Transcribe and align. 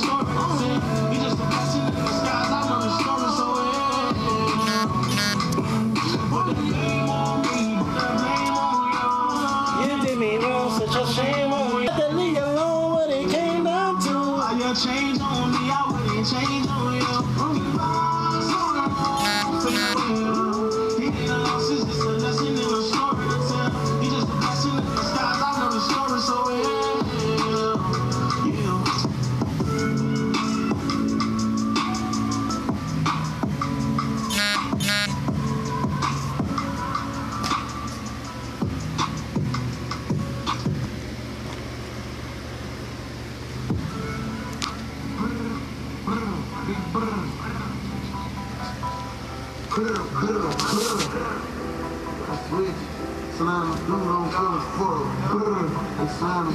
lesson 0.00 0.81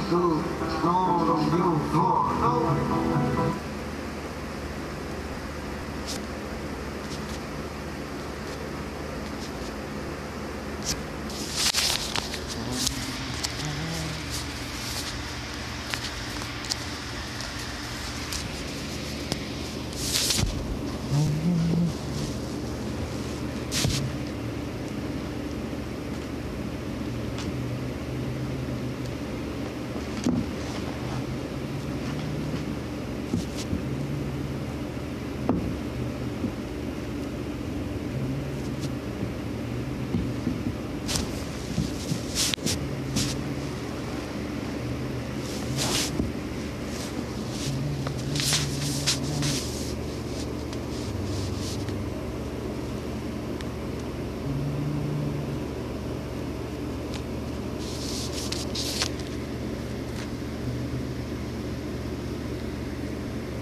slam 0.08 0.22
a 0.22 0.34
dude. 0.34 0.44
No, 0.84 1.24
don't 1.26 1.50
give 1.50 1.60
a 1.60 1.78
fuck. 1.92 2.18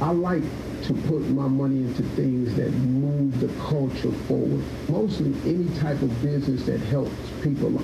I 0.06 0.10
like 0.10 0.42
to 0.84 0.94
put 1.08 1.28
my 1.30 1.48
money 1.48 1.78
into 1.78 2.04
things 2.14 2.54
that 2.54 2.70
move 2.70 3.40
the 3.40 3.48
culture 3.60 4.12
forward. 4.28 4.64
Mostly 4.88 5.34
any 5.44 5.68
type 5.80 6.00
of 6.00 6.22
business 6.22 6.64
that 6.66 6.78
helps 6.78 7.10
people. 7.42 7.82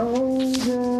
Oh, 0.00 0.40
Older, 0.42 0.93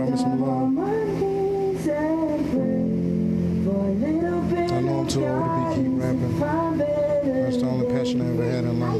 Show 0.00 0.06
me 0.06 0.16
some 0.16 0.40
love. 0.40 0.72
I 4.72 4.80
know 4.80 5.00
I'm 5.00 5.06
too 5.06 5.26
old 5.26 5.44
to 5.44 5.52
be 5.58 5.74
keep 5.76 5.92
rapping. 6.00 6.40
That's 6.40 7.58
the 7.58 7.66
only 7.66 7.86
passion 7.92 8.22
I 8.22 8.24
ever 8.32 8.44
had 8.50 8.64
in 8.64 8.80
life. 8.80 8.98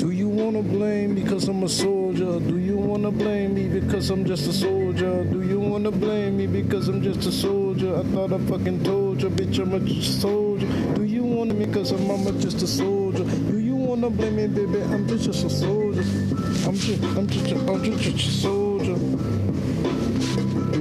Do 0.00 0.10
you 0.10 0.28
wanna 0.28 0.62
blame 0.62 1.14
because 1.14 1.46
I'm 1.46 1.62
a 1.62 1.68
soldier? 1.68 2.40
Do 2.40 2.58
you 2.58 2.76
wanna 2.76 3.12
blame 3.12 3.54
me 3.54 3.68
because 3.68 4.10
I'm 4.10 4.24
just 4.24 4.48
a 4.48 4.52
soldier? 4.52 5.22
Do 5.22 5.42
you 5.42 5.60
wanna 5.60 5.92
blame 5.92 6.38
me 6.38 6.48
because 6.48 6.88
I'm 6.88 7.02
just 7.02 7.24
a 7.24 7.30
soldier? 7.30 7.94
I 7.94 8.02
thought 8.02 8.32
I 8.32 8.38
fucking 8.46 8.82
told 8.82 9.22
you, 9.22 9.30
bitch, 9.30 9.60
I'm 9.60 9.74
a 9.74 10.02
soldier. 10.02 10.66
Do 10.96 11.04
you 11.04 11.22
want 11.22 11.56
me 11.56 11.66
because 11.66 11.92
I'm, 11.92 12.10
I'm 12.10 12.40
just 12.40 12.62
a 12.62 12.66
soldier? 12.66 13.22
Do 13.22 13.58
you 13.60 13.76
wanna 13.76 14.10
blame 14.10 14.34
me, 14.34 14.48
baby? 14.48 14.82
I'm 14.82 15.06
just 15.06 15.44
a 15.44 15.48
soldier. 15.48 16.02
I'm 16.66 16.74
just, 16.74 17.02
I'm 17.16 17.28
just, 17.28 17.52
I'm 17.52 17.84
just, 17.84 18.02
just 18.02 18.28
a 18.28 18.32
soldier. 18.32 18.94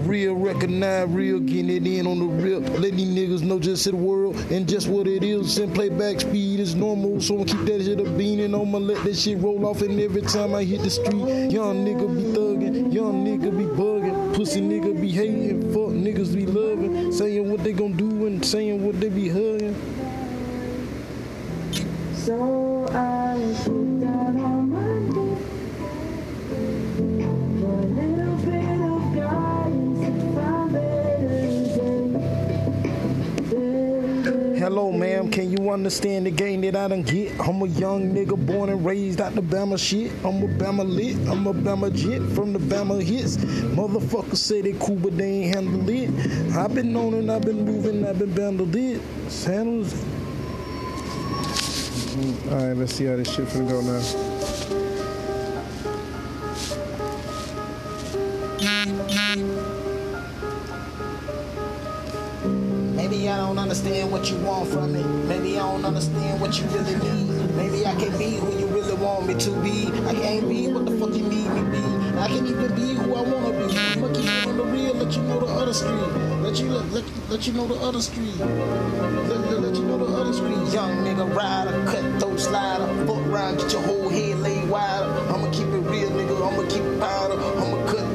Real 0.10 0.34
recognize, 0.34 1.08
real 1.10 1.40
getting 1.40 1.70
it 1.70 1.86
in 1.86 2.08
on 2.08 2.18
the 2.18 2.26
rip. 2.26 2.80
Let 2.80 2.94
these 2.94 3.08
niggas 3.08 3.44
know 3.44 3.60
just 3.60 3.86
the 3.86 3.96
world 3.96 4.36
and 4.50 4.68
just 4.68 4.88
what 4.88 5.06
it 5.06 5.24
is. 5.24 5.60
And 5.60 5.76
playback 5.76 6.22
speed 6.22 6.60
is 6.60 6.74
normal, 6.74 7.22
so 7.22 7.40
I 7.40 7.44
keep 7.44 7.66
that 7.66 7.84
shit 7.84 8.00
a 8.00 8.04
beaning. 8.04 8.56
I'ma 8.56 8.80
let 8.80 9.04
that 9.04 9.16
shit 9.16 9.38
roll 9.38 9.64
off. 9.68 9.84
And 9.84 10.00
every 10.00 10.24
time 10.24 10.56
I 10.56 10.64
hit 10.64 10.82
the 10.82 10.90
street, 10.90 11.52
young 11.52 11.86
nigga 11.86 12.08
be 12.16 12.24
thugging, 12.36 12.92
young 12.92 13.24
nigga 13.24 13.56
be 13.56 13.66
bugging, 13.66 14.36
pussy 14.36 14.62
nigga 14.62 15.00
be 15.00 15.12
hating, 15.12 15.72
fuck 15.72 15.92
niggas 15.92 16.34
be 16.34 16.48
loving, 16.48 17.12
saying 17.12 17.52
what 17.52 17.64
they 17.64 17.74
gon' 17.74 17.94
do 17.94 18.26
and 18.26 18.44
saying 18.44 18.84
what 18.84 19.00
they 19.00 19.10
be 19.10 19.30
hugging. 19.30 19.76
So 22.14 22.88
I 22.90 23.54
Hello, 34.76 34.92
ma'am. 34.92 35.32
Can 35.32 35.50
you 35.52 35.72
understand 35.72 36.26
the 36.26 36.32
game 36.32 36.60
that 36.60 36.76
I 36.76 36.90
done 36.90 37.04
get? 37.04 37.32
I'm 37.40 37.62
a 37.62 37.66
young 37.66 38.14
nigga 38.14 38.36
born 38.46 38.70
and 38.70 38.86
raised 38.86 39.22
out 39.22 39.34
the 39.34 39.40
Bama 39.42 39.80
shit. 39.80 40.12
I'm 40.22 40.44
a 40.44 40.48
Bama 40.50 40.86
lit. 40.86 41.16
I'm 41.30 41.48
a 41.48 41.54
Bama 41.54 41.96
jet 41.96 42.22
from 42.36 42.52
the 42.52 42.60
Bama 42.60 43.02
hits. 43.02 43.38
Motherfuckers 43.38 44.36
say 44.36 44.62
they 44.62 44.74
cool, 44.74 44.98
but 44.98 45.18
they 45.18 45.44
ain't 45.44 45.56
handle 45.56 45.90
it. 45.90 46.10
I've 46.58 46.76
been 46.76 46.92
known 46.92 47.14
and 47.14 47.32
I've 47.32 47.44
been 47.44 47.64
moving, 47.64 48.06
I've 48.06 48.20
been 48.20 48.34
handled 48.34 48.76
it. 48.76 49.00
Sandals. 49.30 49.94
All 52.52 52.58
right, 52.58 52.74
let's 52.74 52.96
see 52.96 53.06
how 53.06 53.16
this 53.16 53.34
shit 53.34 53.46
finna 53.46 53.70
go 53.70 53.80
now. 53.80 54.35
I 63.36 63.40
don't 63.40 63.60
understand 63.60 64.14
what 64.14 64.32
you 64.32 64.38
want 64.38 64.70
from 64.70 64.94
me. 64.94 65.04
Maybe 65.28 65.60
I 65.60 65.70
don't 65.70 65.84
understand 65.84 66.40
what 66.40 66.58
you 66.58 66.66
really 66.68 66.96
need. 66.96 67.54
Maybe 67.58 67.86
I 67.86 67.94
can't 67.96 68.18
be 68.18 68.38
who 68.38 68.50
you 68.58 68.66
really 68.68 68.94
want 68.94 69.28
me 69.28 69.34
to 69.34 69.52
be. 69.60 69.88
I 70.08 70.14
can't 70.14 70.48
be 70.48 70.72
what 70.72 70.86
the 70.86 70.98
fuck 70.98 71.14
you 71.14 71.28
need 71.28 71.50
me 71.50 71.60
to 71.60 71.70
be. 71.70 72.18
I 72.18 72.30
can't 72.30 72.48
even 72.48 72.74
be 72.76 72.94
who 72.94 73.14
I 73.14 73.22
wanna 73.24 73.68
be. 73.68 73.74
Keep 73.74 74.26
it 74.30 74.48
on 74.48 74.56
the 74.56 74.64
real, 74.64 74.94
let 74.94 75.14
you 75.18 75.22
know 75.24 75.42
the 75.42 75.48
other 75.48 75.74
street. 75.74 75.92
Let 76.44 76.60
you 76.62 76.70
let, 76.70 77.04
let, 77.30 77.46
you 77.46 77.52
know 77.52 77.68
the 77.68 77.76
other 77.76 78.02
street. 78.02 78.38
Let, 78.38 79.40
let, 79.52 79.60
let 79.60 79.76
you 79.76 79.84
know 79.84 79.98
the 79.98 80.16
other 80.16 80.32
street. 80.32 80.74
Young 80.74 81.04
nigga 81.04 81.36
rider, 81.36 81.72
cut 81.92 82.22
throat 82.22 82.40
slider, 82.40 82.88
fuck 83.06 83.20
round, 83.28 83.58
get 83.58 83.74
your 83.74 83.82
whole 83.82 84.08
head 84.08 84.38
laid 84.40 84.70
wider. 84.70 85.12
I'ma 85.28 85.52
keep 85.52 85.68
it 85.68 85.84
real, 85.92 86.10
nigga. 86.12 86.36
I'ma 86.40 86.70
keep 86.70 86.84
it 86.84 87.00
powder. 87.02 87.34
I'ma 87.34 87.86
cut 87.92 88.15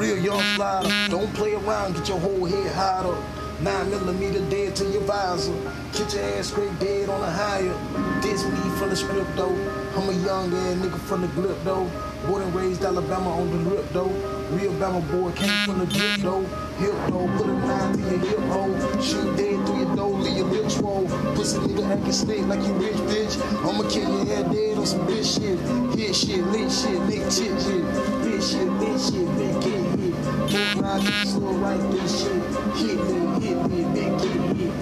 real 0.00 0.16
young 0.16 0.40
slider. 0.56 0.88
Don't 1.10 1.32
play 1.34 1.52
around, 1.52 1.94
get 1.94 2.08
your 2.08 2.18
whole 2.18 2.46
head 2.46 2.72
high 2.72 3.04
up. 3.04 3.22
Nine 3.60 3.90
millimeter 3.90 4.40
dead 4.48 4.74
to 4.76 4.84
your 4.86 5.02
visor. 5.02 5.52
Get 5.92 6.14
your 6.14 6.24
ass 6.38 6.46
straight 6.46 6.78
dead 6.80 7.10
on 7.10 7.20
a 7.20 7.30
higher. 7.30 7.76
This 8.22 8.42
me 8.46 8.56
from 8.78 8.88
the 8.88 8.96
script 8.96 9.36
though. 9.36 9.54
I'm 9.96 10.08
a 10.08 10.12
young 10.24 10.54
ass 10.54 10.76
nigga 10.76 10.98
from 11.00 11.20
the 11.20 11.28
grip 11.28 11.58
though. 11.64 11.84
Born 12.26 12.42
and 12.42 12.54
raised 12.54 12.82
Alabama 12.82 13.30
on 13.30 13.50
the 13.50 13.70
rip 13.70 13.86
though. 13.90 14.08
Real 14.56 14.72
Bama 14.80 15.02
boy 15.10 15.32
came 15.32 15.66
from 15.66 15.80
the 15.80 15.86
grip 15.86 16.20
though. 16.20 16.44
Hip 16.80 16.94
though, 17.10 17.28
put 17.36 17.46
a 17.46 17.52
nine 17.52 17.92
to 17.92 18.00
your 18.00 18.18
hip 18.18 18.38
hole. 18.48 19.02
Shoot 19.02 19.36
dead 19.36 19.66
through 19.66 19.84
your 19.84 19.96
door, 19.96 20.18
leave 20.18 20.38
your 20.38 20.46
lips 20.46 20.76
swole. 20.76 21.06
Pussy 21.34 21.58
nigga 21.58 21.92
acting 21.92 22.12
slick 22.12 22.46
like 22.46 22.66
you 22.66 22.72
rich 22.72 22.96
bitch. 23.12 23.36
I'ma 23.68 23.86
kill 23.90 24.08
your 24.16 24.24
head 24.24 24.50
dead 24.50 24.78
on 24.78 24.86
some 24.86 25.06
bitch 25.06 25.36
shit. 25.36 25.58
Hit 25.98 26.16
shit, 26.16 26.42
lit 26.46 26.72
shit, 26.72 26.98
lick 27.02 27.30
shit 27.30 27.60
shit. 27.60 28.19
Bitch 28.40 28.52
shit, 28.52 28.68
bitch 28.80 29.04
shit, 29.12 29.28
big 29.36 29.52
get 29.60 29.84
hit. 30.00 30.80
Around, 30.80 31.00
get 31.02 31.28
slow 31.28 31.52
right 31.60 31.84
this 31.92 32.22
shit. 32.22 32.40
Hit 32.80 32.96
me, 33.04 33.18
hit 33.44 33.58
me, 33.68 33.80
big 33.92 34.12
get 34.16 34.40
hit. 34.56 34.72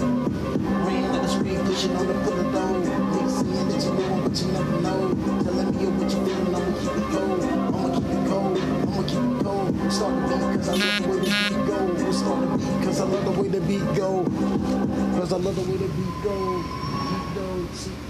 Ran 0.87 1.03
down 1.03 1.23
the 1.23 1.29
street, 1.29 1.59
pushing 1.67 1.97
on 1.97 2.07
the 2.07 2.15
pull 2.23 2.39
of 2.39 2.53
dough. 2.55 2.79
Niggas 2.79 3.35
saying 3.35 3.69
that 3.69 3.83
you 3.83 3.93
know, 3.99 4.15
but 4.23 4.39
you 4.39 4.47
never 4.53 4.79
know. 4.81 5.01
Telling 5.43 5.71
me 5.75 5.87
what 5.91 6.07
you 6.07 6.21
feeling, 6.23 6.55
I'ma 6.55 6.71
keep 6.79 6.95
it 6.95 7.07
cold. 7.11 7.43
I'ma 7.75 7.99
keep 7.99 8.15
it 8.15 8.23
cold, 8.31 8.55
I'ma 8.87 9.03
keep 9.11 9.27
it 9.27 9.43
cold. 9.43 9.69
Start 9.91 10.15
the 10.15 10.37
beat, 10.39 10.55
cause 10.55 10.69
I 10.69 10.79
love 10.79 11.03
the 11.03 11.09
way 11.11 11.19
the 11.19 11.35
beat 11.35 11.67
go. 11.67 12.13
Start 12.13 12.39
the 12.39 12.59
beat, 12.63 12.79
cause 12.87 13.01
I 13.01 13.05
love 13.11 13.25
the 13.25 13.33
way 13.43 13.49
the 13.49 13.61
beat 13.67 13.89
go. 13.99 14.23
Cause 15.19 15.33
I 15.33 15.37
love 15.37 15.57
the 15.59 15.63
way 15.67 15.77
the 15.83 15.89
beat 15.99 16.17
go. 16.23 16.63
Beat 17.11 17.27
go, 17.35 17.47
beat 17.75 18.08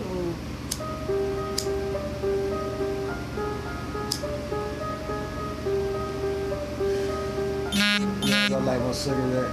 I 8.78 8.80
like 8.80 8.86
my 8.86 8.92
cigarette. 8.92 9.50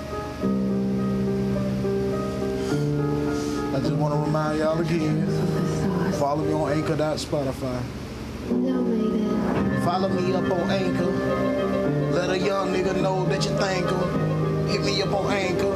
I 3.74 3.80
just 3.80 3.94
want 3.94 4.13
to 4.13 4.19
remind 4.19 4.60
y'all 4.60 4.80
again. 4.80 5.25
Follow 6.13 6.44
me 6.44 6.54
on 6.54 6.72
Anchor.Spotify. 6.72 7.81
Follow 9.83 10.10
me 10.10 10.33
up 10.33 10.51
on 10.51 10.69
Anchor. 10.69 11.12
Let 12.12 12.30
a 12.30 12.38
young 12.38 12.72
nigga 12.72 13.01
know 13.01 13.25
that 13.25 13.44
you 13.45 13.51
thank 13.57 13.89
him. 13.89 14.68
Hit 14.68 14.81
me 14.81 15.01
up 15.01 15.13
on 15.13 15.31
Anchor. 15.31 15.75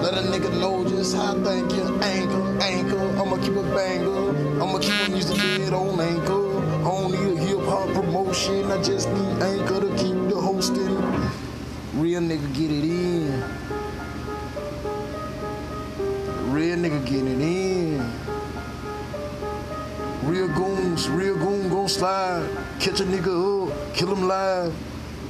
Let 0.00 0.14
a 0.14 0.22
nigga 0.28 0.52
know 0.60 0.88
just 0.88 1.16
how 1.16 1.36
I 1.36 1.42
thank 1.42 1.72
you. 1.72 1.82
Anchor, 2.02 2.62
Anchor. 2.62 3.20
I'ma 3.20 3.36
keep 3.38 3.54
it 3.54 3.74
banger. 3.74 4.62
I'ma 4.62 4.78
keep 4.78 4.94
my 5.00 5.08
music 5.08 5.38
dead 5.38 5.72
on 5.72 5.98
Anchor. 5.98 6.60
I 6.60 6.84
don't 6.84 7.10
need 7.10 7.36
a 7.36 7.44
hip 7.44 7.60
hop 7.64 7.88
promotion. 7.94 8.70
I 8.70 8.80
just 8.80 9.08
need 9.08 9.42
Anchor 9.42 9.80
to 9.80 9.88
keep 9.96 10.28
the 10.30 10.40
hosting. 10.40 11.43
Real 11.96 12.20
nigga 12.20 12.52
get 12.52 12.72
it 12.72 12.84
in. 12.84 13.40
Real 16.52 16.76
nigga 16.76 17.06
get 17.06 17.24
it 17.24 17.40
in. 17.40 18.10
Real 20.24 20.48
goons, 20.48 21.08
real 21.08 21.36
goon 21.36 21.68
gon' 21.68 21.88
slide. 21.88 22.48
Catch 22.80 23.00
a 23.00 23.04
nigga 23.04 23.70
up, 23.70 23.94
kill 23.94 24.12
him 24.12 24.26
live. 24.26 24.74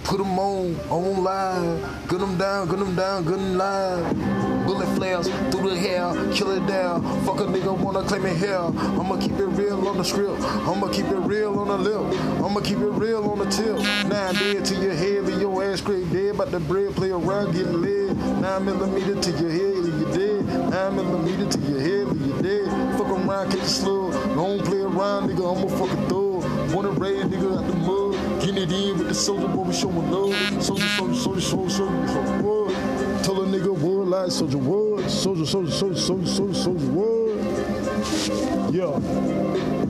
Put 0.05 0.20
him 0.20 0.38
on, 0.38 0.81
on 0.88 1.22
live. 1.22 2.08
Gun 2.08 2.20
him 2.20 2.38
down, 2.38 2.69
gun 2.69 2.78
him 2.78 2.96
down, 2.96 3.25
gun 3.25 3.40
him 3.40 3.58
live. 3.58 4.54
Bullet 4.66 4.88
flares 4.96 5.28
through 5.50 5.70
the 5.70 5.76
hair, 5.76 6.12
kill 6.32 6.50
it 6.52 6.66
down. 6.66 7.02
Fuck 7.25 7.40
a 7.40 7.44
nigga 7.44 7.76
wanna 7.76 8.02
claim 8.02 8.25
it 8.26 8.37
hell. 8.37 8.75
I'ma 8.78 9.16
keep 9.19 9.32
it 9.32 9.46
real 9.46 9.87
on 9.87 9.99
the 9.99 10.05
script. 10.05 10.40
I'ma 10.40 10.88
keep 10.88 11.06
it 11.06 11.16
real 11.16 11.58
on 11.58 11.69
the 11.69 11.78
lip. 11.78 12.20
I'ma 12.43 12.61
keep 12.61 12.78
it 12.78 12.94
real 13.02 13.25
on 13.31 13.38
the 13.38 13.46
tip. 13.46 13.76
Nine 14.08 14.34
dead 14.34 14.64
to 14.64 14.75
your 14.76 14.94
head, 14.94 15.25
leave 15.25 15.40
your 15.40 15.62
ass 15.64 15.81
straight 15.81 16.11
dead. 16.12 16.37
But 16.37 16.50
the 16.50 16.61
bread 16.61 16.94
play 16.96 17.11
around, 17.11 17.52
getting 17.52 17.82
lead. 17.82 18.16
Nine 18.40 18.64
millimeter 18.64 19.20
to 19.20 19.31
your 19.32 19.50
head, 19.50 19.76
leave 19.84 20.00
you 20.00 20.12
dead. 20.12 20.70
Nine 20.70 20.96
millimeter 20.96 21.46
to 21.50 21.58
your 21.58 21.81
head, 21.81 22.08
leave 22.08 22.26
you 22.26 22.43
dead. 22.43 22.99
Fuck 22.99 23.08
around, 23.08 23.50
catch 23.50 23.61
a 23.61 23.69
slug. 23.69 24.12
Don't 24.34 24.64
play 24.64 24.81
around, 24.81 25.28
nigga. 25.28 25.44
I'm 25.44 25.64
a 25.64 25.69
fucking 25.69 26.08
thug. 26.08 26.75
Wanna 26.75 26.90
raid, 26.90 27.26
nigga, 27.26 27.58
out 27.58 27.66
the 27.66 27.76
mud. 27.76 28.40
Getting 28.40 28.62
it 28.62 28.72
in 28.72 28.99
with 28.99 29.08
the 29.08 29.14
soldier, 29.14 29.49
boy, 29.49 29.62
we 29.62 29.72
showing 29.72 30.11
love. 30.11 30.34
Soldier, 30.62 30.88
soldier, 30.88 31.14
soldier, 31.14 31.40
soldier, 31.40 31.70
soldier, 31.70 32.08
soldier, 32.08 32.94
Tell 33.25 33.43
a 33.43 33.47
nigga 33.47 33.73
word 33.73 34.09
like 34.09 34.31
soldier, 34.31 34.59
word. 34.59 35.09
Soldier, 35.09 35.47
soldier, 35.47 35.71
soldier, 35.71 35.99
soldier, 35.99 36.26
soldier, 36.26 36.55
soldier, 36.55 36.87
word. 36.88 37.38
Yeah. 38.71 39.00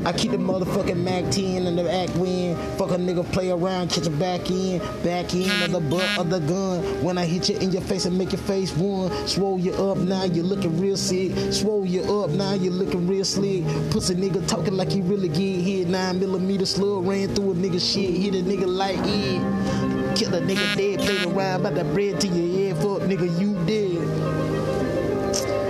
I 0.07 0.13
keep 0.13 0.31
the 0.31 0.37
motherfucking 0.37 0.99
Mac 0.99 1.33
10 1.33 1.67
in 1.67 1.75
the 1.75 1.93
act 1.93 2.15
win. 2.15 2.55
Fuck 2.79 2.93
a 2.93 2.95
nigga 2.95 3.25
play 3.33 3.51
around, 3.51 3.91
catch 3.91 4.07
a 4.07 4.11
back 4.11 4.49
in, 4.53 4.79
back 5.03 5.35
in 5.35 5.51
of 5.65 5.73
the 5.73 5.81
butt 5.81 6.17
of 6.17 6.31
the 6.31 6.39
gun. 6.39 6.85
When 7.03 7.19
I 7.19 7.25
hit 7.25 7.49
you 7.49 7.59
in 7.59 7.73
your 7.73 7.83
face 7.83 8.05
and 8.05 8.17
make 8.17 8.31
your 8.31 8.41
face 8.43 8.71
one, 8.77 9.11
swole 9.27 9.59
you 9.59 9.73
up, 9.73 9.99
now 9.99 10.23
you 10.23 10.45
looking 10.45 10.81
real 10.81 10.97
sick. 10.97 11.33
Swole 11.53 11.85
you 11.85 12.03
up, 12.03 12.31
now 12.31 12.53
you 12.53 12.71
looking 12.71 13.09
real 13.09 13.25
slick. 13.25 13.65
Pussy 13.91 14.15
nigga 14.15 14.47
talking 14.47 14.75
like 14.75 14.93
he 14.93 15.01
really 15.01 15.29
get 15.29 15.61
hit. 15.61 15.89
Nine 15.89 16.21
millimeter 16.21 16.67
slug 16.67 17.05
ran 17.05 17.35
through 17.35 17.51
a 17.51 17.55
nigga 17.57 17.81
shit, 17.81 18.11
hit 18.15 18.37
a 18.37 18.47
nigga 18.49 18.69
like 18.69 19.01
it. 19.01 20.15
Kill 20.17 20.33
a 20.35 20.41
nigga 20.41 20.77
dead, 20.77 21.01
played 21.01 21.27
around 21.27 21.65
by 21.65 21.71
the 21.71 21.83
bread 21.83 22.21
to 22.21 22.29
your 22.29 22.54
head, 22.99 23.09
fuck 23.09 23.11
nigga, 23.11 23.41
you 23.41 23.55
dead. 23.67 24.03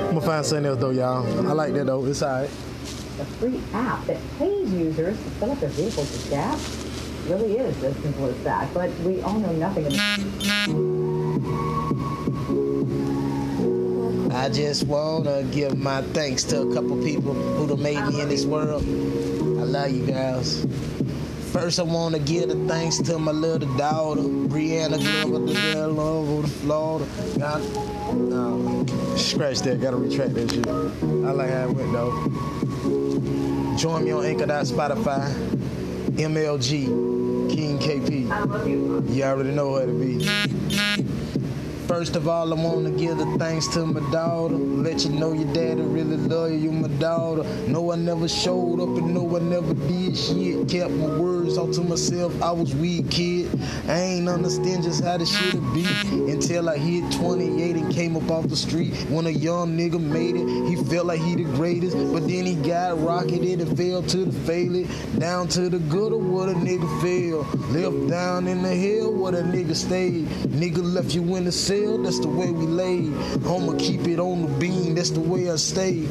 I'm 0.09 0.15
gonna 0.15 0.21
find 0.21 0.47
something 0.47 0.67
else 0.67 0.81
though, 0.81 0.91
y'all. 0.91 1.49
I 1.49 1.53
like 1.53 1.73
that 1.75 1.87
though, 1.87 2.05
it's 2.07 2.23
alright. 2.23 2.51
a 3.21 3.25
free 3.39 3.61
app 3.73 4.05
that 4.07 4.21
pays 4.39 4.73
users 4.73 5.17
to 5.17 5.31
fill 5.31 5.53
up 5.53 5.61
their 5.61 5.69
vehicles 5.71 6.11
with 6.11 6.31
gas. 6.31 6.81
Really 7.29 7.57
is 7.59 7.83
as 7.83 7.97
simple 7.97 8.27
as 8.27 8.45
that. 8.45 8.73
But 8.75 8.91
we 9.01 9.21
all 9.23 9.39
know 9.39 9.53
nothing 9.53 9.87
about 9.87 10.01
I 14.37 14.49
just 14.51 14.87
wanna 14.87 15.43
give 15.45 15.79
my 15.79 16.03
thanks 16.03 16.45
to 16.45 16.63
a 16.63 16.75
couple 16.75 17.03
people 17.03 17.33
who 17.33 17.67
done 17.67 17.83
made 17.83 18.05
me 18.07 18.21
in 18.21 18.29
this 18.29 18.45
world. 18.45 18.83
I 18.83 19.65
love 19.65 19.91
you 19.91 20.07
guys. 20.07 20.67
First, 21.55 21.79
I 21.79 21.85
wanna 21.85 22.19
give 22.19 22.49
the 22.49 22.57
thanks 22.67 22.99
to 22.99 23.17
my 23.17 23.31
little 23.31 23.73
daughter, 23.77 24.23
Brianna 24.23 24.99
Glover, 24.99 25.39
the 25.47 25.55
girl 25.73 25.93
love 25.93 26.43
the 26.43 26.49
Florida. 26.49 27.07
God, 27.39 27.63
no, 28.17 28.85
scratch 29.17 29.61
that. 29.61 29.81
Gotta 29.81 29.97
retract 29.97 30.35
that 30.35 30.51
shit. 30.51 30.67
I 30.67 31.31
like 31.31 31.51
how 31.51 31.69
it 31.69 31.77
went 31.77 31.93
though. 31.93 33.77
Join 33.77 34.05
me 34.05 34.11
on 34.11 34.25
Anchor.Spotify, 34.25 35.33
MLG, 36.17 36.89
King 37.55 37.79
KP. 37.79 39.15
You 39.15 39.23
already 39.23 39.53
know 39.53 39.71
where 39.71 39.87
to 39.87 39.93
be. 39.93 40.27
First 41.87 42.17
of 42.17 42.27
all, 42.27 42.53
I 42.53 42.57
want 42.61 42.87
to 42.87 42.91
give 42.91 43.17
the 43.17 43.27
thanks 43.39 43.69
to 43.69 43.87
my 43.87 44.01
daughter. 44.11 44.57
Let 44.85 45.03
you 45.03 45.13
know 45.13 45.33
your 45.33 45.51
daddy 45.55 45.81
really 45.81 46.19
love 46.19 46.51
you, 46.51 46.59
you 46.59 46.71
my 46.71 46.89
daughter. 46.99 47.43
No, 47.67 47.91
I 47.91 47.97
never 47.97 48.29
showed 48.29 48.81
up 48.81 48.89
and 48.99 49.15
no, 49.15 49.35
I 49.35 49.41
never 49.41 49.73
did 49.73 50.15
shit. 50.15 50.69
Kept 50.69 50.93
my 50.93 51.19
words 51.19 51.57
all 51.57 51.73
to 51.73 51.81
myself. 51.81 52.43
I 52.43 52.53
was 52.53 52.75
weak, 52.75 53.11
kid. 53.11 53.49
I 53.89 53.99
ain't 53.99 54.29
understand 54.29 54.83
just 54.83 55.03
how 55.03 55.17
this 55.17 55.35
shit 55.35 55.55
be 55.73 55.87
until 56.31 56.69
I 56.69 56.77
hit 56.77 57.11
28 57.13 57.77
and 57.77 57.95
came 57.95 58.15
up 58.15 58.31
off 58.31 58.49
the 58.49 58.57
street. 58.57 58.93
When 59.09 59.27
a 59.27 59.31
young 59.31 59.75
nigga 59.75 59.99
made 59.99 60.37
it, 60.37 60.47
he 60.69 60.77
felt 60.77 61.07
like 61.07 61.21
he 61.21 61.35
the 61.35 61.45
greatest. 61.45 61.97
But 62.13 62.29
then 62.29 62.45
he 62.45 62.55
got 62.55 63.03
rocketed 63.03 63.63
and 63.63 63.75
fell 63.79 64.03
to 64.03 64.27
the 64.27 64.39
failure. 64.41 64.87
Down 65.19 65.49
to 65.49 65.71
the 65.71 65.79
gutter 65.79 66.19
where 66.19 66.51
a 66.51 66.55
nigga 66.55 66.89
fell. 67.01 67.41
Left 67.71 68.11
down 68.11 68.47
in 68.49 68.63
the 68.63 68.77
hell 68.77 69.15
where 69.15 69.33
the 69.33 69.43
nigga 69.43 69.75
stayed. 69.75 70.27
Nigga 70.49 70.83
left 70.83 71.15
you 71.15 71.23
in 71.37 71.47
the 71.47 71.53
cell, 71.53 71.97
that's 72.03 72.21
the 72.21 72.29
way 72.29 72.51
we 72.51 72.67
laid. 72.67 73.15
I'ma 73.47 73.79
keep 73.79 74.07
it 74.07 74.21
on 74.21 74.43
the 74.43 74.49
that's 74.95 75.11
the 75.11 75.21
way 75.21 75.51
I 75.51 75.57
stay. 75.57 76.07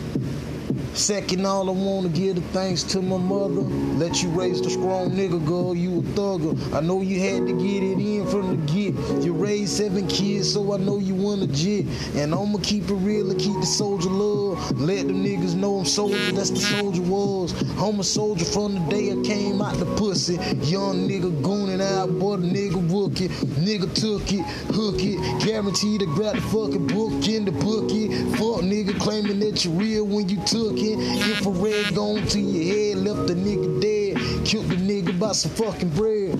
Second, 0.95 1.43
all 1.43 1.69
I 1.69 1.73
wanna 1.73 2.09
give 2.09 2.35
the 2.35 2.41
thanks 2.53 2.83
to 2.83 3.01
my 3.01 3.17
mother. 3.17 3.61
Let 3.97 4.21
you 4.21 4.29
raise 4.29 4.61
the 4.61 4.69
strong 4.69 5.09
nigga, 5.09 5.43
girl, 5.43 5.75
you 5.75 5.99
a 5.99 6.01
thugger. 6.13 6.53
I 6.71 6.81
know 6.81 7.01
you 7.01 7.19
had 7.19 7.47
to 7.47 7.53
get 7.53 7.81
it 7.81 7.97
in 7.97 8.27
from 8.27 8.51
the 8.51 8.71
get. 8.71 9.23
You 9.23 9.33
raised 9.33 9.75
seven 9.75 10.07
kids, 10.07 10.53
so 10.53 10.71
I 10.71 10.77
know 10.77 10.99
you 10.99 11.15
want 11.15 11.41
a 11.41 11.47
jet. 11.47 11.85
And 12.13 12.33
I'ma 12.35 12.59
keep 12.61 12.83
it 12.91 12.93
real 12.93 13.31
and 13.31 13.39
keep 13.39 13.59
the 13.59 13.65
soldier 13.65 14.09
love. 14.09 14.79
Let 14.79 15.07
them 15.07 15.23
niggas 15.23 15.55
know 15.55 15.79
I'm 15.79 15.85
soldier, 15.85 16.31
that's 16.31 16.51
the 16.51 16.59
soldier 16.59 17.01
was. 17.01 17.53
I'm 17.81 17.99
a 17.99 18.03
soldier 18.03 18.45
from 18.45 18.75
the 18.75 18.91
day 18.91 19.11
I 19.13 19.15
came 19.23 19.63
out 19.63 19.77
the 19.77 19.85
pussy. 19.95 20.35
Young 20.69 21.09
nigga 21.09 21.31
gooning 21.41 21.81
out, 21.81 22.19
boy, 22.19 22.37
the 22.37 22.47
nigga 22.47 22.79
rookie. 22.93 23.29
Nigga 23.65 23.91
took 23.95 24.31
it, 24.31 24.45
hook 24.71 24.99
it. 24.99 25.43
Guaranteed 25.43 26.01
to 26.01 26.05
grab 26.05 26.35
the 26.35 26.41
fucking 26.41 26.85
book 26.85 27.27
in 27.27 27.45
the 27.45 27.51
bookie. 27.51 28.09
Fuck 28.37 28.61
nigga 28.61 28.97
claiming 28.99 29.39
that 29.39 29.65
you 29.65 29.71
real 29.71 30.05
when 30.05 30.29
you 30.29 30.37
took 30.45 30.77
it. 30.77 30.82
Infrared 30.91 31.95
gone 31.95 32.25
to 32.27 32.39
your 32.39 32.75
head, 32.75 32.97
left 32.97 33.27
the 33.27 33.33
nigga 33.33 33.81
dead. 33.81 34.45
Killed 34.45 34.69
the 34.69 34.75
nigga 34.75 35.17
by 35.17 35.31
some 35.31 35.51
fucking 35.51 35.89
bread. 35.89 36.33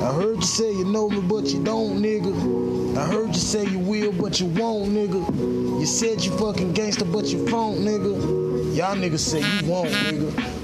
I 0.00 0.12
heard 0.12 0.36
you 0.36 0.42
say 0.42 0.70
you 0.70 0.84
know 0.84 1.08
me, 1.08 1.20
but 1.20 1.46
you 1.46 1.62
don't, 1.64 2.02
nigga. 2.02 2.96
I 2.96 3.06
heard 3.06 3.28
you 3.28 3.34
say 3.34 3.66
you 3.66 3.78
will, 3.78 4.12
but 4.12 4.40
you 4.40 4.46
won't, 4.46 4.90
nigga. 4.90 5.80
You 5.80 5.86
said 5.86 6.24
you 6.24 6.36
fucking 6.38 6.72
gangster, 6.72 7.04
but 7.04 7.26
you 7.26 7.46
phone, 7.48 7.78
nigga. 7.78 8.76
Y'all 8.76 8.96
niggas 8.96 9.20
say 9.20 9.40
you 9.40 9.70
won't, 9.70 9.90
nigga. 9.90 10.55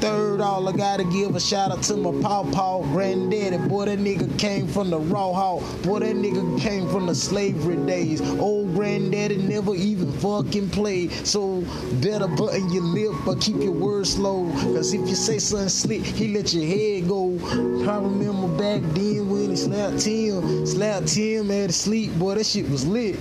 Third, 0.00 0.40
all 0.40 0.68
I 0.68 0.72
gotta 0.72 1.02
give 1.02 1.34
a 1.34 1.40
shout 1.40 1.72
out 1.72 1.82
to 1.84 1.96
my 1.96 2.22
paw 2.22 2.44
paw 2.52 2.82
granddaddy. 2.82 3.58
Boy, 3.68 3.86
that 3.86 3.98
nigga 3.98 4.38
came 4.38 4.68
from 4.68 4.90
the 4.90 4.98
raw 4.98 5.32
hog. 5.32 5.82
Boy, 5.82 5.98
that 5.98 6.14
nigga 6.14 6.60
came 6.60 6.88
from 6.88 7.06
the 7.06 7.14
slavery 7.16 7.74
days. 7.84 8.20
Old 8.38 8.74
granddaddy 8.74 9.38
never 9.38 9.74
even 9.74 10.12
fucking 10.12 10.70
played. 10.70 11.10
So 11.26 11.62
better 12.00 12.28
button 12.28 12.72
your 12.72 12.84
lip 12.84 13.12
but 13.26 13.40
keep 13.40 13.56
your 13.56 13.72
words 13.72 14.14
slow. 14.14 14.48
Cause 14.52 14.94
if 14.94 15.00
you 15.08 15.16
say 15.16 15.40
something 15.40 15.68
slick, 15.68 16.04
he 16.04 16.32
let 16.32 16.54
your 16.54 16.64
head 16.64 17.08
go. 17.08 17.36
I 17.90 17.96
remember 17.96 18.46
back 18.56 18.82
then 18.94 19.28
when 19.28 19.50
he 19.50 19.56
slapped 19.56 19.98
Tim. 19.98 20.64
Slapped 20.64 21.08
Tim 21.08 21.50
at 21.50 21.74
sleep. 21.74 22.16
Boy, 22.20 22.36
that 22.36 22.46
shit 22.46 22.70
was 22.70 22.86
lit. 22.86 23.18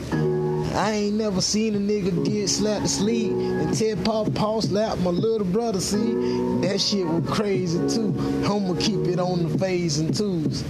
I 0.78 0.92
ain't 0.92 1.16
never 1.16 1.42
seen 1.42 1.74
a 1.74 1.80
nigga 1.80 2.24
get 2.24 2.48
slapped 2.50 2.84
to 2.84 2.88
sleep 2.88 3.32
and 3.32 3.76
Ted 3.76 4.06
Paw 4.06 4.26
Paw 4.26 4.62
slapped 4.62 5.02
my 5.02 5.10
little 5.10 5.48
brother. 5.48 5.80
See, 5.80 6.14
that 6.62 6.80
shit 6.80 7.04
was 7.04 7.28
crazy 7.28 7.80
too. 7.90 8.14
I'ma 8.46 8.76
keep 8.80 9.08
it 9.08 9.20
on 9.20 9.50
the 9.50 9.58
phase 9.58 9.98
and 9.98 10.16
twos. 10.16 10.64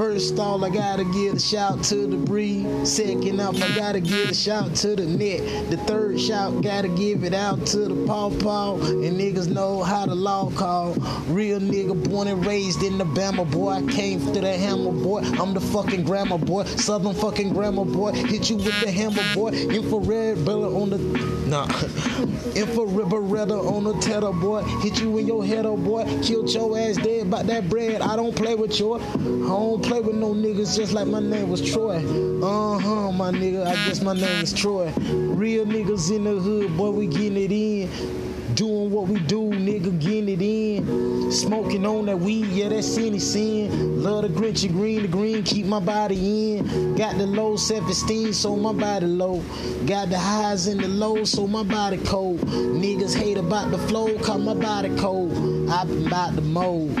First 0.00 0.38
all 0.38 0.64
I 0.64 0.70
gotta 0.70 1.04
give 1.04 1.34
a 1.34 1.38
shout 1.38 1.84
to 1.84 2.06
the 2.06 2.16
breed. 2.16 2.86
Second 2.86 3.38
up, 3.38 3.54
I 3.56 3.76
gotta 3.76 4.00
give 4.00 4.30
a 4.30 4.34
shout 4.34 4.74
to 4.76 4.96
the 4.96 5.04
net. 5.04 5.68
The 5.68 5.76
third 5.76 6.18
shout, 6.18 6.62
gotta 6.62 6.88
give 6.88 7.22
it 7.22 7.34
out 7.34 7.66
to 7.66 7.80
the 7.80 8.06
paw 8.06 8.30
paw. 8.30 8.76
And 8.76 9.20
niggas 9.20 9.50
know 9.50 9.82
how 9.82 10.06
the 10.06 10.14
law 10.14 10.50
call. 10.52 10.94
Real 11.28 11.60
nigga 11.60 12.02
born 12.08 12.28
and 12.28 12.46
raised 12.46 12.82
in 12.82 12.96
the 12.96 13.04
Bama 13.04 13.50
boy. 13.50 13.72
I 13.72 13.82
came 13.92 14.20
through 14.20 14.40
the 14.40 14.56
hammer 14.56 14.90
boy. 14.90 15.20
I'm 15.38 15.52
the 15.52 15.60
fucking 15.60 16.04
grammar 16.04 16.38
boy. 16.38 16.64
Southern 16.64 17.12
fucking 17.12 17.52
grammar 17.52 17.84
boy. 17.84 18.12
Hit 18.12 18.48
you 18.48 18.56
with 18.56 18.80
the 18.80 18.90
hammer 18.90 19.22
boy. 19.34 19.48
Infrared 19.50 20.46
bullet 20.46 20.80
on 20.80 20.88
the 20.88 20.98
nah. 21.46 21.66
Infrared 22.56 23.06
beretta 23.12 23.70
on 23.70 23.84
the 23.84 23.92
tether 24.00 24.32
boy. 24.32 24.62
Hit 24.80 24.98
you 24.98 25.18
in 25.18 25.26
your 25.26 25.44
head, 25.44 25.66
oh 25.66 25.76
boy. 25.76 26.04
Killed 26.22 26.48
your 26.48 26.78
ass 26.78 26.96
dead 26.96 27.26
about 27.26 27.46
that 27.48 27.68
bread. 27.68 28.00
I 28.00 28.16
don't 28.16 28.34
play 28.34 28.54
with 28.54 28.80
your. 28.80 28.98
Don't 28.98 29.89
play 29.90 30.00
with 30.00 30.14
no 30.14 30.32
niggas 30.32 30.76
just 30.76 30.92
like 30.92 31.08
my 31.08 31.18
name 31.18 31.50
was 31.50 31.60
Troy. 31.60 31.96
Uh 31.96 32.78
huh, 32.78 33.10
my 33.10 33.32
nigga. 33.32 33.66
I 33.66 33.74
guess 33.86 34.00
my 34.00 34.12
name 34.12 34.40
is 34.40 34.52
Troy. 34.52 34.92
Real 34.94 35.66
niggas 35.66 36.14
in 36.14 36.22
the 36.22 36.36
hood, 36.36 36.76
boy, 36.76 36.90
we 36.90 37.08
getting 37.08 37.36
it 37.36 37.50
in. 37.50 38.54
Doing 38.54 38.92
what 38.92 39.08
we 39.08 39.18
do, 39.18 39.50
nigga, 39.50 39.98
getting 39.98 40.28
it 40.28 40.40
in. 40.40 41.32
Smoking 41.32 41.84
on 41.84 42.06
that 42.06 42.20
weed, 42.20 42.46
yeah, 42.50 42.68
that's 42.68 42.96
any 42.98 43.18
sin. 43.18 44.00
Love 44.00 44.22
the 44.22 44.28
Grinchy 44.28 44.70
green, 44.70 45.02
the 45.02 45.08
green 45.08 45.42
keep 45.42 45.66
my 45.66 45.80
body 45.80 46.58
in. 46.58 46.94
Got 46.94 47.18
the 47.18 47.26
low 47.26 47.56
self-esteem, 47.56 48.32
so 48.32 48.54
my 48.54 48.72
body 48.72 49.06
low. 49.06 49.42
Got 49.86 50.10
the 50.10 50.18
highs 50.20 50.68
and 50.68 50.78
the 50.78 50.86
lows, 50.86 51.32
so 51.32 51.48
my 51.48 51.64
body 51.64 51.96
cold. 52.04 52.38
Niggas 52.42 53.16
hate 53.16 53.38
about 53.38 53.72
the 53.72 53.78
flow, 53.78 54.16
cause 54.20 54.40
my 54.40 54.54
body 54.54 54.94
cold. 54.98 55.32
I 55.68 55.84
been 55.84 56.06
about 56.06 56.36
the 56.36 56.42
mold. 56.42 56.96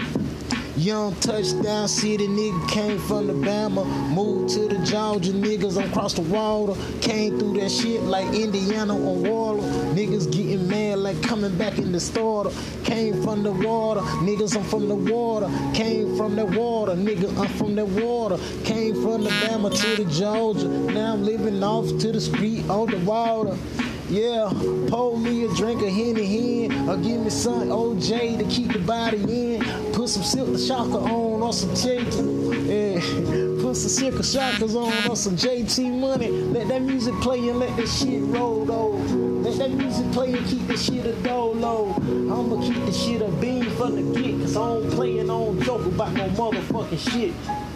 Young 0.80 1.14
touchdown 1.16 1.88
city 1.88 2.26
nigga 2.26 2.66
came 2.70 2.98
from 3.00 3.26
the 3.26 3.34
Bama, 3.34 3.84
moved 4.14 4.54
to 4.54 4.60
the 4.66 4.78
Georgia 4.78 5.30
niggas 5.30 5.76
on 5.76 5.92
cross 5.92 6.14
the 6.14 6.22
water, 6.22 6.72
came 7.02 7.38
through 7.38 7.60
that 7.60 7.70
shit 7.70 8.00
like 8.04 8.24
Indiana 8.32 8.94
on 8.94 9.22
water. 9.22 9.60
Niggas 9.92 10.32
getting 10.32 10.66
mad 10.68 11.00
like 11.00 11.22
coming 11.22 11.54
back 11.58 11.76
in 11.76 11.92
the 11.92 12.00
starter. 12.00 12.50
Came 12.82 13.22
from 13.22 13.42
the 13.42 13.52
water, 13.52 14.00
niggas 14.24 14.56
I'm 14.56 14.64
from 14.64 14.88
the 14.88 14.94
water. 14.94 15.50
Came 15.74 16.16
from 16.16 16.34
the 16.34 16.46
water, 16.46 16.92
nigga 16.92 17.28
I'm 17.38 17.48
from 17.58 17.74
the 17.74 17.84
water. 17.84 18.38
Came 18.64 18.94
from 19.02 19.24
the 19.24 19.30
Bama 19.30 19.78
to 19.78 20.02
the 20.02 20.10
Georgia. 20.10 20.66
Now 20.66 21.12
I'm 21.12 21.22
living 21.22 21.62
off 21.62 21.88
to 21.88 22.10
the 22.10 22.20
street 22.22 22.66
on 22.70 22.90
the 22.90 22.96
water. 23.00 23.54
Yeah, 24.08 24.50
pour 24.88 25.18
me 25.18 25.44
a 25.44 25.54
drink 25.54 25.82
of 25.82 25.88
Henny 25.88 26.68
hen, 26.68 26.88
or 26.88 26.96
give 26.96 27.20
me 27.20 27.28
some 27.28 27.68
OJ 27.68 28.38
to 28.38 28.44
keep 28.46 28.72
the 28.72 28.78
body 28.78 29.18
in. 29.18 29.89
Put 30.00 30.08
some 30.08 30.22
silk 30.22 30.58
shocker 30.58 30.96
on 30.96 31.42
or 31.42 31.52
some 31.52 31.68
JT. 31.72 32.16
Yeah, 32.66 33.62
put 33.62 33.76
some 33.76 33.90
silk 33.90 34.24
shockers 34.24 34.74
on 34.74 35.10
or 35.10 35.14
some 35.14 35.36
JT 35.36 35.92
money. 35.92 36.30
Let 36.30 36.68
that 36.68 36.80
music 36.80 37.12
play 37.16 37.50
and 37.50 37.58
let 37.58 37.76
that 37.76 37.86
shit 37.86 38.22
roll 38.22 38.64
though. 38.64 38.92
Let 39.42 39.58
that 39.58 39.70
music 39.72 40.10
play 40.12 40.32
and 40.32 40.46
keep 40.46 40.66
the 40.68 40.78
shit 40.78 41.04
a 41.04 41.12
dolo. 41.22 41.90
I'ma 42.00 42.62
keep 42.66 42.82
the 42.86 42.92
shit 42.92 43.20
a 43.20 43.28
beam 43.42 43.70
from 43.72 43.96
the 43.96 44.18
get, 44.18 44.40
cause 44.40 44.56
I 44.56 44.68
don't 44.68 44.90
play 44.92 45.18
and 45.18 45.30
I 45.30 45.34
don't 45.34 45.60
joke 45.60 45.84
about 45.84 46.14
no 46.14 46.30
motherfucking 46.30 47.10
shit. 47.12 47.34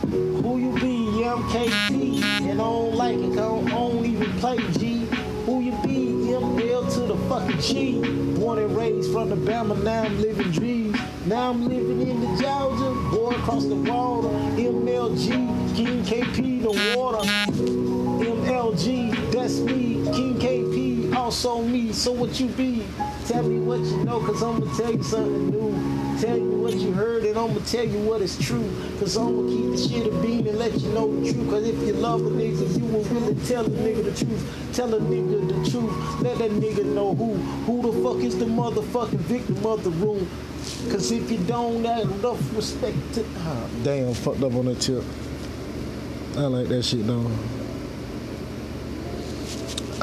Who 0.09 0.57
you 0.57 0.73
be? 0.81 1.21
Yeah, 1.21 1.35
I'm 1.35 1.43
KT, 1.51 2.25
and 2.41 2.53
I 2.53 2.65
don't 2.65 2.95
like 2.95 3.19
it, 3.19 3.35
cause 3.35 3.39
I 3.39 3.43
don't, 3.43 3.67
I 3.67 3.71
don't 3.71 4.07
even 4.07 4.33
play 4.39 4.57
G. 4.79 5.07
Who 5.45 5.61
you 5.61 5.73
be? 5.85 5.94
ML 7.15 7.23
to 7.23 7.29
fucking 7.29 7.61
G. 7.61 8.01
Born 8.39 8.59
and 8.59 8.77
raised 8.77 9.13
from 9.13 9.31
the 9.31 9.37
Bama, 9.37 9.83
now 9.83 10.03
I'm 10.03 10.21
living 10.21 10.51
dreams. 10.51 10.99
Now 11.27 11.51
I'm 11.51 11.69
living 11.69 12.09
in 12.09 12.21
the 12.21 12.27
Georgia, 12.43 12.95
boy 13.11 13.31
across 13.31 13.65
the 13.65 13.75
water. 13.75 14.29
MLG, 14.29 15.77
King 15.77 16.03
KP, 16.03 16.63
the 16.63 16.97
water. 16.97 17.27
MLG, 18.25 19.33
that's 19.33 19.61
me. 19.61 20.05
King 20.13 20.35
KP, 20.35 21.15
also 21.15 21.63
me. 21.63 21.93
So 21.93 22.13
what 22.13 22.39
you 22.41 22.49
be? 22.49 22.85
Tell 23.27 23.43
me 23.43 23.59
what 23.59 23.81
you 23.81 24.05
know, 24.05 24.21
cause 24.21 24.43
I'ma 24.43 24.77
tell 24.77 24.95
you 24.95 25.03
something 25.03 25.51
new. 25.51 26.21
Tell 26.21 26.37
you 26.37 26.51
what 26.61 26.75
you 26.75 26.93
heard 26.93 27.25
and 27.25 27.39
I'ma 27.39 27.59
tell 27.65 27.85
you 27.85 27.99
what 28.01 28.21
is 28.21 28.39
true. 28.39 28.69
Cause 28.99 29.17
I'ma 29.17 29.49
keep 29.49 29.71
the 29.71 29.79
shit 29.79 30.07
a 30.07 30.11
beam 30.21 30.47
and 30.47 30.59
let 30.59 30.79
you 30.79 30.91
know 30.91 31.11
the 31.11 31.33
truth. 31.33 31.49
Cause 31.49 31.65
if 31.67 31.75
you 31.87 31.95
love 31.95 32.21
a 32.21 32.29
nigga, 32.29 32.79
you 32.79 32.85
will 32.85 33.03
really 33.05 33.35
tell 33.47 33.65
a 33.65 33.71
nigga 33.71 34.05
the 34.05 34.25
truth. 34.25 34.71
Tell 34.75 34.93
a 34.93 35.01
nigga 35.01 35.49
the 35.49 35.71
truth. 35.71 36.21
Let 36.21 36.37
that 36.37 36.51
nigga 36.51 36.85
know 36.85 37.15
who. 37.15 37.33
Who 37.65 37.91
the 37.91 38.03
fuck 38.05 38.23
is 38.23 38.39
the 38.39 38.45
motherfucking 38.45 39.21
victim 39.21 39.65
of 39.65 39.83
the 39.85 39.91
room. 39.91 40.29
Cause 40.91 41.11
if 41.11 41.31
you 41.31 41.39
don't 41.39 41.83
have 41.85 42.11
enough 42.11 42.55
respect 42.55 42.97
to 43.15 43.25
ah, 43.39 43.67
damn 43.83 44.13
fucked 44.13 44.43
up 44.43 44.53
on 44.55 44.67
that 44.67 44.83
tip. 44.83 45.03
I 46.37 46.43
like 46.43 46.69
that 46.69 46.83
shit 46.83 47.07
though. 47.07 47.31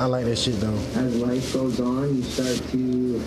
I 0.01 0.05
like 0.05 0.25
that 0.25 0.35
shit 0.35 0.59
though. 0.59 0.79
As 0.95 1.15
life 1.17 1.53
goes 1.53 1.79
on, 1.79 2.15
you 2.15 2.23
start 2.23 2.57
to 2.71 3.21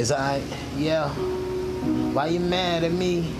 Is 0.00 0.10
I 0.10 0.40
yeah. 0.78 1.10
Why 2.14 2.28
you 2.28 2.40
mad 2.40 2.84
at 2.84 2.92
me? 2.92 3.30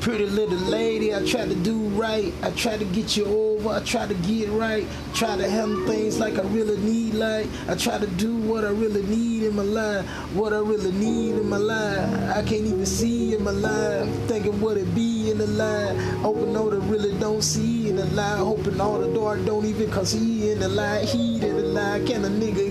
Pretty 0.00 0.24
little 0.24 0.56
lady, 0.56 1.14
I 1.14 1.22
try 1.26 1.44
to 1.44 1.54
do 1.54 1.76
right. 1.90 2.32
I 2.42 2.50
try 2.52 2.78
to 2.78 2.86
get 2.86 3.18
you 3.18 3.26
over. 3.26 3.68
I 3.68 3.80
try 3.80 4.06
to 4.06 4.14
get 4.14 4.48
right. 4.48 4.86
Try 5.12 5.36
to 5.36 5.48
handle 5.48 5.86
things 5.86 6.18
like 6.18 6.38
I 6.38 6.42
really 6.42 6.78
need. 6.78 7.12
Like 7.12 7.46
I 7.68 7.74
try 7.74 7.98
to 7.98 8.06
do 8.06 8.34
what 8.38 8.64
I 8.64 8.70
really 8.70 9.02
need 9.02 9.42
in 9.42 9.54
my 9.54 9.62
life. 9.62 10.06
What 10.32 10.54
I 10.54 10.58
really 10.58 10.92
need 10.92 11.34
in 11.34 11.46
my 11.50 11.58
life. 11.58 12.08
I 12.30 12.40
can't 12.40 12.64
even 12.64 12.86
see 12.86 13.34
in 13.34 13.44
my 13.44 13.50
life. 13.50 14.08
Thinking 14.26 14.58
what 14.58 14.78
it 14.78 14.94
be 14.94 15.30
in 15.30 15.36
the 15.36 15.46
lie. 15.46 15.92
Hoping 16.22 16.56
all 16.56 16.70
the 16.70 16.80
really 16.80 17.18
don't 17.18 17.42
see 17.42 17.90
in 17.90 17.96
the 17.96 18.06
lie. 18.06 18.38
Hoping 18.38 18.80
all 18.80 19.00
the 19.00 19.12
dark 19.12 19.44
don't 19.44 19.66
even 19.66 19.90
cause 19.90 20.12
he 20.12 20.50
in 20.50 20.60
the 20.60 20.68
lie. 20.68 21.04
He 21.04 21.34
in 21.34 21.56
the 21.56 21.62
lie. 21.62 22.02
Can 22.06 22.24
a 22.24 22.28
nigga 22.28 22.70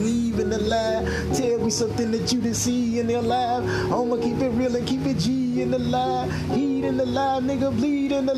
the 0.50 0.60
lie? 0.60 1.04
Tell 1.34 1.60
me 1.60 1.70
something 1.70 2.12
that 2.12 2.32
you 2.32 2.42
didn't 2.42 2.56
see 2.56 3.00
in 3.00 3.08
their 3.08 3.22
life. 3.22 3.64
I'ma 3.92 4.18
keep 4.18 4.40
it 4.42 4.50
real 4.50 4.76
and 4.76 4.88
keep 4.88 5.06
it 5.06 5.18
G 5.20 5.62
in 5.62 5.72
the 5.72 5.80
lie. 5.80 6.30
Heat 6.54 6.69
the 6.82 7.06
nigga 7.06 7.72
the. 8.26 8.34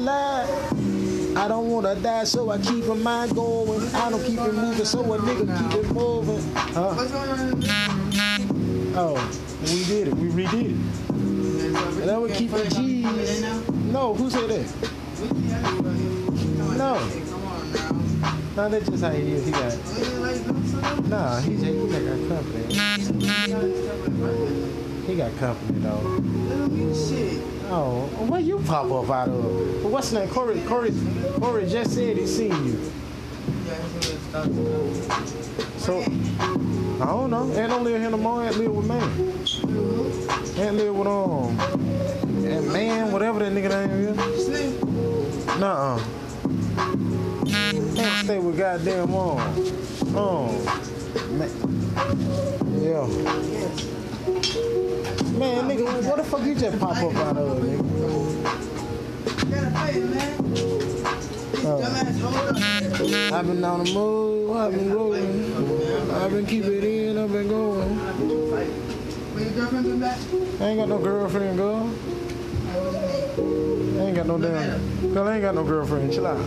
I 1.36 1.48
don't 1.48 1.70
wanna 1.70 1.96
die, 1.96 2.26
so 2.26 2.50
I 2.50 2.58
keep 2.58 2.86
my 2.86 2.96
mind 2.96 3.36
going. 3.36 3.96
I 3.96 4.10
don't 4.10 4.24
keep 4.24 4.40
it 4.40 4.54
moving, 4.54 4.86
so 4.86 5.00
a 5.14 5.18
nigga 5.18 5.48
keep 5.58 5.84
it 5.84 5.92
moving. 5.92 6.42
Huh? 6.56 6.96
Oh, 8.94 9.16
we 9.64 9.84
did 9.86 10.08
it. 10.10 10.14
We 10.16 10.28
redid 10.28 10.72
it. 10.72 10.76
And 12.02 12.12
I 12.12 12.18
would 12.18 12.34
keep 12.34 12.52
it 12.54 12.70
G's. 12.74 13.42
No, 13.92 14.14
who 14.14 14.30
said 14.30 14.50
that? 14.50 14.68
No. 16.78 17.00
Nah, 18.56 18.68
that's 18.68 18.90
just 18.90 19.04
how 19.04 19.12
he 19.12 19.32
is. 19.32 19.46
He 19.46 19.52
got. 19.52 19.78
Nah, 21.08 21.40
he 21.40 21.56
just 21.56 21.66
he 21.66 21.88
got 21.88 22.04
company. 22.28 22.74
He 25.08 25.16
got 25.16 25.38
company 25.38 25.80
though. 25.80 27.61
Oh, 27.74 28.02
where 28.28 28.42
you 28.42 28.60
pop 28.60 28.92
up 28.92 29.10
out 29.10 29.30
of? 29.30 29.86
What's 29.86 30.12
name? 30.12 30.28
Corey, 30.28 30.60
Corey, 30.64 30.92
Corey 31.40 31.66
just 31.70 31.94
said 31.94 32.18
he 32.18 32.28
seen 32.28 32.66
you. 32.66 32.92
So, 35.78 36.02
I 36.02 37.06
don't 37.06 37.30
know. 37.30 37.50
Ant 37.54 37.72
don't 37.72 37.86
live 37.86 38.02
here 38.02 38.10
no 38.12 38.18
more. 38.18 38.44
Ant 38.44 38.58
live 38.58 38.76
with 38.76 38.86
man. 38.86 39.02
Ant 40.60 40.76
live 40.76 40.94
with 40.94 41.08
um, 41.08 41.58
and 42.46 42.74
man, 42.74 43.10
whatever 43.14 43.40
that 43.40 43.54
nigga 43.54 43.70
name 43.88 44.20
is. 44.20 44.50
Nuh-uh. 45.58 45.98
Ant 48.02 48.26
stay 48.26 48.40
with 48.40 48.58
goddamn 48.58 49.12
mom. 49.12 49.40
Oh, 50.14 50.52
man. 51.32 51.50
Yeah. 52.82 54.01
Man, 55.42 55.68
nigga, 55.68 56.06
what 56.06 56.18
the 56.18 56.24
fuck 56.24 56.46
you 56.46 56.54
just 56.54 56.80
pop 56.80 56.98
up 56.98 57.16
out 57.16 57.36
of, 57.36 57.58
nigga? 57.58 57.82
Oh. 61.64 61.82
I've 63.34 63.48
been 63.48 63.64
on 63.64 63.84
the 63.84 63.92
move, 63.92 64.56
I've 64.56 64.72
been 64.72 64.94
rolling, 64.94 66.12
I've 66.12 66.30
been 66.30 66.46
keeping 66.46 66.74
it 66.74 66.84
in, 66.84 67.18
I've 67.18 67.32
been 67.32 67.48
going. 67.48 68.00
I 70.62 70.64
ain't 70.64 70.78
got 70.80 70.90
no 70.90 71.00
girlfriend, 71.00 71.58
girl. 71.58 71.90
I 73.98 74.06
ain't 74.06 74.16
got 74.16 74.28
no 74.28 74.38
damn. 74.38 75.12
Girl, 75.12 75.28
I 75.28 75.34
ain't 75.34 75.42
got 75.42 75.56
no 75.56 75.64
girlfriend. 75.64 76.14
Chill 76.14 76.28
out. 76.28 76.38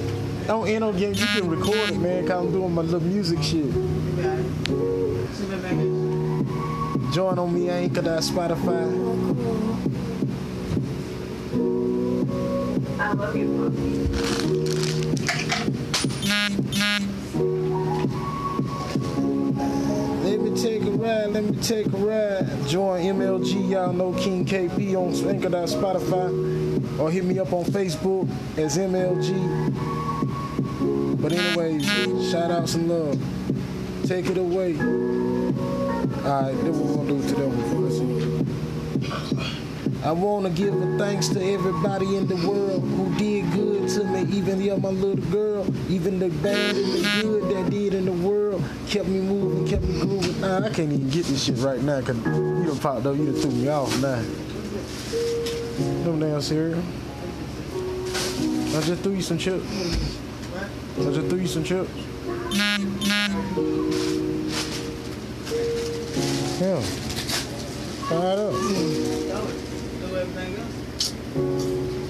Don't 0.47 0.69
end 0.69 0.85
up 0.85 0.97
getting 0.97 1.17
you 1.17 1.27
can 1.27 1.51
record 1.51 1.91
it, 1.91 1.99
man, 1.99 2.29
cause 2.29 2.45
I'm 2.45 2.53
doing 2.53 2.73
my 2.73 2.83
little 2.83 3.01
music 3.01 3.43
shit. 3.43 3.75
Join 7.15 7.39
on 7.39 7.55
me, 7.55 7.71
Anchor, 7.71 8.01
that 8.01 8.23
Spotify. 8.25 8.91
I 12.99 13.13
love 13.13 13.37
you. 13.37 13.47
Let 20.25 20.41
me 20.41 20.61
take 20.61 20.83
a 20.83 20.91
ride, 20.91 21.31
let 21.31 21.45
me 21.45 21.57
take 21.63 21.87
a 21.87 21.91
ride. 21.91 22.67
Join 22.67 23.05
MLG, 23.05 23.71
y'all 23.71 23.93
know 23.93 24.13
King 24.15 24.45
KP 24.45 24.97
on 24.97 25.15
Anchor, 25.31 25.51
Spotify. 25.51 26.99
Or 26.99 27.13
hit 27.13 27.25
me 27.25 27.39
up 27.39 27.53
on 27.53 27.65
Facebook 27.67 28.29
as 28.59 28.77
MLG. 28.77 29.31
But 31.23 31.33
anyways, 31.33 31.87
shout 32.33 32.51
out 32.51 32.69
some 32.69 32.89
love. 32.89 33.23
Take 34.05 34.31
it 34.31 34.37
away. 34.37 35.24
Alright, 36.25 36.57
this 36.65 36.75
what 36.75 36.89
we're 36.89 37.05
gonna 37.05 37.21
do 37.21 37.29
today 37.29 37.51
before 37.51 37.87
I 37.87 37.91
see. 37.91 38.15
I 40.03 40.11
wanna 40.13 40.49
give 40.49 40.75
a 40.75 40.97
thanks 40.97 41.29
to 41.29 41.45
everybody 41.45 42.17
in 42.17 42.27
the 42.27 42.37
world 42.49 42.83
who 42.83 43.15
did 43.19 43.53
good 43.53 43.91
to 43.91 44.05
me, 44.05 44.23
even 44.35 44.59
yeah, 44.59 44.77
my 44.77 44.89
little 44.89 45.23
girl, 45.31 45.67
even 45.93 46.19
the 46.19 46.31
bad 46.31 46.77
and 46.77 46.93
the 46.93 47.21
good 47.21 47.55
that 47.55 47.71
did 47.71 47.93
in 47.93 48.07
the 48.07 48.13
world, 48.13 48.65
kept 48.89 49.07
me 49.07 49.21
moving, 49.21 49.69
kept 49.69 49.83
me 49.83 50.01
grooving. 50.01 50.41
Nah, 50.41 50.65
I 50.65 50.71
can't 50.71 50.91
even 50.93 51.11
get 51.11 51.27
this 51.27 51.45
shit 51.45 51.59
right 51.59 51.83
now, 51.83 52.01
cause 52.01 52.17
you 52.17 52.65
done 52.65 52.79
popped 52.79 53.05
up, 53.05 53.17
you 53.19 53.27
done 53.27 53.35
threw 53.35 53.51
me 53.51 53.69
off 53.69 53.95
now. 54.01 54.23
No 56.07 56.19
damn 56.19 56.41
cereal. 56.41 56.83
I 57.69 58.81
just 58.81 59.03
threw 59.03 59.13
you 59.13 59.21
some 59.21 59.37
chips. 59.37 59.67
I 60.99 61.05
just 61.13 61.29
threw 61.29 61.39
you 61.39 61.47
some 61.47 61.65
chips. 61.65 61.91
Up. 66.65 66.83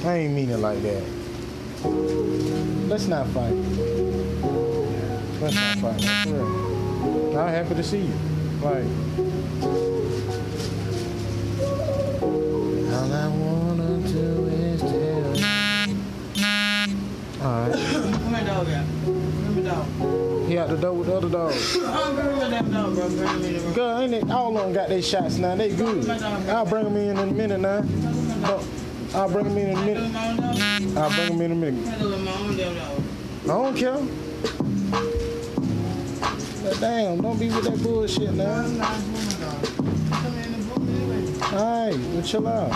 I 0.05 0.17
ain't 0.17 0.33
mean 0.33 0.51
it 0.51 0.59
like 0.59 0.81
that. 0.83 1.03
Let's 2.89 3.09
not 3.09 3.27
fight. 3.29 3.53
Let's 5.41 5.57
not 5.57 5.79
fight. 5.79 6.07
I'm 7.37 7.49
happy 7.49 7.75
to 7.75 7.83
see 7.83 8.03
you. 8.03 8.15
Like. 8.63 9.04
The 20.69 20.93
with 20.93 21.07
the 21.07 21.17
other 21.17 21.29
girl, 21.29 21.51
where 21.51 22.51
that 22.51 22.71
dog, 22.71 22.95
bro? 22.95 23.09
Girl, 23.73 24.01
ain't 24.01 24.15
it? 24.15 24.31
All 24.31 24.57
of 24.57 24.63
them 24.65 24.73
got 24.73 24.89
their 24.89 25.03
shots 25.03 25.37
now. 25.37 25.55
They 25.57 25.75
good. 25.75 26.09
I'll 26.09 26.65
bring 26.67 26.85
them 26.85 26.97
in 26.97 27.11
in 27.11 27.19
a 27.19 27.27
minute 27.27 27.61
now. 27.61 27.81
No, 27.81 28.61
I'll 29.15 29.29
bring 29.31 29.45
them 29.45 29.59
in 29.59 29.69
in 29.71 29.79
a 29.79 29.85
minute. 29.85 30.15
I'll 30.97 31.11
bring 31.15 31.39
them 31.39 31.43
in 31.43 31.43
in 31.43 31.53
a 31.53 31.55
minute. 31.55 31.87
I 33.45 33.47
don't 33.47 33.77
care. 33.77 33.99
But 36.63 36.81
damn, 36.81 37.21
don't 37.21 37.39
be 37.39 37.51
with 37.51 37.65
that 37.65 37.83
bullshit 37.83 38.33
now. 38.33 38.65
I'm 38.65 38.79
book. 38.79 38.89
Alright, 41.53 41.99
well 41.99 42.23
chill 42.23 42.49
out. 42.49 42.73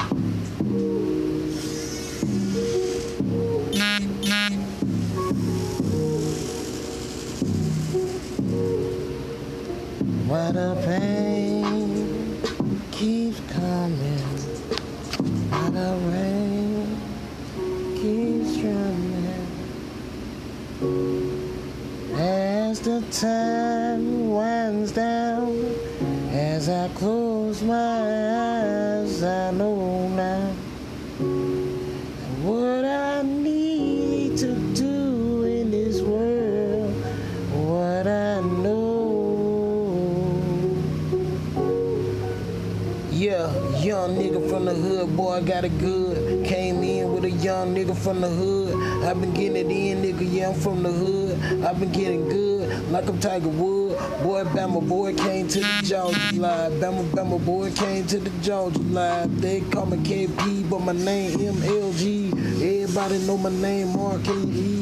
Got 45.49 45.65
it 45.65 45.79
good. 45.79 46.45
Came 46.45 46.83
in 46.83 47.11
with 47.11 47.25
a 47.25 47.31
young 47.31 47.75
nigga 47.75 47.97
from 47.97 48.21
the 48.21 48.29
hood. 48.29 49.05
I've 49.05 49.19
been 49.19 49.33
getting 49.33 49.57
it 49.57 49.71
in, 49.71 50.03
nigga, 50.03 50.31
yeah, 50.31 50.51
I'm 50.51 50.55
from 50.55 50.83
the 50.83 50.93
hood. 50.93 51.65
I've 51.65 51.81
been 51.81 51.91
getting 51.91 52.29
good, 52.29 52.91
like 52.91 53.09
I'm 53.09 53.19
Tiger 53.19 53.49
Wood. 53.49 53.97
Boy, 54.23 54.45
Bama 54.45 54.87
boy 54.87 55.15
came 55.15 55.49
to 55.49 55.61
the 55.61 55.81
Georgia 55.83 56.19
live. 56.35 56.73
Bama 56.73 57.03
Bama 57.13 57.43
boy 57.45 57.73
came 57.73 58.07
to 58.09 58.19
the 58.19 58.31
Georgia 58.43 58.79
live. 58.79 59.41
They 59.41 59.63
call 59.63 59.87
me 59.87 59.97
KP, 59.97 60.69
but 60.69 60.81
my 60.81 60.93
name 60.93 61.39
MLG. 61.39 62.83
Everybody 62.83 63.19
know 63.27 63.39
my 63.39 63.51
name, 63.51 63.97
Mark 63.97 64.21
KD. 64.21 64.78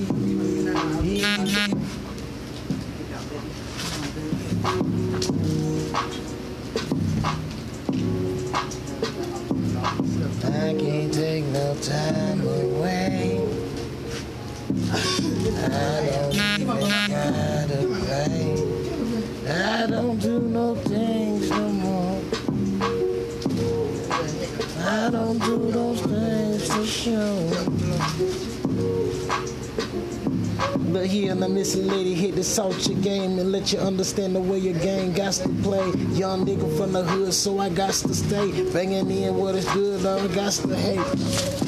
Hit 32.56 32.88
your 32.88 32.98
game 33.02 33.38
and 33.38 33.52
let 33.52 33.70
you 33.70 33.78
understand 33.78 34.34
the 34.34 34.40
way 34.40 34.56
your 34.58 34.78
game 34.80 35.12
got 35.12 35.34
to 35.34 35.48
play. 35.62 35.90
Young 36.14 36.46
nigga 36.46 36.66
from 36.78 36.92
the 36.92 37.04
hood, 37.04 37.34
so 37.34 37.58
I 37.58 37.68
got 37.68 37.92
to 37.92 38.14
stay. 38.14 38.72
Banging 38.72 39.10
in 39.10 39.36
what 39.36 39.54
is 39.56 39.66
good, 39.74 40.06
I 40.06 40.26
got 40.34 40.52
to 40.52 40.74
hate. 40.74 41.18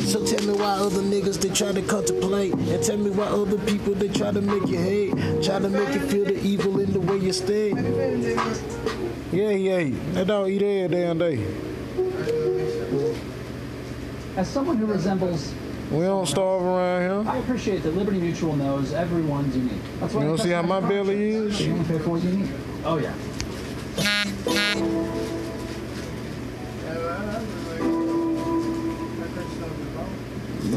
So 0.09 0.25
tell 0.25 0.47
me 0.47 0.55
why 0.59 0.71
other 0.71 1.03
niggas 1.03 1.43
they 1.43 1.51
try 1.51 1.73
to 1.73 1.83
contemplate, 1.83 2.55
and 2.55 2.83
tell 2.83 2.97
me 2.97 3.11
why 3.11 3.27
other 3.27 3.59
people 3.67 3.93
they 3.95 4.09
try 4.09 4.33
to 4.33 4.41
make 4.41 4.67
you 4.67 4.79
hate, 4.79 5.43
try 5.43 5.59
to 5.59 5.69
make 5.69 5.93
you 5.93 6.01
feel 6.01 6.25
the 6.25 6.41
evil 6.43 6.81
in 6.81 6.91
the 6.91 7.01
way 7.01 7.19
you 7.19 7.35
stay. 7.35 7.69
Yeah, 9.31 9.51
yeah, 9.51 9.95
that 10.15 10.27
dog 10.27 10.49
eat 10.49 10.63
every 10.63 10.97
damn 10.97 11.19
day. 11.19 11.45
As 14.39 14.49
someone 14.49 14.79
who 14.79 14.87
resembles 14.87 15.53
We 15.91 16.05
don't 16.05 16.27
starve 16.27 16.63
around 16.63 17.25
here. 17.25 17.33
I 17.33 17.39
appreciate 17.39 17.83
that 17.83 17.97
Liberty 17.97 18.19
Mutual 18.19 18.55
knows 18.57 18.93
everyone's 18.93 19.57
unique. 19.57 19.81
That's 20.01 20.13
why 20.13 20.23
You 20.23 20.29
don't 20.29 20.39
see 20.39 20.51
how 20.51 20.61
my 20.61 20.81
belly 20.81 21.31
is? 21.31 21.61
You 21.67 21.83
pay 21.85 21.99
for 21.99 22.11
what's 22.11 22.25
unique? 22.25 22.51
Oh 22.85 22.99
yeah. 22.99 23.15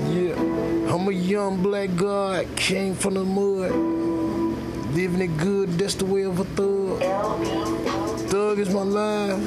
Yeah, 0.09 0.93
I'm 0.93 1.07
a 1.07 1.11
young 1.11 1.61
black 1.61 1.93
god, 1.97 2.47
came 2.55 2.95
from 2.95 3.15
the 3.15 3.25
mud. 3.25 3.71
Living 4.95 5.21
it 5.21 5.37
good, 5.37 5.71
that's 5.71 5.95
the 5.95 6.05
way 6.05 6.23
of 6.23 6.39
a 6.39 6.45
thug. 6.45 7.01
Thug 8.29 8.59
is 8.59 8.69
my 8.69 8.83
life. 8.83 9.41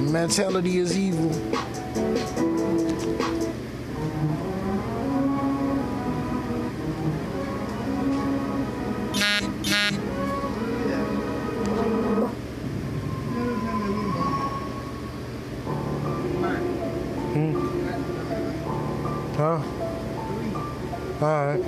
Mentality 0.00 0.78
is 0.78 0.98
evil. 0.98 1.30
Huh? 19.38 19.62
Alright. 21.22 21.62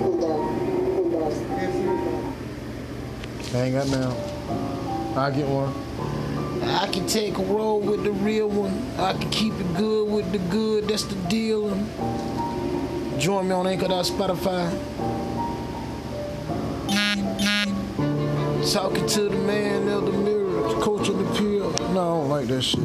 I 3.54 3.62
ain't 3.62 3.74
got 3.76 3.88
now. 3.90 4.11
I 5.16 5.30
get 5.30 5.46
one. 5.46 5.72
I 6.68 6.88
can 6.88 7.06
take 7.06 7.38
a 7.38 7.42
roll 7.44 7.80
with 7.80 8.02
the 8.02 8.11
real 8.11 8.48
one. 8.48 8.76
I 8.98 9.12
can 9.12 9.30
keep 9.30 9.52
it 9.54 9.76
good 9.76 10.11
with 10.11 10.33
the 10.33 10.38
good. 10.50 10.88
That's 10.88 11.04
the 11.04 11.14
deal. 11.28 11.68
Join 13.20 13.46
me 13.46 13.54
on 13.54 13.68
Anchor.Spotify. 13.68 14.68
Talking 18.72 19.06
to 19.06 19.28
the 19.28 19.38
man 19.46 19.87
of 19.87 20.06
the 20.06 20.12
mirror, 20.12 20.74
coach 20.80 21.09
of 21.09 21.18
the 21.18 21.38
pill. 21.38 21.70
No, 21.94 22.00
I 22.00 22.18
don't 22.18 22.28
like 22.30 22.46
that 22.48 22.62
shit. 22.62 22.80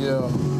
Yeah. 0.00 0.51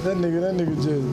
That 0.00 0.16
nigga, 0.16 0.40
that 0.40 0.54
nigga 0.56 0.76
just, 0.76 1.04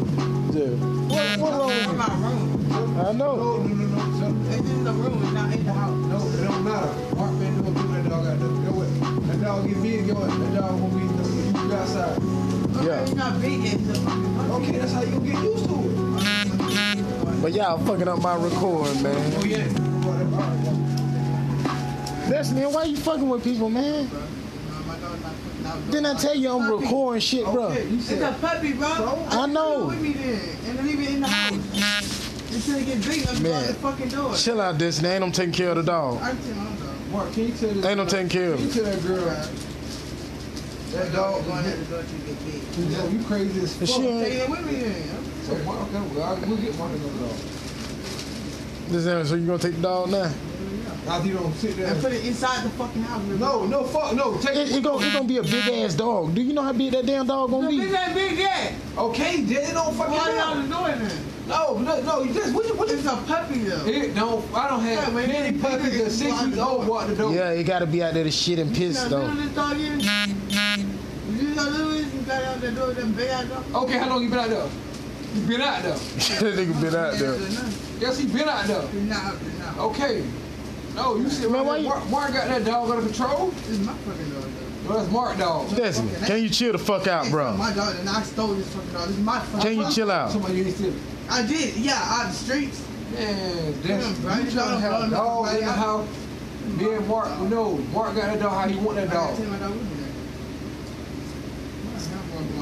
just. 0.56 0.80
What, 1.12 1.40
what 1.40 1.52
wrong 1.60 1.68
with 1.68 1.98
my 1.98 2.08
room. 2.24 2.98
I 2.98 3.12
know. 3.12 3.36
No, 3.36 3.58
no, 3.58 3.68
no, 3.68 3.86
no. 3.86 4.50
It's 4.50 4.70
in 4.70 4.84
the 4.86 4.94
room, 4.94 5.22
it's 5.24 5.32
not 5.34 5.54
in 5.54 5.66
the 5.66 5.74
house. 5.74 6.06
No, 6.08 6.16
it 6.16 6.48
don't 6.48 6.64
matter. 6.64 7.16
Mark 7.18 7.34
man 7.34 7.64
don't 7.64 7.74
that 7.76 8.10
dog 8.10 8.26
out 8.26 8.40
there. 8.40 8.48
Go 8.48 8.80
with 8.80 9.28
That 9.28 9.42
dog 9.42 9.68
get 9.68 9.84
big, 9.84 10.08
go 10.08 10.14
That 10.14 10.56
dog 10.56 10.80
gonna 10.80 10.96
be 10.96 11.04
you 11.04 11.74
outside. 11.76 12.22
Yeah. 12.86 13.02
It's 13.02 13.14
not 13.14 13.42
big, 13.42 13.60
it's 13.66 13.90
Okay, 13.90 14.78
that's 14.78 14.94
how 14.94 15.04
you 15.04 15.20
get 15.20 15.44
used 15.44 15.66
to 15.66 15.76
it. 15.76 17.42
But 17.42 17.52
y'all 17.52 17.78
fucking 17.86 18.08
up 18.08 18.22
my 18.22 18.36
recording, 18.36 19.04
man. 19.04 19.34
Oh 19.36 19.44
yeah. 19.44 19.68
Destiny, 22.30 22.66
why 22.68 22.86
you 22.86 22.96
fucking 22.96 23.28
with 23.28 23.44
people, 23.44 23.70
man? 23.70 24.10
Didn't 25.92 26.06
I 26.06 26.14
tell 26.16 26.36
you 26.36 26.52
I'm 26.52 26.70
recording 26.70 27.22
shit, 27.22 27.46
bro? 27.46 27.70
It's 27.72 28.12
a 28.12 28.38
puppy, 28.42 28.74
bro. 28.74 29.26
I 29.30 29.46
know. 29.48 29.88
With 29.88 30.02
me 30.02 30.14
then, 30.14 30.40
and 30.66 30.88
leave 30.88 31.00
it 31.00 31.10
in 31.12 31.22
the 31.22 31.28
house. 31.28 32.54
Until 32.54 32.76
it 32.76 32.86
get 32.86 33.06
big, 33.06 33.28
I'm 33.28 33.44
Man. 33.44 33.68
the 33.68 33.74
fucking 33.76 34.10
door. 34.10 34.36
Chill 34.36 34.60
out, 34.60 34.78
Destiny. 34.78 35.10
Ain't 35.10 35.24
I'm 35.24 35.32
taking 35.32 35.54
care 35.54 35.70
of 35.70 35.78
the 35.78 35.84
dog. 35.84 36.20
I'm 36.22 36.38
telling 36.38 36.56
you, 36.56 36.78
dog. 36.78 37.10
Mark, 37.12 37.34
can 37.34 37.48
you 37.48 37.54
tell 37.54 37.70
this? 37.70 37.86
Ain't 37.86 37.98
no 37.98 38.06
taking 38.06 38.30
care 38.30 38.54
of 38.54 38.58
Can 38.60 38.68
you 38.68 38.74
tell 38.74 38.84
that 38.86 39.04
girl 39.04 39.48
that 40.94 41.12
dog 41.12 41.46
going 41.46 41.66
at 41.66 41.78
the 41.80 41.86
door 41.86 42.02
to 42.02 42.16
get 42.26 42.46
big. 42.46 43.12
You, 43.12 43.20
you 43.20 43.26
crazy 43.26 43.62
as 43.62 43.76
fuck. 43.76 43.88
She 43.88 44.08
ain't- 44.08 44.26
Take 44.26 44.34
it 44.40 44.50
with 44.50 44.66
me 44.66 44.76
then. 44.80 45.26
So 45.44 45.58
Mark, 45.64 45.82
okay, 45.94 46.48
we'll 46.48 46.58
get 46.58 46.78
Mark 46.78 46.92
another 46.92 47.28
dog. 47.28 47.38
This 48.90 49.30
so 49.30 49.36
you 49.36 49.46
gonna 49.46 49.60
take 49.60 49.76
the 49.76 49.82
dog 49.82 50.10
now? 50.10 50.32
After 51.08 51.28
you 51.28 51.34
don't 51.36 51.54
sit 51.56 51.76
there. 51.78 51.88
And 51.94 52.02
put 52.02 52.12
it 52.12 52.26
inside 52.26 52.64
the 52.66 52.70
fucking 52.72 53.02
house. 53.04 53.24
No, 53.40 53.66
no, 53.66 53.84
fuck, 53.84 54.14
no. 54.16 54.38
Take 54.40 54.56
It, 54.58 54.72
it, 54.76 54.84
gonna, 54.84 55.06
it 55.06 55.14
gonna 55.14 55.26
be 55.28 55.38
a 55.38 55.44
big 55.44 55.68
ass 55.84 55.96
dog. 55.96 56.36
Do 56.36 56.42
you 56.42 56.54
know 56.54 56.64
how 56.64 56.74
big 56.74 56.92
that 56.92 57.06
damn 57.06 57.26
dog 57.28 57.50
gonna 57.52 57.68
The 57.70 57.78
be? 57.78 57.84
bitch 57.86 58.06
ain't 58.08 58.14
big 58.16 58.38
yet. 58.40 58.74
Okay, 58.98 59.42
then 59.42 59.74
don't 59.74 59.96
fucking 59.96 60.14
Why 60.14 60.26
matter. 60.36 60.38
y'all 60.68 60.86
doing 60.88 61.08
that? 61.08 61.16
No, 61.48 61.78
no, 61.78 62.02
no. 62.02 62.24
You 62.24 62.34
just 62.34 62.54
what 62.54 62.68
you 62.68 62.74
what 62.76 62.92
It's 62.92 63.06
a 63.06 63.16
puppy 63.26 63.60
though. 63.60 63.86
It 63.86 64.14
don't. 64.16 64.44
I 64.54 64.68
don't 64.70 64.82
have 64.82 64.92
Yeah, 64.92 65.06
but 65.06 65.28
many 65.28 65.56
it- 65.58 65.62
puppies 65.62 65.94
it- 65.96 66.04
that 66.04 66.12
six 66.12 66.42
years 66.46 66.58
old 66.60 66.88
walk 66.88 67.08
the 67.08 67.16
door. 67.16 67.34
Yeah, 67.34 67.52
it 67.52 67.64
gotta 67.64 67.86
be 67.86 68.04
out 68.04 68.14
there 68.14 68.26
to 68.26 68.32
shit 68.32 68.60
and 68.60 68.76
piss 68.76 69.02
You 69.04 69.10
though. 69.10 69.28
know 69.28 69.36
this 69.42 69.56
dog 69.56 69.78
is? 69.80 70.06
You 70.06 71.56
know 71.56 71.64
Louis, 71.70 72.04
you 72.14 72.22
got 72.26 72.44
out 72.44 72.60
the 72.62 72.72
door, 72.72 72.94
them 72.94 73.14
big 73.14 73.30
ass 73.30 73.46
dog. 73.46 73.64
Okay, 73.84 73.98
how 73.98 74.10
long 74.10 74.24
you 74.24 74.30
been 74.30 74.40
out 74.40 74.50
there? 74.50 74.68
You 75.36 75.42
been 75.48 75.62
out 75.62 75.84
there? 75.84 75.94
that 75.94 76.56
nigga 76.58 76.82
been 76.82 76.96
out 76.96 77.14
there. 77.14 77.36
Yes, 78.00 78.18
he 78.20 78.28
been 78.28 78.48
out 78.50 78.66
there. 78.66 78.82
He's 78.90 79.02
not 79.04 79.24
out 79.24 79.40
there 79.40 79.54
now. 79.60 79.82
Okay. 79.86 80.24
No, 80.98 81.16
you 81.16 81.30
see, 81.30 81.44
Man, 81.44 81.52
man, 81.54 81.66
why 81.66 81.78
you- 81.78 81.88
Mark, 81.88 82.10
Mark 82.10 82.34
got 82.34 82.48
that 82.50 82.66
dog 82.66 82.90
under 82.90 83.04
control. 83.04 83.48
This 83.52 83.70
is 83.70 83.80
my 83.86 83.94
fucking 83.94 84.30
dog 84.32 84.44
though. 84.44 84.90
No, 84.94 84.98
that's 85.00 85.12
Mark 85.12 85.38
dog. 85.38 85.76
Destiny, 85.76 86.12
can 86.26 86.42
you 86.44 86.50
chill 86.50 86.72
the 86.72 86.78
fuck 86.80 87.06
out, 87.08 87.30
bro? 87.30 87.54
My 87.56 87.72
dog, 87.74 87.96
and 88.00 88.10
I 88.10 88.22
stole 88.24 88.56
this 88.56 88.68
fucking 88.74 88.92
dog. 88.94 89.08
This 89.08 89.18
is 89.18 89.24
my 89.24 89.40
fucking 89.40 89.60
Can 89.62 89.76
you 89.78 89.84
dog. 89.84 89.94
chill 89.94 90.12
out? 90.12 90.32
Somebody 90.32 90.56
you 90.56 90.66
ain't 90.66 90.76
stealing. 90.76 91.00
I 91.30 91.42
did, 91.46 91.76
yeah, 91.78 92.02
out 92.04 92.28
the 92.28 92.34
streets. 92.34 92.82
Man, 93.14 93.74
that's 93.84 93.88
Yeah, 93.88 94.14
bro, 94.22 94.36
you 94.36 94.44
you 94.44 94.52
trying 94.52 94.52
to 94.52 94.72
don't 94.72 94.82
have 94.82 94.92
know 95.12 95.18
dogs 95.18 95.50
in 95.54 95.56
the 95.60 95.66
nobody 95.66 95.80
house. 95.80 96.08
Me 96.78 96.94
and 96.96 97.08
Mark, 97.08 97.40
no, 97.42 97.76
Mark 97.94 98.16
got 98.16 98.26
that 98.26 98.40
dog 98.40 98.52
how 98.52 98.68
he 98.68 98.76
want 98.80 98.96
that 98.98 99.10
I 99.10 99.14
dog. 99.14 99.38
take 99.38 99.48
my 99.50 99.58
dog 99.58 99.72
with 99.72 99.82
me. 99.84 99.94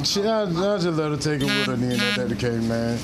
Shit, 0.04 0.26
I, 0.26 0.41
I 0.43 0.45
just 0.78 0.86
let 0.98 1.10
her 1.12 1.17
take 1.17 1.41
it 1.41 1.45
with 1.45 1.65
her 1.67 1.76
then. 1.76 1.98
That 2.15 2.30
that 2.30 2.38
the 2.39 2.52
man. 2.62 3.00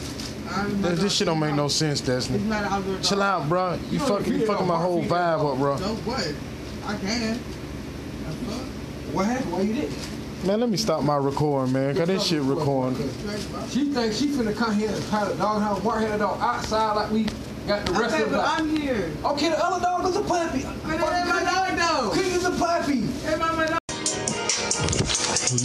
That, 0.82 0.98
this 0.98 1.16
shit 1.16 1.28
don't 1.28 1.40
make 1.40 1.56
no 1.56 1.68
sense, 1.68 2.00
It's 2.02 2.08
Destiny. 2.08 2.40
not 2.40 2.66
an 2.66 2.74
outdoor 2.74 2.96
dog. 2.96 3.04
Chill 3.04 3.22
out, 3.22 3.48
bro. 3.50 3.80
You 3.90 4.00
fucking, 4.00 4.34
you 4.34 4.46
fucking 4.46 4.68
my 4.68 4.78
whole 4.78 5.02
vibe 5.04 5.54
up, 5.54 5.58
bro. 5.58 5.78
So 5.78 5.96
what? 6.04 6.34
I 6.86 6.98
can. 6.98 7.38
What 9.14 9.26
happened? 9.26 9.52
Why 9.52 9.62
you 9.62 9.74
did? 9.74 9.92
Man, 10.46 10.60
let 10.60 10.70
me 10.70 10.78
stop 10.78 11.04
my 11.04 11.18
recording, 11.18 11.72
man, 11.74 11.96
cause 11.96 12.08
this 12.08 12.26
shit 12.26 12.42
recording. 12.42 12.98
She 13.70 13.86
thinks 13.92 14.18
she 14.18 14.28
finna 14.28 14.56
come 14.56 14.74
here 14.74 14.90
and 14.90 15.06
try 15.10 15.30
to 15.30 15.36
dog 15.38 15.62
house. 15.62 15.84
Mark 15.84 16.02
had 16.02 16.12
a 16.12 16.18
dog 16.18 16.40
outside 16.42 16.94
like 16.96 17.12
we 17.12 17.26
got 17.68 17.86
the 17.86 17.92
rest 17.94 18.16
Okay, 18.16 18.24
of 18.24 18.32
the 18.32 18.38
but. 18.38 18.60
I'm 18.60 18.76
here. 18.76 19.12
Okay, 19.24 19.50
the 19.50 19.64
other 19.64 19.80
dog 19.82 20.06
is 20.08 20.16
a 20.16 20.22
puppy. 20.24 20.64
But 20.64 21.00
my 21.00 21.44
dog 21.44 21.78
though. 21.78 22.10
Cookie 22.14 22.30
is 22.30 22.44
a 22.46 22.52
puppy. 22.52 23.02
That 23.02 23.38
my 23.40 23.52
my 23.52 23.68
dog. 23.68 23.78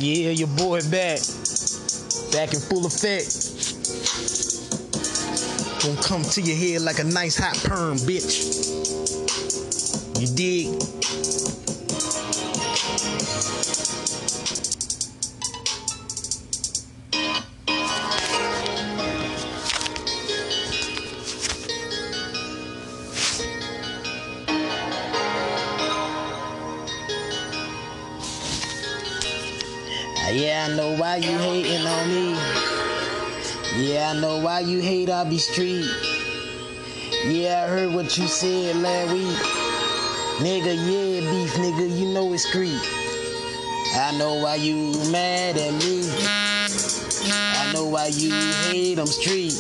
Yeah, 0.02 0.30
your 0.32 0.48
boy 0.48 0.80
back. 0.90 1.20
Back 2.32 2.52
in 2.52 2.60
full 2.60 2.84
effect. 2.84 3.75
Gonna 5.86 6.02
come 6.02 6.22
to 6.24 6.40
your 6.42 6.56
head 6.56 6.80
like 6.80 6.98
a 6.98 7.04
nice 7.04 7.38
hot 7.38 7.56
perm, 7.62 7.96
bitch. 7.98 8.66
You 10.20 10.26
dig? 10.34 10.66
Yeah, 30.32 30.66
I 30.68 30.74
know 30.74 30.96
why 30.96 31.16
you 31.16 31.38
hating 31.38 31.86
on 31.86 32.08
me. 32.08 32.56
Yeah, 33.78 34.12
I 34.16 34.20
know 34.20 34.38
why 34.38 34.60
you 34.60 34.80
be 35.24 35.38
street. 35.38 35.86
Yeah, 37.24 37.64
I 37.64 37.70
heard 37.70 37.94
what 37.94 38.18
you 38.18 38.26
said 38.26 38.76
last 38.76 39.12
week. 39.12 39.38
Nigga, 40.44 40.74
yeah, 40.74 41.20
beef, 41.30 41.52
nigga, 41.54 41.98
you 41.98 42.12
know 42.12 42.32
it's 42.32 42.50
creep. 42.50 42.80
I 43.94 44.16
know 44.18 44.42
why 44.42 44.56
you 44.56 44.92
mad 45.10 45.56
at 45.56 45.72
me. 45.74 46.02
I 47.32 47.72
know 47.72 47.86
why 47.86 48.08
you 48.08 48.32
hate 48.68 48.96
them 48.96 49.06
street. 49.06 49.54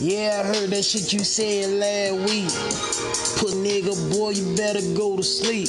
Yeah, 0.00 0.40
I 0.40 0.46
heard 0.46 0.70
that 0.70 0.84
shit 0.84 1.12
you 1.12 1.20
said 1.20 1.70
last 1.70 2.30
week. 2.30 2.48
Put 3.38 3.54
nigga, 3.60 3.94
boy, 4.16 4.30
you 4.30 4.56
better 4.56 4.80
go 4.96 5.16
to 5.16 5.22
sleep. 5.22 5.68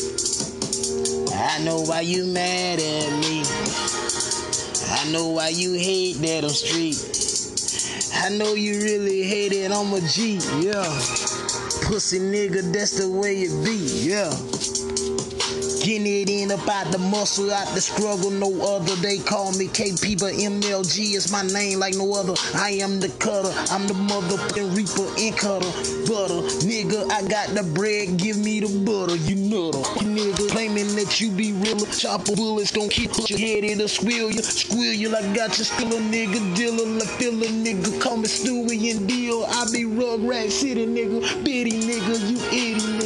I 1.34 1.64
know 1.64 1.82
why 1.82 2.02
you 2.02 2.26
mad 2.26 2.80
at 2.80 3.12
me. 3.20 3.44
I 4.94 5.12
know 5.12 5.30
why 5.30 5.50
you 5.50 5.74
hate 5.74 6.18
that 6.22 6.44
I'm 6.44 6.50
street. 6.50 7.31
I 8.24 8.30
know 8.30 8.54
you 8.54 8.74
really 8.84 9.24
hate 9.24 9.52
it, 9.52 9.72
I'm 9.72 9.92
a 9.94 10.02
G, 10.02 10.36
yeah. 10.62 10.84
Pussy 11.88 12.20
nigga, 12.20 12.72
that's 12.72 13.00
the 13.00 13.10
way 13.10 13.42
it 13.42 13.66
be, 13.66 13.78
yeah. 14.10 14.30
Getting 15.82 16.06
it 16.06 16.30
in 16.30 16.52
about 16.52 16.92
the 16.92 17.00
muscle, 17.00 17.52
out 17.52 17.74
the 17.74 17.82
struggle, 17.82 18.30
no 18.30 18.54
other. 18.62 18.96
They 18.98 19.18
call 19.18 19.52
me 19.54 19.66
KP, 19.66 20.20
but 20.20 20.34
MLG 20.36 21.16
is 21.16 21.32
my 21.32 21.42
name 21.42 21.80
like 21.80 21.96
no 21.96 22.14
other. 22.14 22.36
I 22.54 22.78
am 22.86 23.00
the 23.00 23.10
cutter, 23.18 23.50
I'm 23.74 23.88
the 23.88 23.96
motherfucking 23.96 24.78
reaper 24.78 25.10
and 25.18 25.36
cutter. 25.36 25.72
Butter, 26.06 26.46
nigga, 26.70 27.10
I 27.10 27.28
got 27.28 27.50
the 27.58 27.64
bread, 27.74 28.18
give 28.18 28.38
me 28.38 28.60
the 28.60 28.70
butter, 28.86 29.16
you 29.16 29.36
nutter. 29.36 29.82
Nigga 30.06 30.52
claiming 30.52 30.94
that 31.02 31.20
you 31.20 31.32
be 31.32 31.52
real, 31.54 31.84
chopper 31.88 32.36
bullets 32.36 32.70
gon' 32.70 32.90
keep 32.90 33.10
your 33.28 33.40
head, 33.40 33.64
it'll 33.64 33.88
squeal 33.88 34.30
you, 34.30 34.44
squeal 34.44 34.94
you 34.94 35.10
like 35.10 35.34
got 35.34 35.58
you 35.58 35.64
still 35.64 35.98
a 35.98 36.00
nigga, 36.00 36.38
dealer, 36.56 36.86
like 36.86 37.10
feel 37.18 37.34
a 37.42 37.48
nigga, 37.48 38.00
call 38.00 38.18
me 38.18 38.28
Stewie 38.28 38.92
and 38.96 39.08
deal. 39.10 39.46
I 39.50 39.66
be 39.72 39.86
Rugrat 39.86 40.52
City, 40.52 40.86
nigga, 40.86 41.44
bitty 41.44 41.72
nigga, 41.72 42.30
you 42.30 42.38
nigga. 42.76 43.01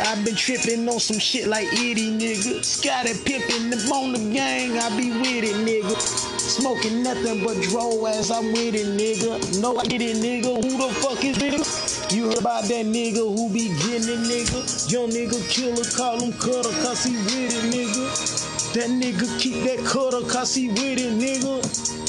I've 0.00 0.24
been 0.24 0.34
tripping 0.34 0.88
on 0.88 0.98
some 0.98 1.18
shit 1.18 1.46
like 1.46 1.66
itty 1.72 2.10
nigga. 2.10 2.64
Scotty 2.64 3.12
pimpin' 3.12 3.70
them 3.70 3.92
on 3.92 4.12
the 4.12 4.18
gang, 4.34 4.76
I 4.78 4.88
be 4.96 5.10
with 5.10 5.44
it, 5.44 5.54
nigga. 5.62 5.94
Smoking 6.38 7.02
nothing 7.02 7.44
but 7.44 7.60
dro 7.62 8.04
as 8.06 8.30
I'm 8.30 8.52
with 8.52 8.74
it, 8.74 8.86
nigga. 8.86 9.60
No, 9.60 9.76
I 9.76 9.84
get 9.84 10.02
it, 10.02 10.16
nigga. 10.16 10.62
Who 10.62 10.76
the 10.76 10.92
fuck 11.00 11.24
is 11.24 11.38
nigga? 11.38 12.12
You 12.12 12.26
heard 12.26 12.38
about 12.38 12.64
that 12.64 12.86
nigga 12.86 13.22
who 13.22 13.52
be 13.52 13.68
getting 13.86 14.08
it, 14.08 14.22
nigga? 14.26 14.90
Young 14.90 15.10
nigga 15.10 15.38
killer, 15.48 15.84
call 15.96 16.20
him 16.20 16.32
cutter, 16.32 16.74
cause 16.82 17.04
he 17.04 17.16
with 17.16 17.54
it, 17.54 17.64
nigga. 17.72 18.74
That 18.74 18.90
nigga 18.90 19.40
keep 19.40 19.64
that 19.64 19.84
cutter, 19.86 20.26
cause 20.28 20.54
he 20.54 20.68
with 20.68 20.98
it, 20.98 21.12
nigga. 21.14 22.03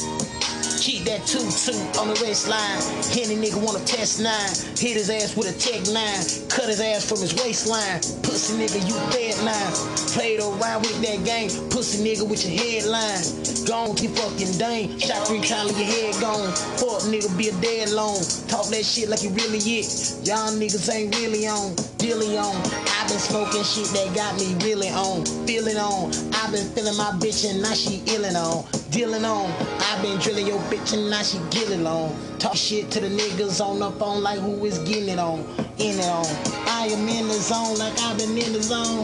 That 1.06 1.22
two 1.28 1.46
two 1.54 1.78
on 2.02 2.10
the 2.10 2.18
waistline. 2.26 2.82
Any 3.13 3.38
nigga 3.38 3.62
wanna 3.62 3.86
test 3.86 4.20
nine. 4.22 4.50
Hit 4.74 4.98
his 4.98 5.10
ass 5.10 5.38
with 5.38 5.46
a 5.46 5.54
tech 5.54 5.86
nine. 5.94 6.26
Cut 6.50 6.65
his 6.65 6.82
ass 6.82 7.06
from 7.06 7.22
his 7.22 7.34
waistline. 7.36 8.02
Pussy 8.26 8.58
nigga, 8.58 8.82
you 8.89 8.98
dead 9.13 9.38
nine. 9.46 9.74
Played 10.18 10.39
around 10.41 10.82
with 10.82 10.98
that 11.06 11.22
game. 11.24 11.54
Pussy 11.70 12.02
nigga 12.02 12.28
with 12.28 12.41
your 12.41 12.58
headline. 12.58 13.22
Gone, 13.70 13.96
keep 13.96 14.18
fucking 14.18 14.58
dang. 14.58 14.98
Shot 14.98 15.28
three 15.28 15.41
times, 15.41 15.78
your 15.78 15.86
head 15.86 16.18
gone. 16.20 16.50
Fuck 16.82 17.06
nigga, 17.06 17.30
be 17.38 17.50
a 17.50 17.56
dead 17.62 17.91
long. 17.91 18.18
Talk 18.50 18.65
that 18.74 18.84
shit 18.84 19.08
like 19.08 19.22
you 19.22 19.30
really 19.30 19.62
it. 19.62 19.86
Y'all 20.26 20.50
niggas 20.58 20.89
ain't 20.89 21.13
really 21.15 21.46
on. 21.46 21.76
Dealing 21.98 22.38
on. 22.38 22.56
i 22.58 23.06
been 23.08 23.18
smoking 23.18 23.63
shit 23.63 23.86
that 23.94 24.10
got 24.15 24.38
me 24.38 24.54
really 24.65 24.89
on. 24.89 25.26
Feeling 25.46 25.78
on. 25.78 26.10
i 26.34 26.50
been 26.52 26.65
feeling 26.74 26.98
my 26.98 27.12
bitch 27.22 27.50
and 27.50 27.62
now 27.62 27.74
she 27.74 28.02
illin' 28.10 28.36
on. 28.36 28.65
Dealing 28.91 29.26
on. 29.26 29.50
i 29.82 30.02
been 30.02 30.20
drilling 30.20 30.48
your 30.48 30.60
bitch 30.70 30.94
and 30.96 31.10
now 31.10 31.22
she 31.22 31.38
get 31.52 31.70
it 31.70 31.86
on. 31.86 32.16
Talk 32.40 32.56
shit 32.56 32.90
to 32.92 33.00
the 33.02 33.10
niggas 33.10 33.60
on 33.60 33.80
the 33.80 33.92
phone 34.00 34.24
like 34.24 34.40
who 34.40 34.64
is 34.66 34.80
getting 34.80 35.10
it 35.10 35.20
on. 35.20 35.40
In 35.78 36.00
it 36.00 36.06
on. 36.06 36.26
I 36.68 36.88
am 36.88 37.08
in 37.08 37.28
the 37.28 37.34
zone 37.34 37.78
like 37.78 37.94
I've 38.00 38.18
been 38.18 38.38
in 38.38 38.54
the 38.54 38.64
zone. 38.64 39.04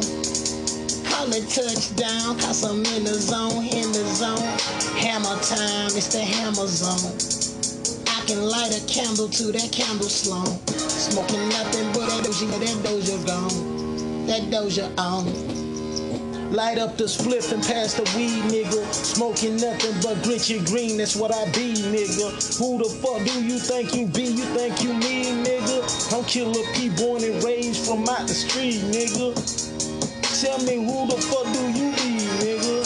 Call 1.03 1.27
it 1.33 1.47
touchdown, 1.49 2.39
cause 2.39 2.63
I'm 2.63 2.85
in 2.95 3.03
the 3.03 3.13
zone, 3.13 3.65
in 3.65 3.91
the 3.91 4.05
zone. 4.15 4.39
Hammer 5.03 5.35
time, 5.43 5.91
it's 5.91 6.07
the 6.07 6.23
hammer 6.23 6.67
zone. 6.67 7.11
I 8.07 8.25
can 8.25 8.41
light 8.41 8.71
a 8.71 8.81
candle 8.87 9.27
to 9.27 9.51
that 9.51 9.71
candle 9.71 10.07
slow. 10.07 10.45
Smoking 10.67 11.49
nothing 11.49 11.91
but 11.91 12.07
that 12.07 12.23
doja, 12.23 12.47
that 12.59 12.77
doja 12.87 13.27
gone. 13.27 14.27
That 14.27 14.41
doja 14.43 14.87
on. 14.97 15.70
Light 16.51 16.77
up 16.77 16.97
the 16.97 17.05
spliff 17.05 17.53
and 17.53 17.63
pass 17.63 17.93
the 17.93 18.03
weed, 18.11 18.43
nigga. 18.51 18.83
Smoking 18.93 19.55
nothing 19.55 19.95
but 20.03 20.19
glitchy 20.19 20.59
green, 20.67 20.97
that's 20.97 21.15
what 21.15 21.33
I 21.33 21.45
be, 21.55 21.71
nigga. 21.71 22.27
Who 22.59 22.77
the 22.77 22.91
fuck 22.99 23.23
do 23.23 23.41
you 23.41 23.57
think 23.57 23.95
you 23.95 24.05
be? 24.05 24.23
You 24.23 24.43
think 24.51 24.83
you 24.83 24.93
me, 24.93 25.31
nigga? 25.47 25.79
I'm 26.11 26.25
Killer 26.25 26.59
P, 26.75 26.89
born 26.89 27.23
and 27.23 27.41
raised 27.41 27.87
from 27.87 28.03
out 28.03 28.27
the 28.27 28.35
street, 28.35 28.83
nigga. 28.91 29.31
Tell 30.43 30.59
me 30.67 30.75
who 30.83 31.07
the 31.07 31.21
fuck 31.23 31.47
do 31.55 31.63
you 31.71 31.95
be, 31.95 32.19
nigga? 32.43 32.83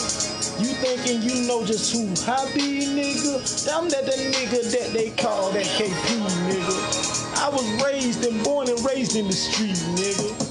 You 0.61 0.69
thinking 0.85 1.23
you 1.23 1.47
know 1.47 1.65
just 1.65 1.91
who 1.91 2.05
I 2.29 2.45
be, 2.53 2.85
nigga? 2.85 3.41
I'm 3.73 3.89
that 3.89 4.05
the 4.05 4.13
nigga 4.29 4.61
that 4.77 4.93
they 4.93 5.09
call 5.09 5.49
that 5.53 5.65
KP, 5.65 6.21
nigga. 6.53 7.41
I 7.41 7.49
was 7.49 7.65
raised 7.83 8.23
and 8.25 8.43
born 8.43 8.69
and 8.69 8.77
raised 8.85 9.15
in 9.15 9.25
the 9.25 9.33
street, 9.33 9.73
nigga. 9.97 10.44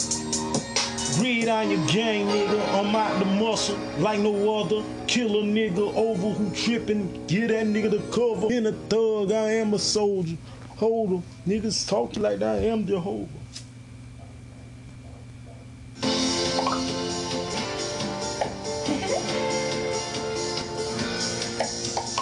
Breed 1.24 1.48
on 1.48 1.70
your 1.70 1.86
gang, 1.86 2.26
nigga. 2.26 2.60
I'm 2.78 2.94
out 2.94 3.18
the 3.18 3.24
muscle 3.24 3.78
like 3.98 4.20
no 4.20 4.60
other. 4.60 4.84
Kill 5.06 5.38
a 5.38 5.42
nigga 5.42 5.94
over 5.96 6.28
who 6.28 6.54
trippin'. 6.54 7.26
Get 7.26 7.48
that 7.48 7.64
nigga 7.64 7.90
the 7.92 8.00
cover. 8.12 8.52
In 8.52 8.66
a 8.66 8.72
thug, 8.72 9.32
I 9.32 9.52
am 9.52 9.72
a 9.72 9.78
soldier. 9.78 10.36
Hold 10.76 11.12
'em. 11.12 11.22
Niggas 11.48 11.88
talk 11.88 12.14
like 12.18 12.42
I 12.42 12.66
am 12.66 12.86
Jehovah. 12.86 13.26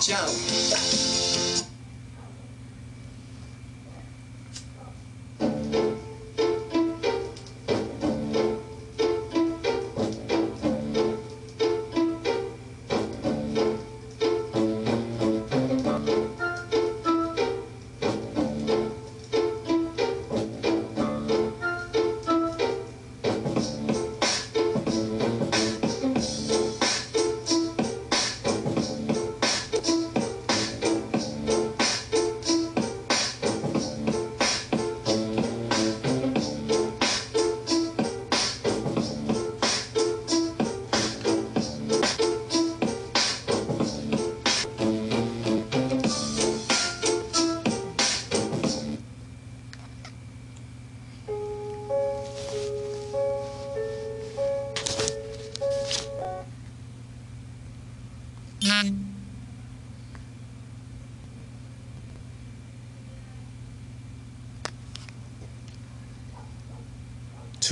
Joe. 0.01 1.12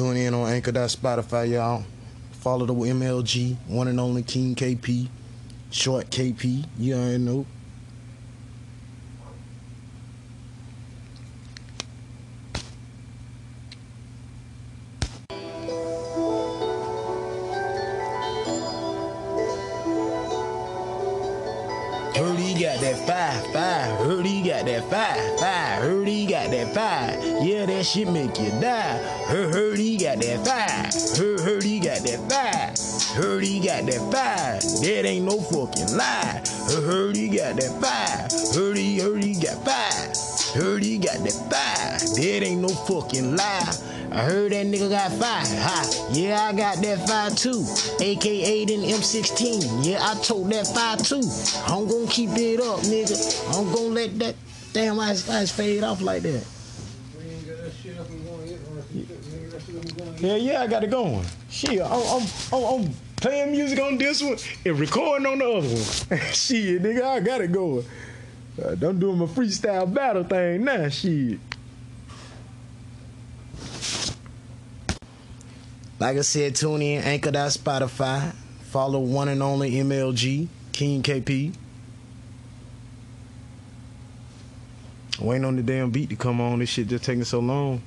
Tune 0.01 0.17
in 0.17 0.33
on 0.33 0.49
Anchor.Spotify, 0.51 1.51
y'all. 1.51 1.85
Follow 2.33 2.65
the 2.65 2.73
MLG, 2.73 3.55
one 3.67 3.87
and 3.87 4.01
only 4.01 4.23
King 4.23 4.55
KP, 4.55 5.11
short 5.71 6.09
KP. 6.09 6.65
You 6.79 6.95
already 6.95 7.19
know. 7.19 7.45
Heard 22.17 22.39
he 22.39 22.55
got 22.63 22.81
that 22.81 23.07
five, 23.07 23.53
five. 23.53 23.99
Heard 23.99 24.25
he 24.25 24.43
got 24.43 24.65
that 24.65 24.91
five, 24.91 25.41
five. 25.41 25.83
Heard 25.83 26.09
he 26.09 26.27
got 26.27 26.51
that 26.51 26.75
five. 26.75 27.23
Yeah, 27.43 27.67
that 27.67 27.85
shit 27.87 28.09
make 28.09 28.39
you 28.39 28.51
die. 28.61 28.99
Heard, 29.27 29.55
heard 29.55 29.79
he 29.79 29.90
got 30.11 30.23
that 30.23 30.47
five. 30.47 31.19
Heard, 31.19 31.41
heard 31.41 31.63
he 31.63 31.79
got 31.79 32.01
that 32.01 32.19
five. 32.29 33.17
Heard 33.17 33.45
he 33.45 33.61
got 33.61 33.87
that 33.87 34.01
five. 34.11 34.63
That 34.83 35.07
ain't 35.07 35.25
no 35.25 35.41
fucking 35.41 35.97
lie. 35.97 36.43
Heard, 36.85 37.17
he 37.17 37.29
got 37.29 37.57
that 37.57 37.71
five. 37.81 38.55
Heard 38.55 38.77
he, 38.77 38.99
heard 38.99 39.23
he 39.23 39.35
got 39.35 39.65
five. 39.65 40.11
Heard 40.55 40.83
he 40.83 40.99
got 40.99 41.19
that 41.19 41.39
five. 41.51 42.01
That 42.01 42.43
ain't 42.45 42.61
no 42.61 42.69
fucking 42.69 43.37
lie. 43.37 43.73
I 44.13 44.23
heard 44.25 44.51
that 44.53 44.67
nigga 44.67 44.91
got 44.91 45.13
five. 45.13 45.47
Ha. 45.47 46.09
Yeah, 46.13 46.43
I 46.43 46.53
got 46.53 46.83
that 46.83 47.07
five 47.07 47.37
too. 47.37 47.65
AKA 48.01 48.65
then 48.65 48.81
M16. 48.81 49.87
Yeah, 49.87 50.01
I 50.03 50.15
told 50.23 50.51
that 50.51 50.67
five 50.67 50.99
too. 51.07 51.23
I'm 51.67 51.87
gonna 51.87 52.11
keep 52.11 52.31
it 52.31 52.61
up, 52.61 52.81
nigga. 52.81 53.15
I'm 53.57 53.73
gonna 53.73 53.95
let 53.95 54.19
that 54.19 54.35
damn 54.73 54.99
ice 54.99 55.29
ice 55.29 55.53
fade 55.53 55.85
off 55.85 56.01
like 56.01 56.23
that. 56.23 56.45
Yeah, 60.21 60.37
yeah, 60.37 60.61
I 60.61 60.67
got 60.67 60.85
it 60.85 60.91
going. 60.91 61.25
Shit, 61.49 61.81
I'm, 61.81 61.93
I'm, 61.93 62.27
I'm, 62.53 62.65
I'm 62.65 62.95
playing 63.17 63.53
music 63.53 63.81
on 63.81 63.97
this 63.97 64.23
one 64.23 64.37
and 64.67 64.79
recording 64.79 65.27
on 65.27 65.39
the 65.39 65.47
other 65.47 65.67
one. 65.67 66.21
shit, 66.33 66.83
nigga, 66.83 67.03
I 67.03 67.21
got 67.21 67.41
it 67.41 67.51
going. 67.51 67.87
Uh, 68.63 68.73
I'm 68.73 68.99
doing 68.99 69.17
my 69.17 69.25
freestyle 69.25 69.93
battle 69.93 70.25
thing 70.25 70.65
now, 70.65 70.91
shit. 70.91 71.41
Like 75.99 76.19
I 76.19 76.21
said, 76.21 76.55
tune 76.55 76.83
in 76.83 77.03
Anchor 77.03 77.31
that 77.31 77.53
Spotify. 77.53 78.35
Follow 78.71 79.01
one 79.01 79.29
and 79.29 79.43
only 79.43 79.71
MLG 79.73 80.49
King 80.73 81.03
KP. 81.03 81.55
Waiting 85.19 85.45
on 85.47 85.57
the 85.57 85.63
damn 85.63 85.91
beat 85.91 86.11
to 86.11 86.17
come 86.17 86.43
on. 86.43 86.59
This 86.59 86.69
shit 86.69 86.89
just 86.89 87.05
taking 87.05 87.25
so 87.25 87.41
long. 87.41 87.83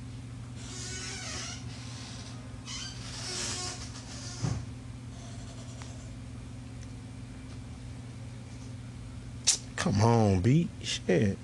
Come 9.84 10.00
on, 10.00 10.40
beat. 10.40 10.70
Shit. 10.82 11.36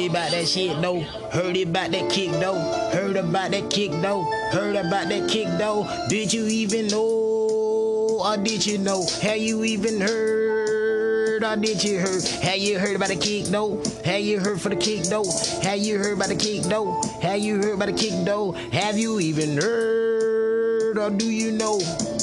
Heard 0.00 0.10
about 0.10 0.30
that 0.30 0.48
shit 0.48 0.80
though. 0.80 1.00
Heard 1.30 1.56
about 1.56 1.90
that 1.90 2.10
kick 2.10 2.30
though. 2.32 2.90
Heard 2.92 3.16
about 3.16 3.50
that 3.50 3.70
kick 3.70 3.90
though. 4.00 4.22
Heard 4.52 4.76
about 4.76 5.08
that 5.08 5.28
kick 5.28 5.46
though. 5.58 5.86
Did 6.08 6.32
you 6.32 6.46
even 6.46 6.88
know? 6.88 8.20
Or 8.24 8.36
did 8.36 8.64
you 8.64 8.78
know? 8.78 9.04
Have 9.22 9.38
you 9.38 9.64
even 9.64 10.00
heard? 10.00 11.42
Or 11.42 11.56
did 11.56 11.82
you 11.82 11.98
heard? 12.00 12.22
Have 12.42 12.58
you 12.58 12.78
heard 12.78 12.96
about 12.96 13.08
the 13.08 13.16
kick 13.16 13.46
though? 13.46 13.82
Have 14.04 14.20
you 14.20 14.40
heard 14.40 14.60
for 14.60 14.68
the 14.70 14.76
kick 14.76 15.04
though? 15.04 15.24
Have 15.62 15.78
you 15.78 15.98
heard 15.98 16.16
about 16.16 16.28
the 16.28 16.36
kick 16.36 16.62
though? 16.62 17.00
Have 17.20 17.40
you 17.40 17.56
heard 17.56 17.74
about 17.74 17.86
the 17.86 17.92
kick 17.92 18.24
though? 18.24 18.52
Have 18.72 18.98
you 18.98 19.20
even 19.20 19.60
heard? 19.60 20.98
Or 20.98 21.10
do 21.10 21.30
you 21.30 21.52
know? 21.52 21.78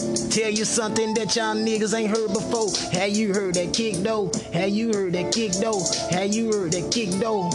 Tell 0.08 0.50
you 0.50 0.64
something 0.64 1.14
that 1.16 1.36
y'all 1.36 1.56
niggas 1.56 1.98
ain't 1.98 2.16
heard 2.16 2.32
before. 2.32 2.70
Have 2.94 3.10
you 3.10 3.34
heard 3.34 3.56
that 3.56 3.74
kick 3.74 3.96
though? 3.96 4.32
Have 4.54 4.70
you 4.70 4.94
heard 4.94 5.14
that 5.14 5.34
kick 5.34 5.52
though? 5.54 5.82
Have 6.12 6.34
you 6.34 6.52
heard 6.52 6.72
that 6.72 6.92
kick 6.92 7.10
though? 7.20 7.50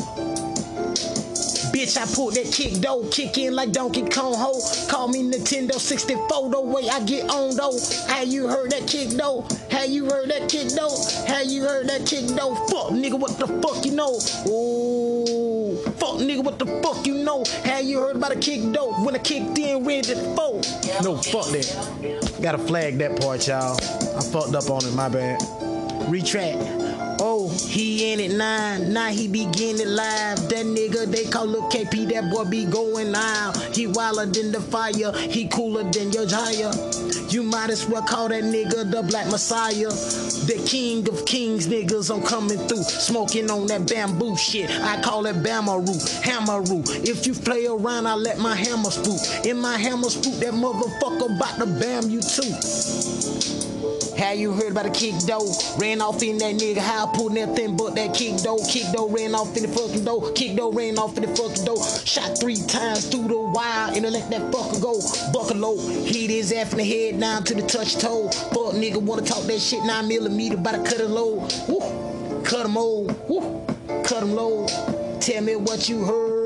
Bitch, 1.73 1.97
I 1.97 2.05
pulled 2.15 2.35
that 2.35 2.53
kick 2.53 2.75
though, 2.75 3.09
kick 3.09 3.39
in 3.39 3.55
like 3.55 3.73
Donkey 3.73 4.03
Kong 4.03 4.35
ho. 4.37 4.61
Call 4.91 5.09
me 5.09 5.23
Nintendo 5.23 5.73
64 5.81 6.51
the 6.51 6.61
way 6.61 6.83
I 6.91 7.01
get 7.05 7.31
on 7.31 7.57
though. 7.57 7.79
Have 8.09 8.29
you 8.29 8.47
heard 8.47 8.71
that 8.73 8.87
kick 8.87 9.09
though? 9.09 9.47
Have 9.71 9.89
you 9.89 10.05
heard 10.05 10.29
that 10.29 10.51
kick 10.51 10.69
though? 10.69 10.95
Have 11.27 11.47
you 11.47 11.63
heard 11.63 11.89
that 11.89 12.05
kick 12.05 12.27
though? 12.37 12.55
Fuck 12.69 12.93
nigga, 12.93 13.19
what 13.19 13.39
the 13.39 13.47
fuck 13.47 13.87
you 13.87 13.93
know? 13.93 14.21
Ooh, 14.49 14.92
nigga, 16.23 16.45
what 16.45 16.59
the 16.59 16.67
fuck 16.83 17.07
you 17.07 17.15
know? 17.23 17.45
Have 17.65 17.85
you 17.85 18.01
heard 18.01 18.17
about 18.17 18.33
a 18.33 18.39
kick 18.39 18.61
though? 18.73 18.93
When 19.05 19.15
I 19.15 19.19
kicked 19.19 19.59
in, 19.59 19.85
ready 19.85 20.03
to 20.03 20.17
four. 20.37 20.61
No, 21.03 21.17
fuck 21.17 21.47
that. 21.47 22.39
Gotta 22.43 22.59
flag 22.59 22.99
that 22.99 23.21
part, 23.21 23.47
y'all. 23.47 23.77
I 24.17 24.23
fucked 24.23 24.55
up 24.55 24.71
on 24.71 24.85
it, 24.85 24.95
my 24.95 25.09
bad. 25.09 25.41
Retract. 26.09 26.59
Oh, 27.25 27.49
he 27.69 28.13
in 28.13 28.19
it 28.19 28.33
nine, 28.33 28.93
now 28.93 29.07
he 29.07 29.29
begin 29.29 29.79
it 29.79 29.87
live. 29.87 30.49
That 30.49 30.67
nigga 30.67 31.07
they 31.07 31.25
call 31.25 31.47
Lil 31.47 31.63
KP, 31.71 32.09
that 32.13 32.31
boy 32.31 32.45
be 32.45 32.65
going 32.65 33.15
out. 33.15 33.57
He 33.73 33.87
wilder 33.87 34.27
than 34.27 34.51
the 34.51 34.61
fire, 34.61 35.13
he 35.31 35.47
cooler 35.47 35.85
than 35.85 36.11
your 36.11 36.27
Jaya. 36.27 36.73
You 37.33 37.43
might 37.43 37.71
as 37.71 37.89
well 37.89 38.03
call 38.03 38.29
that 38.29 38.45
nigga 38.45 38.91
the 38.91 39.03
Black 39.05 39.27
Messiah. 39.29 39.89
The 39.89 40.63
king 40.67 41.09
of 41.09 41.25
kings, 41.25 41.67
niggas, 41.67 42.15
I'm 42.15 42.23
coming 42.23 42.59
through. 42.69 42.83
Smoking 42.83 43.51
on 43.51 43.69
that 43.69 43.89
bamboo 43.89 44.37
shit. 44.37 44.71
I 44.71 45.01
call 45.01 45.25
it 45.25 45.37
Bamaru, 45.37 45.97
Hammeru. 46.21 46.85
If 47.09 47.27
you 47.27 47.33
play 47.33 47.67
around, 47.67 48.07
I 48.07 48.17
let 48.17 48.39
my 48.39 48.55
hammer 48.55 48.91
spook. 48.91 49.47
In 49.47 49.59
my 49.59 49.79
hammer 49.79 50.11
spook, 50.11 50.35
that 50.41 50.53
motherfucker 50.53 51.35
about 51.35 51.57
to 51.59 51.65
bam 51.81 52.11
you 52.11 52.21
too. 52.21 54.02
How 54.19 54.33
you 54.33 54.53
heard 54.53 54.73
about 54.73 54.87
a 54.87 54.91
kick 54.91 55.15
though? 55.27 55.53
Ran 55.79 56.01
off 56.01 56.23
in 56.23 56.39
that 56.39 56.55
nigga, 56.55 56.79
how 56.79 57.07
I 57.07 57.17
pulled 57.17 57.35
nothing 57.35 57.77
but 57.77 57.95
that 57.95 58.15
kick 58.15 58.37
though. 58.39 58.59
Kick 58.69 58.85
though, 58.95 59.09
ran 59.09 59.35
off 59.35 59.57
in 59.57 59.63
the 59.63 59.69
fucking 59.69 60.05
door. 60.05 60.33
Kick 60.33 60.57
though, 60.57 60.73
ran 60.73 60.99
off 60.99 61.17
in 61.17 61.25
the 61.25 61.37
fucking 61.37 61.65
door. 61.65 61.83
Shot 62.05 62.39
three 62.39 62.57
times 62.57 63.09
through 63.09 63.29
the 63.29 63.39
wire 63.39 63.93
and 63.95 64.07
I 64.07 64.11
let 64.11 64.31
that 64.31 64.53
fucker 64.53 64.81
go. 64.81 65.01
Buckle 65.33 65.79
hit 66.05 66.31
his 66.31 66.53
ass 66.53 66.73
in 66.73 66.79
the 66.79 66.85
head 66.85 67.21
down 67.21 67.45
to 67.45 67.55
the 67.55 67.63
touch 67.63 67.97
toe. 67.97 68.31
Fuck 68.31 68.75
nigga 68.75 69.01
wanna 69.01 69.23
talk 69.23 69.45
that 69.45 69.61
shit 69.61 69.83
nine 69.85 70.09
millimeter, 70.09 70.57
about 70.57 70.73
to 70.73 70.91
cut 70.91 71.01
it 71.01 71.09
low. 71.09 71.49
Woo, 71.69 72.43
cut 72.43 72.67
him 72.67 72.75
low. 72.75 73.07
Woo, 73.29 73.67
cut 74.05 74.23
him 74.23 74.35
low. 74.35 74.67
Tell 75.21 75.43
me 75.43 75.57
what 75.57 75.89
you 75.89 76.05
heard, 76.05 76.42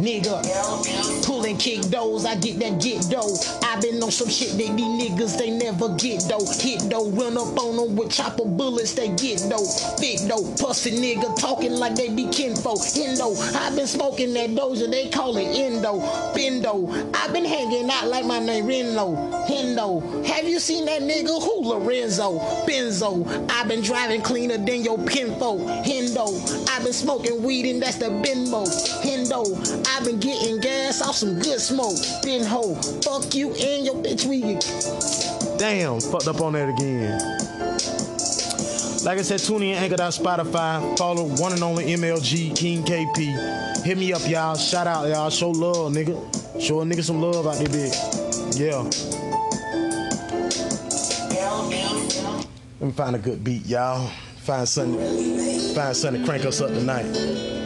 nigga. 0.00 0.40
Pulling 1.24 1.56
kick 1.58 1.82
doors, 1.90 2.24
I 2.24 2.36
get 2.36 2.58
that 2.60 2.80
get 2.80 3.08
dough. 3.10 3.36
I 3.62 3.80
been 3.80 4.02
on 4.02 4.10
some 4.10 4.28
shit 4.28 4.50
that 4.52 4.76
these 4.76 5.10
niggas 5.10 5.38
they 5.38 5.50
never 5.50 5.94
get 5.96 6.24
though. 6.28 6.44
Hit 6.58 6.88
though, 6.90 7.10
run 7.10 7.36
up 7.36 7.56
on 7.58 7.76
them 7.76 7.96
with 7.96 8.10
chopper 8.10 8.44
bullets, 8.44 8.94
they 8.94 9.08
get 9.08 9.40
though. 9.48 9.66
Big 10.00 10.20
though, 10.20 10.42
pussy 10.56 10.92
nigga 10.92 11.38
talking 11.38 11.72
like 11.72 11.94
they 11.94 12.08
be 12.08 12.24
kinfo. 12.26 12.76
Indo, 12.96 13.36
I 13.58 13.74
been 13.74 13.86
smoking 13.86 14.32
that 14.34 14.50
doja, 14.50 14.90
they 14.90 15.08
call 15.08 15.36
it 15.36 15.56
Indo. 15.56 16.00
Bendo, 16.34 17.14
I 17.14 17.32
been 17.32 17.44
hanging 17.44 17.90
out 17.90 18.08
like 18.08 18.24
my 18.24 18.38
name 18.38 18.66
Reno. 18.66 19.46
Hendo, 19.46 20.24
have 20.26 20.46
you 20.46 20.58
seen 20.60 20.84
that 20.86 21.02
nigga 21.02 21.42
who 21.42 21.68
Lorenzo? 21.68 22.38
Benzo, 22.66 23.50
I 23.50 23.64
been 23.64 23.82
driving 23.82 24.22
cleaner 24.22 24.58
than 24.58 24.82
your 24.82 24.98
pinfo. 24.98 25.58
Hendo, 25.84 26.68
I 26.70 26.82
been 26.82 26.92
smoking 26.92 27.42
weed 27.42 27.66
and 27.66 27.82
that's 27.82 27.96
the 27.96 28.06
Benmo. 28.06 28.66
Hendo, 29.02 29.44
I 29.92 30.04
been 30.04 30.20
getting 30.20 30.60
gas 30.60 31.02
off 31.02 31.16
some 31.16 31.40
good 31.40 31.60
smoke. 31.60 31.98
Then 32.22 32.44
ho, 32.44 32.74
fuck 33.02 33.34
you 33.34 33.48
and 33.54 33.84
your 33.84 33.96
bitch 33.96 34.24
we 34.24 34.40
Damn, 35.58 36.00
fucked 36.00 36.28
up 36.28 36.40
on 36.40 36.52
that 36.52 36.68
again. 36.68 37.18
Like 39.04 39.18
I 39.18 39.22
said, 39.22 39.40
tune 39.40 39.62
in, 39.62 39.76
Anchor 39.76 39.96
Spotify. 39.96 40.96
Follow 40.96 41.24
one 41.24 41.52
and 41.52 41.62
only 41.62 41.86
MLG 41.86 42.56
King 42.56 42.84
KP. 42.84 43.84
Hit 43.84 43.98
me 43.98 44.12
up, 44.12 44.22
y'all. 44.28 44.54
Shout 44.54 44.86
out, 44.86 45.08
y'all. 45.08 45.28
Show 45.28 45.50
love, 45.50 45.92
nigga. 45.92 46.14
Show 46.60 46.82
a 46.82 46.84
nigga 46.84 47.02
some 47.02 47.20
love 47.20 47.46
out 47.46 47.56
there, 47.56 47.68
big. 47.68 47.92
Yeah. 48.54 48.82
Let 52.78 52.86
me 52.86 52.92
find 52.92 53.16
a 53.16 53.18
good 53.18 53.42
beat, 53.42 53.66
y'all. 53.66 54.08
Find 54.38 54.68
something. 54.68 55.74
Find 55.74 55.96
something 55.96 56.22
to 56.22 56.28
crank 56.28 56.44
us 56.44 56.60
up 56.60 56.68
tonight. 56.68 57.59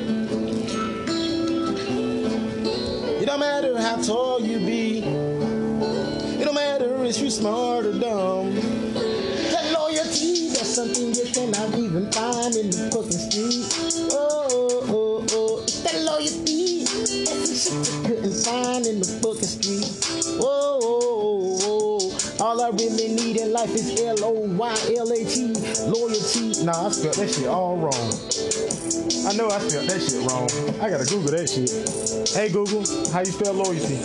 Don't 3.35 3.41
matter 3.41 3.77
how 3.81 3.97
tall 4.01 4.41
you 4.41 4.61
be. 4.61 4.99
It 5.01 6.45
don't 6.45 6.55
matter 6.55 7.05
if 7.05 7.19
you're 7.19 7.31
smart 7.31 7.85
or 7.85 7.99
dumb. 7.99 8.55
That 9.51 9.73
loyalty, 9.77 10.51
that's 10.51 10.77
something 10.77 11.13
you 11.13 11.25
cannot 11.33 11.77
even 11.77 12.13
find 12.13 12.55
in 12.55 12.71
the 12.71 12.91
fucking 12.95 13.11
street. 13.11 13.67
Oh, 14.13 14.47
oh, 14.51 14.87
oh, 14.87 15.27
oh, 15.33 15.63
it's 15.63 15.83
that 15.83 16.01
loyalty. 16.03 16.85
That's 17.25 17.71
the 17.71 17.75
you 17.75 18.03
couldn't 18.07 18.35
find 18.45 18.87
in 18.87 19.01
the 19.01 19.07
fucking 19.19 19.43
street. 19.43 19.91
Oh, 20.41 20.79
oh, 20.85 21.59
oh, 21.65 22.39
oh. 22.39 22.45
All 22.45 22.61
I 22.63 22.69
really 22.71 23.17
need 23.17 23.39
in 23.39 23.53
life 23.53 23.75
is 23.75 24.01
L-O-Y-L-A-T, 24.01 25.55
loyalty. 25.91 26.65
Nah, 26.65 26.87
I 26.87 26.91
spelled 26.91 27.17
that 27.17 27.31
shit 27.35 27.47
all 27.49 27.79
wrong. 27.79 28.64
I 29.27 29.33
know 29.37 29.49
I 29.49 29.59
spelled 29.59 29.89
that 29.89 30.03
shit 30.03 30.21
wrong. 30.29 30.49
I 30.83 30.91
gotta 30.91 31.07
Google 31.07 31.31
that 31.31 31.49
shit. 31.49 31.71
Hey 32.37 32.51
Google, 32.51 32.85
how 33.11 33.21
you 33.21 33.33
spell 33.33 33.55
loyalty? 33.55 33.99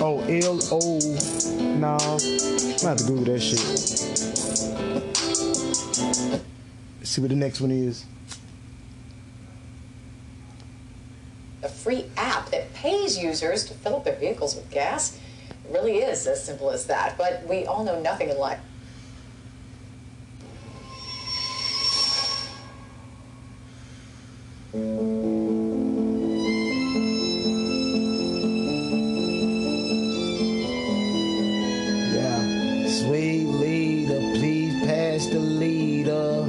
Oh, 0.00 0.20
L 0.28 0.60
O. 0.70 1.00
I'm 1.58 1.80
gonna 1.80 2.88
have 2.88 2.98
to 2.98 3.04
Google 3.04 3.24
that 3.24 3.40
shit. 3.40 3.60
Let's 6.98 7.10
see 7.10 7.20
what 7.20 7.30
the 7.30 7.36
next 7.36 7.60
one 7.60 7.72
is. 7.72 8.04
A 11.64 11.68
free 11.68 12.06
app 12.16 12.50
that 12.50 12.72
pays 12.74 13.18
users 13.18 13.64
to 13.64 13.74
fill 13.74 13.96
up 13.96 14.04
their 14.04 14.14
vehicles 14.14 14.54
with 14.54 14.70
gas. 14.70 15.18
It 15.50 15.72
really 15.72 15.98
is 15.98 16.26
as 16.28 16.44
simple 16.44 16.70
as 16.70 16.86
that. 16.86 17.18
But 17.18 17.44
we 17.48 17.66
all 17.66 17.82
know 17.84 18.00
nothing 18.00 18.30
in 18.30 18.38
life. 18.38 18.60
Yeah. 24.72 24.78
Sweet 32.86 33.46
leader, 33.46 34.20
please 34.38 34.86
pass 34.86 35.26
the 35.26 35.40
leader. 35.40 36.46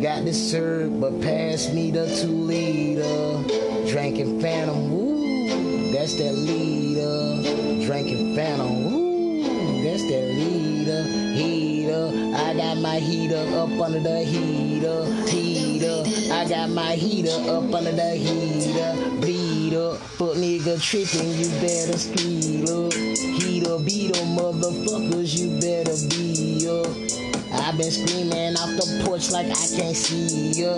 Got 0.00 0.24
the 0.24 0.32
syrup, 0.32 1.00
but 1.00 1.20
pass 1.20 1.72
me 1.72 1.90
the 1.90 2.06
two 2.20 2.28
liter. 2.28 3.42
Drinking 3.90 4.40
Phantom, 4.40 4.92
ooh. 4.92 5.90
that's 5.90 6.14
that 6.18 6.32
leader. 6.32 7.84
Drinking 7.84 8.36
Phantom. 8.36 8.94
Ooh, 8.94 9.82
that's 9.82 10.02
that 10.02 10.28
leader. 10.28 11.02
Heater. 11.34 12.36
I 12.36 12.54
got 12.54 12.76
my 12.76 13.00
heater 13.00 13.44
up 13.58 13.70
under 13.80 13.98
the 13.98 14.20
heater. 14.20 15.06
Heater. 15.26 15.53
I 15.86 16.46
got 16.48 16.70
my 16.70 16.92
heater 16.92 17.50
up 17.50 17.74
under 17.74 17.92
the 17.92 18.12
heater. 18.12 19.20
Beat 19.20 19.74
up. 19.76 20.00
but 20.18 20.36
nigga 20.36 20.80
tripping, 20.80 21.30
you 21.34 21.48
better 21.60 21.98
speed 21.98 22.70
up. 22.70 22.92
Heater, 22.94 23.78
beat 23.84 24.16
up, 24.16 24.24
motherfuckers, 24.24 25.38
you 25.38 25.60
better 25.60 25.96
be 26.08 26.66
up. 26.68 26.88
I've 27.60 27.76
been 27.76 27.90
screaming 27.90 28.56
off 28.56 28.70
the 28.76 29.02
porch 29.04 29.30
like 29.30 29.46
I 29.46 29.66
can't 29.76 29.96
see 29.96 30.52
ya. 30.52 30.74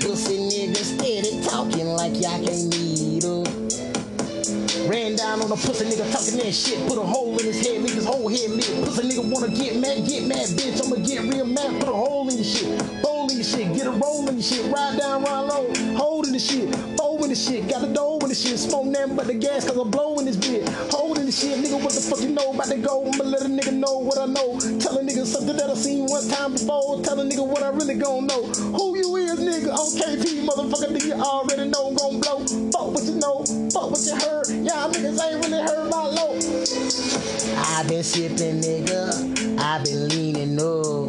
Pussy 0.00 0.38
niggas 0.38 0.98
steady 0.98 1.40
talking 1.48 1.86
like 1.86 2.14
y'all 2.14 2.44
can't 2.44 2.74
her. 2.74 2.87
Ran 4.88 5.16
down 5.16 5.42
on 5.42 5.52
a 5.52 5.54
pussy 5.54 5.84
nigga 5.84 6.10
talking 6.10 6.38
that 6.40 6.54
shit. 6.54 6.80
Put 6.88 6.96
a 6.96 7.02
hole 7.02 7.36
in 7.38 7.44
his 7.44 7.60
head, 7.60 7.82
leave 7.82 7.92
his 7.92 8.06
whole 8.06 8.26
head 8.26 8.48
lit. 8.48 8.64
Pussy 8.86 9.02
nigga 9.04 9.20
wanna 9.20 9.52
get 9.52 9.76
mad, 9.76 10.08
get 10.08 10.24
mad, 10.24 10.48
bitch. 10.56 10.80
I'ma 10.82 10.96
get 11.04 11.28
real 11.28 11.44
mad. 11.44 11.78
Put 11.78 11.90
a 11.90 11.92
hole 11.92 12.26
in 12.30 12.36
your 12.36 12.44
shit. 12.44 12.80
Fold 13.02 13.30
in 13.30 13.36
your 13.36 13.44
shit. 13.44 13.76
Get 13.76 13.86
a 13.86 13.90
roll 13.90 14.26
in 14.30 14.36
your 14.36 14.42
shit. 14.42 14.64
Ride 14.72 14.98
down, 14.98 15.24
ride 15.24 15.40
low. 15.40 15.68
Hold 15.94 16.26
in 16.28 16.32
the 16.32 16.38
shit. 16.38 16.74
Fold 16.96 17.22
in 17.24 17.28
the 17.28 17.36
shit. 17.36 17.68
Got 17.68 17.84
a 17.84 17.92
dough 17.92 18.16
in 18.22 18.30
the 18.30 18.34
shit. 18.34 18.58
Smoke 18.58 18.86
nothing 18.86 19.14
but 19.14 19.26
the 19.26 19.34
gas 19.34 19.68
cause 19.68 19.76
I'm 19.76 19.90
blowing 19.90 20.24
this 20.24 20.36
bitch. 20.36 20.66
Hold 20.90 21.18
in 21.18 21.26
the 21.26 21.32
shit. 21.32 21.58
Nigga, 21.58 21.76
what 21.84 21.92
the 21.92 22.00
fuck 22.00 22.22
you 22.22 22.30
know 22.30 22.50
about 22.54 22.68
to 22.68 22.78
go? 22.78 23.04
I'ma 23.12 23.24
let 23.24 23.42
a 23.42 23.44
nigga 23.44 23.74
know 23.74 23.98
what 23.98 24.16
I 24.16 24.24
know. 24.24 24.58
Tell 24.80 24.96
a 24.96 25.02
nigga 25.02 25.26
something 25.26 25.54
that 25.54 25.68
I 25.68 25.74
seen 25.74 26.06
one 26.06 26.26
time 26.28 26.52
before. 26.54 27.02
Tell 27.02 27.20
a 27.20 27.24
nigga 27.28 27.46
what 27.46 27.62
I 27.62 27.68
really 27.68 27.94
gon' 27.94 28.26
know. 28.26 28.46
Who 28.72 28.96
you 28.96 29.16
is, 29.16 29.38
nigga? 29.38 29.68
On 29.68 29.90
KP, 30.00 30.48
motherfucker, 30.48 30.96
nigga, 30.96 31.08
you 31.12 31.20
already 31.20 31.68
know 31.68 31.92
gon' 31.92 32.20
blow. 32.20 32.27
Fuck 33.78 33.90
what. 33.92 34.48
Y'all 34.48 34.90
niggas 34.90 35.22
ain't 35.22 35.44
really 35.44 35.62
heard 35.62 35.88
my 35.88 36.04
low. 36.06 36.34
i 37.76 37.84
been 37.86 38.02
sipping, 38.02 38.60
nigga. 38.60 39.60
i 39.60 39.78
been 39.84 40.08
leaning 40.08 40.58
up. 40.58 41.06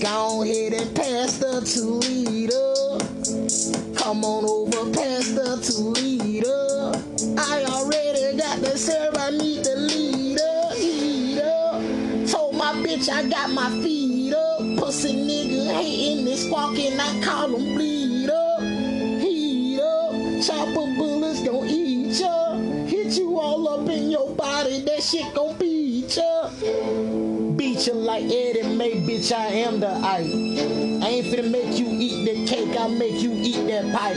Go 0.00 0.42
ahead 0.42 0.72
and 0.72 0.96
pass 0.96 1.36
the 1.36 1.60
two 1.60 2.00
liter. 2.00 2.96
Come 3.94 4.24
on 4.24 4.46
over, 4.46 4.90
pass 4.90 5.28
the 5.32 5.60
two 5.60 5.90
liter. 6.00 6.92
I 7.38 7.64
already 7.64 8.38
got 8.38 8.60
the 8.60 8.78
syrup, 8.78 9.18
I 9.18 9.30
need 9.32 9.64
the 9.64 9.76
leader. 9.76 10.74
Heater. 10.76 12.26
Told 12.26 12.54
my 12.54 12.72
bitch 12.72 13.10
I 13.10 13.28
got 13.28 13.50
my 13.50 13.68
feet 13.82 14.32
up. 14.32 14.60
Pussy 14.78 15.12
nigga 15.12 15.74
hating 15.74 16.24
me 16.24 16.36
squawking, 16.36 16.98
I 16.98 17.20
call 17.22 17.54
him 17.54 17.74
bleed 17.74 18.30
up. 18.30 18.62
Heat 19.20 19.80
up. 19.80 20.42
Chopper 20.42 20.74
bullets 20.74 20.95
gon' 21.46 21.68
eat 21.68 22.18
ya. 22.20 22.56
Hit 22.86 23.16
you 23.16 23.38
all 23.38 23.68
up 23.68 23.88
in 23.88 24.10
your 24.10 24.34
body, 24.34 24.80
that 24.80 25.00
shit 25.00 25.32
gon' 25.32 25.56
beat 25.56 26.16
ya. 26.16 26.50
Beat 27.54 27.86
you 27.86 27.94
like 27.94 28.24
Eddie 28.24 28.74
May, 28.74 28.94
bitch, 29.06 29.30
I 29.30 29.46
am 29.62 29.78
the 29.78 29.86
I. 29.86 30.26
I 31.04 31.08
ain't 31.08 31.26
finna 31.26 31.48
make 31.48 31.78
you 31.78 31.86
eat 31.88 32.24
that 32.26 32.48
cake, 32.48 32.76
I 32.78 32.88
make 32.88 33.22
you 33.22 33.30
eat 33.32 33.64
that 33.68 33.94
pipe. 33.94 34.16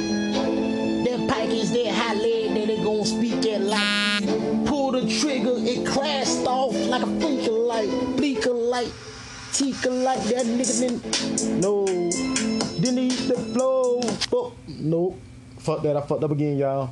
That 1.05 1.29
pike 1.29 1.51
is 1.51 1.71
that 1.71 1.93
high 1.93 2.15
leg 2.15 2.55
that 2.55 2.67
they 2.67 2.83
gon' 2.83 3.05
speak 3.05 3.45
at 3.45 3.61
light. 3.61 4.65
Pull 4.65 4.93
the 4.93 5.01
trigger, 5.19 5.53
it 5.57 5.85
crashed 5.85 6.47
off 6.47 6.73
like 6.73 7.03
a 7.03 7.19
flicker 7.19 7.51
light, 7.51 7.91
bleaker 8.17 8.53
light, 8.53 8.91
teaker 9.53 9.91
light. 10.03 10.23
That 10.33 10.47
nigga 10.47 10.79
didn't, 10.81 11.61
no, 11.61 11.85
didn't 11.85 12.97
eat 12.97 13.27
the 13.29 13.37
flow. 13.53 14.01
Fuck, 14.01 14.53
nope. 14.67 15.19
Fuck 15.59 15.83
that, 15.83 15.95
I 15.95 16.01
fucked 16.01 16.23
up 16.23 16.31
again, 16.31 16.57
y'all. 16.57 16.89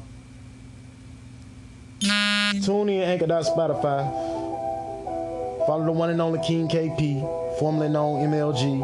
Tune 1.99 2.89
in, 2.89 3.01
Anchor.Spotify. 3.01 4.05
Follow 5.65 5.85
the 5.85 5.91
one 5.91 6.11
and 6.11 6.21
only 6.21 6.39
King 6.45 6.67
KP, 6.67 7.57
formerly 7.57 7.89
known 7.89 8.23
MLG. 8.29 8.77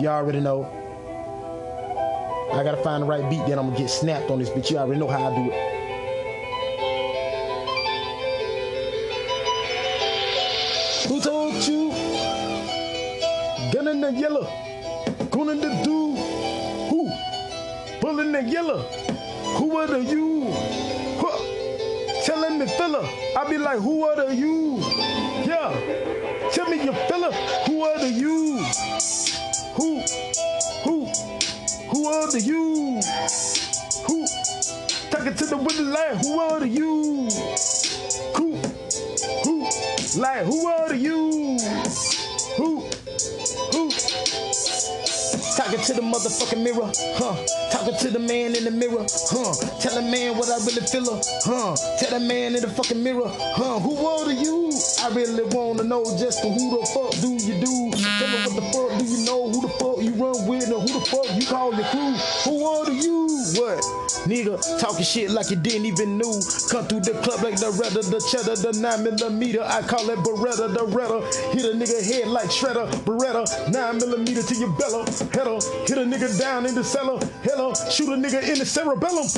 You 0.00 0.08
all 0.08 0.16
already 0.16 0.40
know. 0.40 0.64
I 2.52 2.62
gotta 2.62 2.82
find 2.82 3.02
the 3.02 3.06
right 3.06 3.28
beat, 3.30 3.46
then 3.46 3.58
I'm 3.58 3.68
gonna 3.68 3.78
get 3.78 3.88
snapped 3.88 4.30
on 4.30 4.38
this 4.38 4.50
bitch. 4.50 4.70
You 4.70 4.78
already 4.78 5.00
know 5.00 5.08
how 5.08 5.32
I 5.32 5.34
do 5.34 5.50
it. 5.50 5.74
Who 11.08 11.20
told 11.20 11.54
you? 11.66 11.90
Gun 13.72 13.88
in 13.88 14.00
the 14.02 14.12
yellow. 14.12 14.46
Gun 15.30 15.48
in 15.48 15.60
the 15.60 15.70
dude. 15.82 16.18
Who? 16.90 17.10
Bull 18.00 18.20
in 18.20 18.32
the 18.32 18.42
yellow. 18.42 18.82
Who 19.56 19.76
are 19.78 19.86
the 19.86 20.04
you? 20.04 20.63
Telling. 22.94 23.36
I 23.36 23.50
be 23.50 23.58
like, 23.58 23.78
who 23.78 24.04
are 24.04 24.14
the 24.14 24.34
you? 24.34 24.78
Yeah. 25.44 26.50
Tell 26.52 26.68
me 26.68 26.84
your 26.84 26.94
fella. 26.94 27.32
Who 27.66 27.82
are 27.82 27.98
the 27.98 28.08
you? 28.08 28.58
Who? 29.74 30.00
Who? 30.84 31.06
Who 31.90 32.06
are 32.06 32.30
the 32.30 32.40
you? 32.40 33.00
Who? 34.06 34.26
Talking 35.10 35.34
to 35.34 35.46
the 35.46 35.56
window 35.56 35.82
like, 35.82 36.16
who 36.22 36.38
are 36.38 36.60
the 36.60 36.68
you? 36.68 37.28
Who? 38.36 38.56
Who? 39.42 40.20
Like, 40.20 40.44
who 40.44 40.66
are 40.66 40.88
the 40.88 40.96
you? 40.96 41.33
Talking 45.64 45.80
to 45.80 45.94
the 45.94 46.02
motherfucking 46.02 46.62
mirror, 46.62 46.92
huh? 47.16 47.34
Talking 47.72 47.96
to 47.96 48.10
the 48.10 48.18
man 48.18 48.54
in 48.54 48.64
the 48.64 48.70
mirror, 48.70 49.00
huh? 49.32 49.54
Tell 49.80 49.94
the 49.94 50.02
man 50.02 50.36
what 50.36 50.50
I 50.50 50.58
really 50.60 50.84
feel, 50.84 51.08
huh? 51.08 51.74
Tell 51.98 52.20
the 52.20 52.20
man 52.20 52.54
in 52.54 52.60
the 52.60 52.68
fucking 52.68 53.02
mirror, 53.02 53.32
huh? 53.32 53.80
Who 53.80 53.96
are 53.96 54.30
you? 54.30 54.70
I 55.00 55.08
really 55.16 55.42
wanna 55.56 55.84
know 55.84 56.04
just 56.18 56.42
who 56.42 56.52
the 56.52 56.84
fuck 56.92 57.16
do 57.22 57.32
you 57.32 57.56
do? 57.64 57.96
Tell 57.96 58.28
me 58.28 58.44
what 58.44 58.56
the 58.60 58.66
fuck 58.76 58.98
do 58.98 59.04
you 59.08 59.24
know? 59.24 59.48
Who 59.48 59.62
the 59.62 59.72
fuck 59.80 60.04
you 60.04 60.12
run 60.20 60.46
with? 60.46 60.68
And 60.68 60.84
who 60.84 61.00
the 61.00 61.06
fuck 61.08 61.32
you 61.32 61.46
call 61.48 61.72
your 61.72 61.88
crew? 61.88 62.12
Who 62.44 62.66
are 62.66 62.90
you? 62.90 63.24
What? 63.56 64.03
Nigga, 64.24 64.56
talking 64.80 65.04
shit 65.04 65.30
like 65.30 65.50
you 65.50 65.56
didn't 65.56 65.84
even 65.84 66.16
know. 66.16 66.40
Come 66.70 66.86
through 66.88 67.00
the 67.00 67.12
club 67.20 67.42
like 67.42 67.60
the 67.60 67.70
Retta, 67.76 68.00
the 68.08 68.20
cheddar, 68.32 68.56
the 68.56 68.72
9 68.72 69.04
millimeter. 69.04 69.62
I 69.62 69.82
call 69.82 70.08
it 70.08 70.18
Beretta, 70.20 70.72
the 70.72 70.84
Retta. 70.88 71.20
Hit 71.52 71.64
a 71.68 71.76
nigga 71.76 72.00
head 72.00 72.28
like 72.28 72.48
Shredder, 72.48 72.88
Beretta. 73.04 73.44
9 73.70 73.98
millimeter 73.98 74.42
to 74.42 74.54
your 74.54 74.72
bellow. 74.80 75.04
Header, 75.28 75.60
hit 75.84 75.98
a 75.98 76.06
nigga 76.08 76.38
down 76.40 76.64
in 76.64 76.74
the 76.74 76.82
cellar. 76.82 77.20
Hello, 77.42 77.74
shoot 77.90 78.08
a 78.08 78.16
nigga 78.16 78.40
in 78.48 78.58
the 78.58 78.64
cerebellum. 78.64 79.28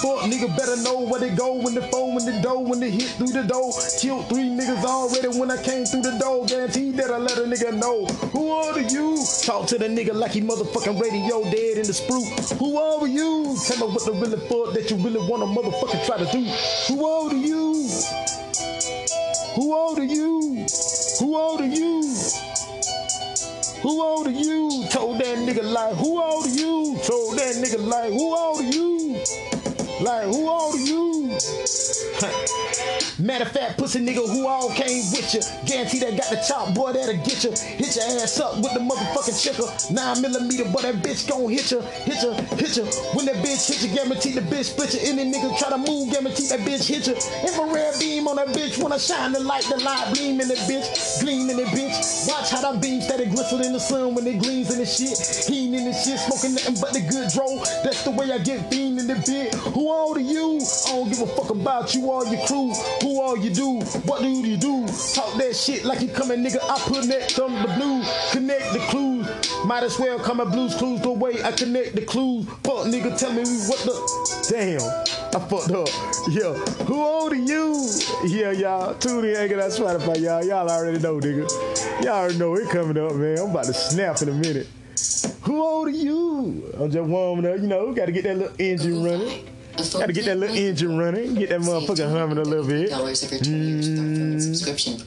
Fuck 0.00 0.24
nigga 0.32 0.48
better 0.56 0.76
know 0.82 1.00
where 1.00 1.20
they 1.20 1.34
go 1.36 1.60
when 1.60 1.74
the 1.74 1.82
phone, 1.92 2.14
when 2.14 2.24
the 2.24 2.40
door, 2.40 2.64
when 2.64 2.80
they 2.80 2.90
hit 2.90 3.10
through 3.20 3.32
the 3.36 3.42
door. 3.42 3.72
Killed 4.00 4.26
three 4.28 4.48
niggas 4.48 4.84
already 4.84 5.28
when 5.38 5.50
I 5.50 5.62
came 5.62 5.84
through 5.84 6.02
the 6.02 6.16
door. 6.18 6.46
Guaranteed 6.46 6.96
that 6.96 7.10
I 7.10 7.18
let 7.18 7.36
a 7.36 7.42
nigga 7.42 7.76
know. 7.76 8.06
Who 8.32 8.50
are 8.50 8.80
you? 8.80 9.22
Talk 9.44 9.66
to 9.68 9.78
the 9.78 9.88
nigga 9.88 10.14
like 10.14 10.32
he 10.32 10.40
motherfucking 10.40 10.98
radio 10.98 11.42
dead 11.44 11.76
in 11.76 11.84
the 11.84 11.92
sprue. 11.92 12.24
Who 12.58 12.78
are 12.78 13.06
you? 13.06 13.56
Tell 13.66 13.88
me 13.88 13.92
what 13.92 14.06
the 14.06 14.12
really 14.30 14.46
fuck 14.48 14.74
that 14.74 14.90
you 14.90 14.96
really 14.96 15.18
wanna 15.28 15.46
motherfucking 15.46 16.06
try 16.06 16.18
to 16.18 16.24
do. 16.30 16.44
Who 16.88 17.04
are 17.04 17.34
you? 17.34 17.88
Who 19.54 19.72
are 19.72 20.02
you? 20.02 20.66
Who 21.18 21.34
are 21.34 21.62
you? 21.64 22.02
Who 23.82 24.02
old 24.02 24.26
are 24.26 24.30
you? 24.30 24.86
Told 24.90 25.18
that 25.20 25.38
nigga 25.38 25.72
like, 25.72 25.94
who 25.96 26.22
old 26.22 26.46
are 26.46 26.48
you? 26.48 26.98
Told 27.02 27.38
that 27.38 27.56
nigga 27.56 27.84
like, 27.86 28.10
who 28.12 28.36
old 28.36 28.60
are 28.60 28.62
you? 28.62 29.14
Like, 30.00 30.24
who 30.26 30.48
old 30.48 30.74
are 30.74 30.78
you? 30.78 31.38
Matter 33.20 33.44
of 33.44 33.52
fact, 33.52 33.76
pussy 33.76 34.00
nigga 34.00 34.24
who 34.24 34.46
all 34.46 34.70
came 34.70 35.04
with 35.12 35.34
you. 35.34 35.40
Guarantee 35.68 36.00
that 36.00 36.16
got 36.16 36.30
the 36.30 36.40
chop, 36.40 36.74
boy, 36.74 36.92
that'll 36.92 37.20
get 37.20 37.44
you. 37.44 37.52
Hit 37.52 37.96
your 37.96 38.04
ass 38.16 38.40
up 38.40 38.56
with 38.56 38.72
the 38.72 38.80
motherfucking 38.80 39.36
chicker. 39.36 39.68
Nine 39.92 40.22
millimeter, 40.22 40.64
but 40.72 40.82
that 40.82 40.96
bitch 41.04 41.28
gon' 41.28 41.50
hit 41.50 41.70
you. 41.70 41.80
Hit 42.08 42.22
you, 42.24 42.32
hit 42.56 42.76
you. 42.80 42.84
When 43.12 43.26
that 43.26 43.36
bitch 43.44 43.68
hit 43.68 43.84
you, 43.84 43.94
guarantee 43.94 44.32
the 44.32 44.40
bitch 44.40 44.72
split 44.72 44.94
you. 44.94 45.00
Any 45.04 45.30
nigga 45.30 45.52
try 45.58 45.68
to 45.68 45.76
move, 45.76 46.10
guarantee 46.10 46.48
that 46.48 46.60
bitch 46.60 46.88
hit 46.88 47.06
you. 47.06 47.14
Infrared 47.44 48.00
beam 48.00 48.26
on 48.26 48.36
that 48.36 48.48
bitch. 48.56 48.82
When 48.82 48.92
I 48.92 48.96
shine 48.96 49.32
the 49.32 49.40
light, 49.40 49.64
the 49.68 49.76
light 49.84 50.14
gleam 50.14 50.40
in 50.40 50.48
the 50.48 50.56
bitch. 50.64 51.20
Gleam 51.20 51.50
in 51.50 51.56
the 51.58 51.68
bitch. 51.76 52.26
Watch 52.26 52.50
how 52.50 52.72
that 52.72 52.80
beam 52.80 53.02
steady 53.02 53.26
glisten 53.26 53.60
in 53.60 53.74
the 53.74 53.80
sun 53.80 54.14
when 54.14 54.26
it 54.26 54.38
gleams 54.38 54.72
in 54.72 54.78
the 54.78 54.86
shit. 54.86 55.20
Heen 55.44 55.74
in 55.74 55.84
the 55.84 55.92
shit, 55.92 56.18
smoking 56.20 56.54
nothing 56.54 56.80
but 56.80 56.94
the 56.94 57.04
good 57.04 57.28
dro. 57.36 57.60
That's 57.84 58.02
the 58.02 58.12
way 58.12 58.32
I 58.32 58.38
get 58.38 58.70
fiend 58.72 58.98
in 58.98 59.06
the 59.06 59.20
bit. 59.28 59.54
Who 59.76 59.90
all 59.90 60.16
are 60.16 60.20
you? 60.20 60.60
I 60.86 60.96
don't 60.96 61.08
give 61.10 61.20
a 61.20 61.26
fuck 61.26 61.50
about 61.50 61.94
you 61.94 62.06
or 62.06 62.24
your 62.26 62.40
crew. 62.46 62.72
Who 63.02 63.09
all 63.18 63.36
you 63.36 63.50
do? 63.50 63.80
What 64.04 64.20
do 64.20 64.28
you 64.28 64.56
do? 64.56 64.86
Talk 65.14 65.34
that 65.38 65.56
shit 65.56 65.84
like 65.84 66.00
you 66.00 66.08
coming, 66.08 66.44
nigga. 66.44 66.58
I 66.62 66.78
put 66.80 67.06
next 67.06 67.36
thumb 67.36 67.54
the 67.62 67.68
blue. 67.68 68.02
Connect 68.30 68.72
the 68.72 68.78
clues. 68.90 69.26
Might 69.64 69.82
as 69.82 69.98
well 69.98 70.18
come 70.18 70.40
at 70.40 70.50
blues 70.50 70.74
clues 70.74 71.00
the 71.00 71.10
way 71.10 71.42
I 71.42 71.52
connect 71.52 71.94
the 71.94 72.02
clues. 72.02 72.46
Fuck 72.62 72.86
nigga, 72.86 73.18
tell 73.18 73.32
me 73.32 73.42
what 73.68 73.78
the 73.80 74.46
damn. 74.50 74.80
I 75.34 75.48
fucked 75.48 75.72
up. 75.72 75.88
Yeah. 76.28 76.54
Who 76.84 77.02
old 77.02 77.32
are 77.32 77.36
you? 77.36 77.88
Yeah, 78.26 78.52
y'all. 78.52 78.94
Tune 78.94 79.24
in, 79.24 79.36
ain't 79.36 79.50
that 79.50 79.70
Spotify, 79.70 80.20
y'all. 80.20 80.44
Y'all 80.44 80.68
already 80.68 80.98
know, 80.98 81.18
nigga. 81.18 82.04
Y'all 82.04 82.14
already 82.14 82.38
know 82.38 82.54
it 82.56 82.68
coming 82.70 82.98
up, 82.98 83.14
man. 83.14 83.38
I'm 83.38 83.50
about 83.50 83.64
to 83.64 83.74
snap 83.74 84.20
in 84.22 84.28
a 84.28 84.34
minute. 84.34 84.68
Who 85.42 85.62
old 85.62 85.88
are 85.88 85.90
you? 85.90 86.72
I'm 86.78 86.90
just 86.90 87.08
warming 87.08 87.46
up, 87.46 87.58
you 87.58 87.66
know, 87.66 87.92
gotta 87.92 88.12
get 88.12 88.24
that 88.24 88.36
little 88.36 88.56
engine 88.58 89.02
running. 89.02 89.46
Gotta 89.88 90.12
get 90.12 90.24
that 90.26 90.36
little 90.36 90.56
engine 90.56 90.98
running. 90.98 91.34
Get 91.34 91.48
that 91.50 91.60
motherfucker 91.60 92.10
humming 92.10 92.38
a 92.38 92.42
little 92.42 92.66
bit. 92.66 92.90
dollars 92.90 93.22
every 93.24 93.38
20 93.38 93.56
years 93.56 93.88
with 93.88 93.98
mm. 93.98 94.40
subscription. 94.40 95.02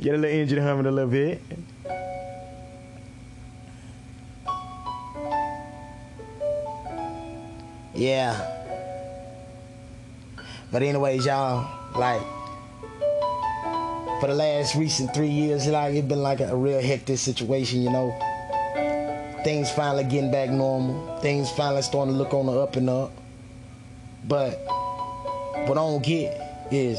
Get 0.00 0.14
a 0.14 0.18
little 0.18 0.38
engine 0.38 0.62
humming 0.62 0.86
a 0.86 0.90
little 0.90 1.10
bit. 1.10 1.42
Yeah. 7.94 8.50
But 10.72 10.82
anyways, 10.82 11.26
y'all, 11.26 11.68
like 11.96 12.20
for 14.20 14.26
the 14.26 14.34
last 14.34 14.74
recent 14.74 15.14
three 15.14 15.28
years, 15.28 15.68
like 15.68 15.94
it's 15.94 16.08
been 16.08 16.22
like 16.22 16.40
a, 16.40 16.48
a 16.48 16.56
real 16.56 16.80
hectic 16.80 17.18
situation, 17.18 17.82
you 17.82 17.90
know. 17.90 18.12
Things 19.44 19.70
finally 19.70 20.04
getting 20.04 20.32
back 20.32 20.50
normal. 20.50 21.18
Things 21.20 21.50
finally 21.50 21.82
starting 21.82 22.14
to 22.14 22.18
look 22.18 22.32
on 22.32 22.46
the 22.46 22.58
up 22.58 22.76
and 22.76 22.88
up. 22.88 23.12
But 24.26 24.60
what 25.66 25.72
I 25.72 25.74
don't 25.74 26.02
get 26.02 26.68
is 26.70 26.98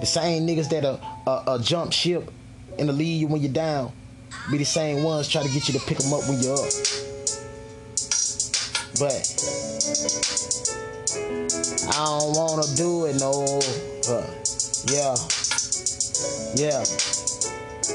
the 0.00 0.06
same 0.06 0.46
niggas 0.46 0.68
that 0.70 0.84
are 1.26 1.58
jump 1.58 1.92
ship 1.92 2.30
and 2.78 2.88
to 2.88 2.92
leave 2.92 3.20
you 3.20 3.26
when 3.26 3.40
you're 3.40 3.52
down 3.52 3.92
be 4.50 4.58
the 4.58 4.64
same 4.64 5.02
ones 5.02 5.28
try 5.28 5.42
to 5.42 5.48
get 5.48 5.68
you 5.68 5.78
to 5.78 5.86
pick 5.86 5.98
them 5.98 6.12
up 6.12 6.26
when 6.28 6.40
you're 6.40 6.54
up. 6.54 6.72
But 8.98 9.20
I 11.88 12.18
don't 12.18 12.34
wanna 12.34 12.64
do 12.76 13.06
it 13.06 13.16
no. 13.20 13.60
Uh, 14.08 14.24
yeah, 14.86 15.14
yeah. 16.54 17.27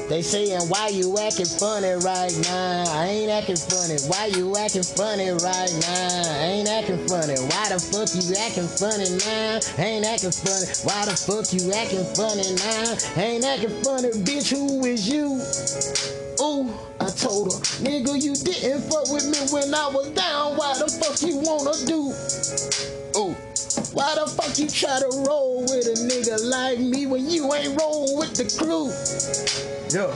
They 0.08 0.20
saying 0.20 0.68
why 0.68 0.88
you 0.88 1.16
acting 1.16 1.46
funny 1.46 1.92
right 2.04 2.32
now? 2.44 2.84
I 2.88 3.06
ain't 3.06 3.30
acting 3.30 3.56
funny. 3.56 3.96
Why 4.06 4.26
you 4.26 4.54
acting 4.54 4.82
funny 4.82 5.30
right 5.30 5.72
now? 5.80 6.22
I 6.28 6.44
ain't 6.44 6.68
acting 6.68 7.08
funny. 7.08 7.40
Why 7.40 7.72
the 7.72 7.80
fuck 7.80 8.12
you 8.12 8.36
acting 8.36 8.68
funny 8.68 9.08
now? 9.24 9.60
I 9.78 9.96
ain't 9.96 10.04
acting 10.04 10.30
funny. 10.30 10.68
Why 10.84 11.08
the 11.08 11.16
fuck 11.16 11.48
you 11.56 11.72
acting 11.72 12.04
funny 12.12 12.44
now? 12.52 12.96
I 13.16 13.24
ain't 13.32 13.44
acting 13.44 13.82
funny, 13.82 14.10
bitch. 14.20 14.52
Who 14.52 14.84
is 14.84 15.08
you? 15.08 15.40
Ooh, 16.44 16.68
I 17.00 17.08
told 17.08 17.54
her, 17.54 17.60
nigga, 17.80 18.20
you 18.20 18.34
didn't 18.36 18.82
fuck 18.82 19.10
with 19.10 19.24
me 19.24 19.40
when 19.56 19.72
I 19.74 19.88
was 19.88 20.10
down. 20.10 20.58
Why 20.58 20.76
the 20.76 20.88
fuck 21.00 21.16
you 21.22 21.38
wanna 21.38 21.72
do? 21.88 22.12
Ooh, 23.16 23.32
why 23.94 24.14
the 24.16 24.26
fuck 24.28 24.58
you 24.58 24.68
try 24.68 24.98
to 24.98 25.24
roll 25.26 25.62
with 25.62 25.86
a 25.86 25.96
nigga 25.96 26.44
like 26.44 26.78
me 26.78 27.06
when 27.06 27.30
you 27.30 27.54
ain't 27.54 27.80
roll 27.80 28.18
with 28.18 28.34
the 28.34 28.44
crew? 28.58 28.92
Yeah. 29.90 30.10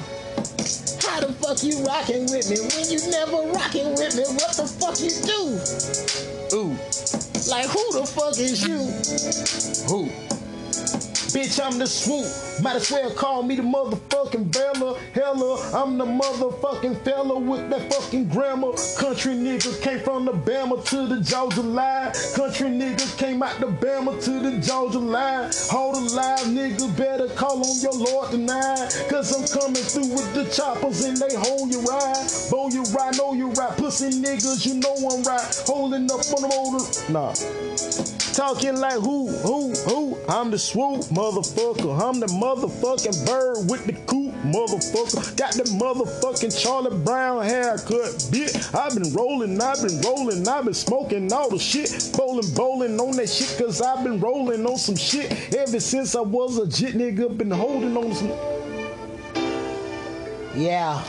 How 1.01 1.21
the 1.21 1.33
fuck 1.41 1.63
you 1.63 1.79
rocking 1.85 2.27
with 2.31 2.49
me 2.51 2.57
when 2.61 2.91
you 2.91 3.01
never 3.11 3.37
rocking 3.53 3.91
with 3.95 4.17
me? 4.17 4.25
What 4.25 4.57
the 4.57 4.67
fuck 4.67 4.99
you 5.01 5.11
do? 5.23 5.59
Ooh, 6.57 6.71
like 7.51 7.67
who 7.67 7.93
the 7.93 8.07
fuck 8.07 8.39
is 8.39 8.67
you? 8.67 8.79
Who? 9.89 10.11
Bitch, 11.29 11.63
I'm 11.63 11.79
the 11.79 11.87
swoop. 11.87 12.25
Might 12.63 12.77
as 12.77 12.91
well 12.91 13.11
call 13.11 13.43
me 13.43 13.55
the 13.55 13.63
motherfucking 13.63 14.51
Bella. 14.51 14.99
Hella, 15.13 15.61
I'm 15.75 15.99
the 15.99 16.07
motherfucking 16.07 17.05
fella 17.05 17.39
with 17.39 17.69
that 17.69 17.93
fucking 17.93 18.29
grammar. 18.29 18.73
Country 18.97 19.35
nigga 19.35 19.79
came 19.83 20.01
from 20.01 20.25
the 20.25 20.33
Bama 20.33 20.83
to 20.87 21.07
the 21.07 21.21
Georgia 21.21 21.61
line. 21.61 22.13
Country 22.35 22.69
nigga 22.69 23.19
came 23.19 23.43
out 23.43 23.61
the 23.61 23.67
Bama 23.67 24.25
to 24.25 24.41
the 24.41 24.59
Georgia 24.59 24.99
line. 24.99 25.51
Hold 25.71 25.97
alive, 25.97 26.47
nigga, 26.47 26.97
better 26.97 27.29
call 27.35 27.59
on 27.59 27.81
your 27.83 27.93
Lord 27.93 28.31
tonight. 28.31 28.89
Cause 29.11 29.29
I'm 29.37 29.61
coming 29.61 29.83
through 29.83 30.09
with 30.09 30.33
the 30.33 30.45
choppers 30.51 31.05
and 31.05 31.17
they 31.19 31.35
hold 31.37 31.71
you 31.71 31.83
right. 31.83 32.49
Bow 32.51 32.71
you 32.71 32.85
right, 32.97 33.15
know 33.19 33.35
you 33.35 33.51
right. 33.51 33.77
Pussy 33.77 34.09
niggas, 34.09 34.65
you 34.65 34.81
know 34.81 34.95
I'm 34.97 35.23
right. 35.25 35.63
Holding 35.67 36.11
up 36.11 36.25
on 36.33 36.41
the 36.41 36.49
motor. 36.49 37.13
Nah. 37.13 37.78
Talking 38.39 38.77
like 38.77 39.01
who, 39.01 39.27
who, 39.39 39.73
who? 39.73 40.17
I'm 40.29 40.53
the 40.53 40.59
swoop, 40.61 41.01
motherfucker. 41.07 42.01
I'm 42.01 42.21
the 42.21 42.29
motherfucking 42.29 43.27
bird 43.27 43.69
with 43.69 43.85
the 43.85 43.95
coop, 44.07 44.33
motherfucker. 44.45 45.37
Got 45.37 45.55
the 45.55 45.65
motherfucking 45.65 46.57
Charlie 46.57 46.97
Brown 46.99 47.43
haircut, 47.43 48.15
bitch. 48.31 48.73
I've 48.73 48.95
been 48.95 49.13
rolling, 49.13 49.61
I've 49.61 49.83
been 49.83 50.01
rolling, 50.03 50.47
I've 50.47 50.67
been 50.67 50.73
smoking 50.73 51.33
all 51.33 51.51
the 51.51 51.59
shit. 51.59 52.13
Bowling, 52.17 52.49
bowling 52.55 53.01
on 53.01 53.17
that 53.17 53.29
shit, 53.29 53.59
cause 53.59 53.83
I've 53.83 54.05
been 54.05 54.21
rolling 54.21 54.65
on 54.65 54.79
some 54.79 54.95
shit 54.95 55.33
ever 55.57 55.81
since 55.81 56.15
I 56.15 56.21
was 56.21 56.59
a 56.59 56.69
jit 56.69 56.95
nigga. 56.95 57.37
Been 57.37 57.51
holding 57.51 57.97
on 57.97 58.15
some. 58.15 58.29
Yeah. 60.55 61.03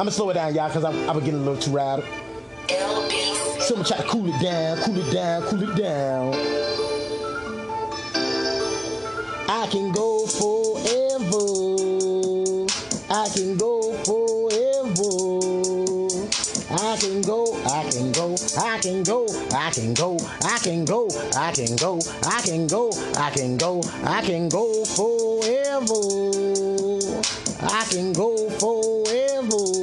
I'ma 0.00 0.10
slow 0.10 0.30
it 0.30 0.34
down, 0.34 0.56
y'all, 0.56 0.72
cause 0.72 0.82
I'm, 0.82 1.08
I'm 1.08 1.20
getting 1.20 1.34
a 1.34 1.44
little 1.44 1.56
too 1.56 1.70
riled. 1.70 2.02
So 2.68 3.74
I'ma 3.74 3.84
try 3.84 3.96
to 3.98 4.02
cool 4.08 4.26
it 4.26 4.42
down, 4.42 4.78
cool 4.78 4.98
it 4.98 5.12
down, 5.12 5.42
cool 5.42 5.62
it 5.62 5.76
down. 5.76 6.34
I 9.48 9.68
can 9.70 9.92
go 9.92 10.26
forever. 10.26 11.46
I 13.08 13.28
can 13.32 13.56
go 13.56 13.92
forever. 14.02 15.36
I 16.68 16.96
can 16.98 17.22
go, 17.22 17.54
I 17.66 17.88
can 17.88 18.10
go, 18.10 18.34
I 18.58 18.78
can 18.80 19.04
go, 19.04 19.26
I 19.54 19.70
can 19.70 19.94
go, 19.94 20.18
I 20.42 20.58
can 20.58 20.84
go, 20.84 21.08
I 21.36 21.52
can 21.52 21.76
go, 21.76 22.00
I 22.24 22.40
can 22.42 22.66
go, 22.66 22.90
I 23.16 23.30
can 23.30 23.56
go, 23.56 23.80
I 24.02 24.22
can 24.22 24.48
go 24.48 24.84
forever. 24.84 26.02
I 27.62 27.84
can 27.88 28.12
go 28.12 28.50
forever. 28.58 29.75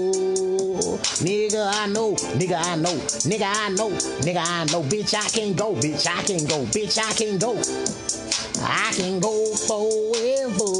Nigga, 1.21 1.71
I 1.71 1.87
know, 1.87 2.15
nigga, 2.37 2.57
I 2.57 2.75
know, 2.75 2.95
nigga, 3.29 3.45
I 3.45 3.69
know, 3.69 3.91
nigga, 4.21 4.43
I 4.43 4.65
know, 4.65 4.81
bitch, 4.81 5.13
I 5.13 5.29
can 5.29 5.53
go, 5.53 5.75
bitch, 5.75 6.07
I 6.07 6.23
can 6.23 6.45
go, 6.45 6.65
bitch, 6.65 6.97
I 6.97 7.13
can 7.13 7.37
go. 7.37 7.53
I 8.65 8.91
can 8.93 9.19
go 9.19 9.55
forever. 9.55 10.73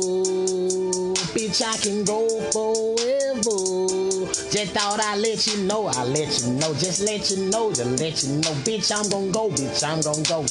Bitch, 1.34 1.62
I 1.62 1.78
can 1.78 2.04
go 2.04 2.28
forever. 2.52 4.32
Just 4.52 4.74
thought 4.74 5.00
I'd 5.04 5.20
let 5.20 5.46
you 5.48 5.64
know, 5.64 5.88
I'll 5.88 6.08
let 6.08 6.42
you 6.42 6.54
know, 6.54 6.74
just 6.74 7.02
let 7.02 7.30
you 7.30 7.50
know, 7.50 7.72
just 7.74 8.00
let 8.00 8.24
you 8.24 8.30
know. 8.38 8.54
Bitch, 8.64 8.92
I'm 8.92 9.10
gonna 9.10 9.32
go, 9.32 9.50
bitch, 9.50 9.84
I'm 9.84 10.02
gonna 10.02 10.24
go. 10.24 10.42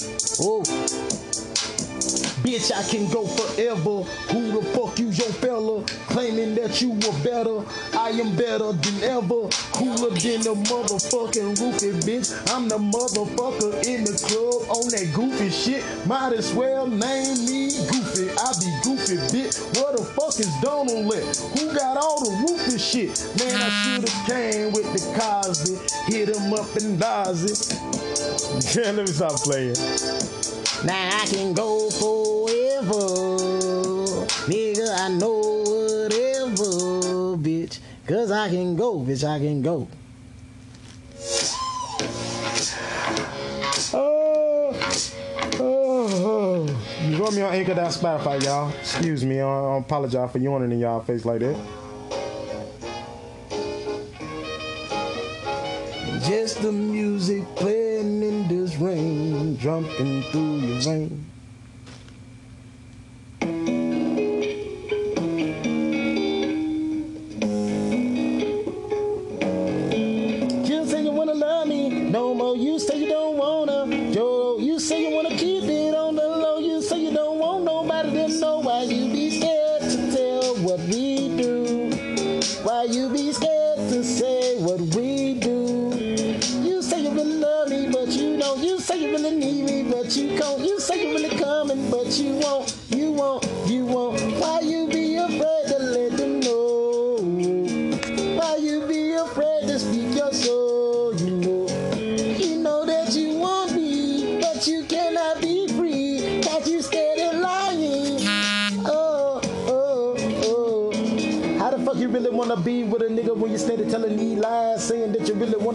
Ooh. 0.44 0.62
Bitch, 2.42 2.72
I 2.72 2.82
can 2.90 3.08
go 3.10 3.24
forever. 3.24 4.02
Who 4.32 4.60
the 4.60 4.62
fuck 4.70 4.98
you, 4.98 5.08
your 5.10 5.32
fella? 5.72 5.84
Claiming 6.08 6.54
that 6.56 6.80
you 6.80 6.90
were 6.90 7.18
better. 7.22 7.64
I 7.98 8.10
am 8.10 8.36
better 8.36 8.72
than 8.72 9.02
ever. 9.02 9.48
Cooler 9.72 10.10
than 10.10 10.40
the 10.42 10.54
motherfucking 10.68 11.56
roofie, 11.56 11.92
bitch. 12.04 12.32
I'm 12.54 12.68
the 12.68 12.78
motherfucker 12.78 13.84
in 13.86 14.04
the 14.04 14.12
club 14.26 14.76
on 14.76 14.90
that 14.90 15.12
goofy 15.14 15.50
shit. 15.50 15.84
Might 16.06 16.32
as 16.32 16.52
well 16.54 16.86
name 16.86 17.46
me 17.46 17.70
Goofy. 17.88 18.30
I 18.30 18.52
be 18.60 18.70
goofy, 18.82 19.16
bitch. 19.32 19.58
What 19.80 19.96
the 19.96 20.04
fuck 20.04 20.38
is 20.38 20.52
Donald 20.60 21.06
let? 21.06 21.24
Who 21.58 21.74
got 21.74 21.96
all 21.96 22.20
the 22.20 22.30
roofie 22.44 22.78
shit? 22.78 23.10
Man, 23.38 23.60
I 23.60 23.68
should've 23.70 24.26
came 24.26 24.72
with 24.72 24.92
the 24.92 25.02
Cosby. 25.18 25.78
Hit 26.12 26.28
him 26.28 26.52
up 26.52 26.74
and 26.76 26.98
does 26.98 27.44
it. 27.44 27.78
Yeah, 28.72 28.92
let 28.92 29.06
me 29.06 29.12
stop 29.12 29.40
playing. 29.42 29.74
Now 30.84 31.20
I 31.22 31.26
can 31.26 31.52
go 31.52 31.90
forever. 31.90 33.32
Nigga, 34.46 34.98
I 34.98 35.08
know 35.08 35.61
whatever, 35.61 35.61
bitch. 37.42 37.78
Cause 38.06 38.30
I 38.30 38.48
can 38.48 38.76
go, 38.76 39.00
bitch, 39.00 39.28
I 39.28 39.38
can 39.38 39.62
go. 39.62 39.88
Oh, 43.94 44.74
oh, 45.60 46.08
oh. 46.24 47.08
You 47.08 47.18
got 47.18 47.32
me 47.34 47.42
on 47.42 47.54
Anchor 47.54 47.74
down 47.74 47.90
Spotify, 47.90 48.42
y'all. 48.42 48.72
Excuse 48.80 49.24
me, 49.24 49.40
I, 49.40 49.48
I 49.48 49.78
apologize 49.78 50.30
for 50.30 50.38
yawning 50.38 50.72
in 50.72 50.78
y'all 50.78 51.00
face 51.00 51.24
like 51.24 51.40
that. 51.40 51.56
Just 56.26 56.62
the 56.62 56.72
music 56.72 57.42
playing 57.56 58.22
in 58.22 58.48
this 58.48 58.76
rain, 58.76 59.58
jumping 59.58 60.22
through 60.22 60.58
your 60.58 60.80
vein. 60.80 61.31
No 72.22 72.34
more. 72.34 72.56
You 72.56 72.78
say 72.78 72.96
you 73.02 73.08
don't 73.08 73.36
wanna. 73.36 73.78
Joe, 74.12 74.56
you 74.60 74.78
say 74.78 75.02
you 75.02 75.10
wanna 75.16 75.36
keep 75.36 75.64
it 75.64 75.94
on 75.94 76.14
the 76.14 76.22
low. 76.44 76.58
You 76.58 76.80
say 76.80 76.98
you 77.04 77.12
don't 77.12 77.38
want 77.40 77.64
nobody 77.64 78.10
to 78.12 78.28
know 78.40 78.60
why 78.60 78.82
you 78.82 79.12
be 79.12 79.21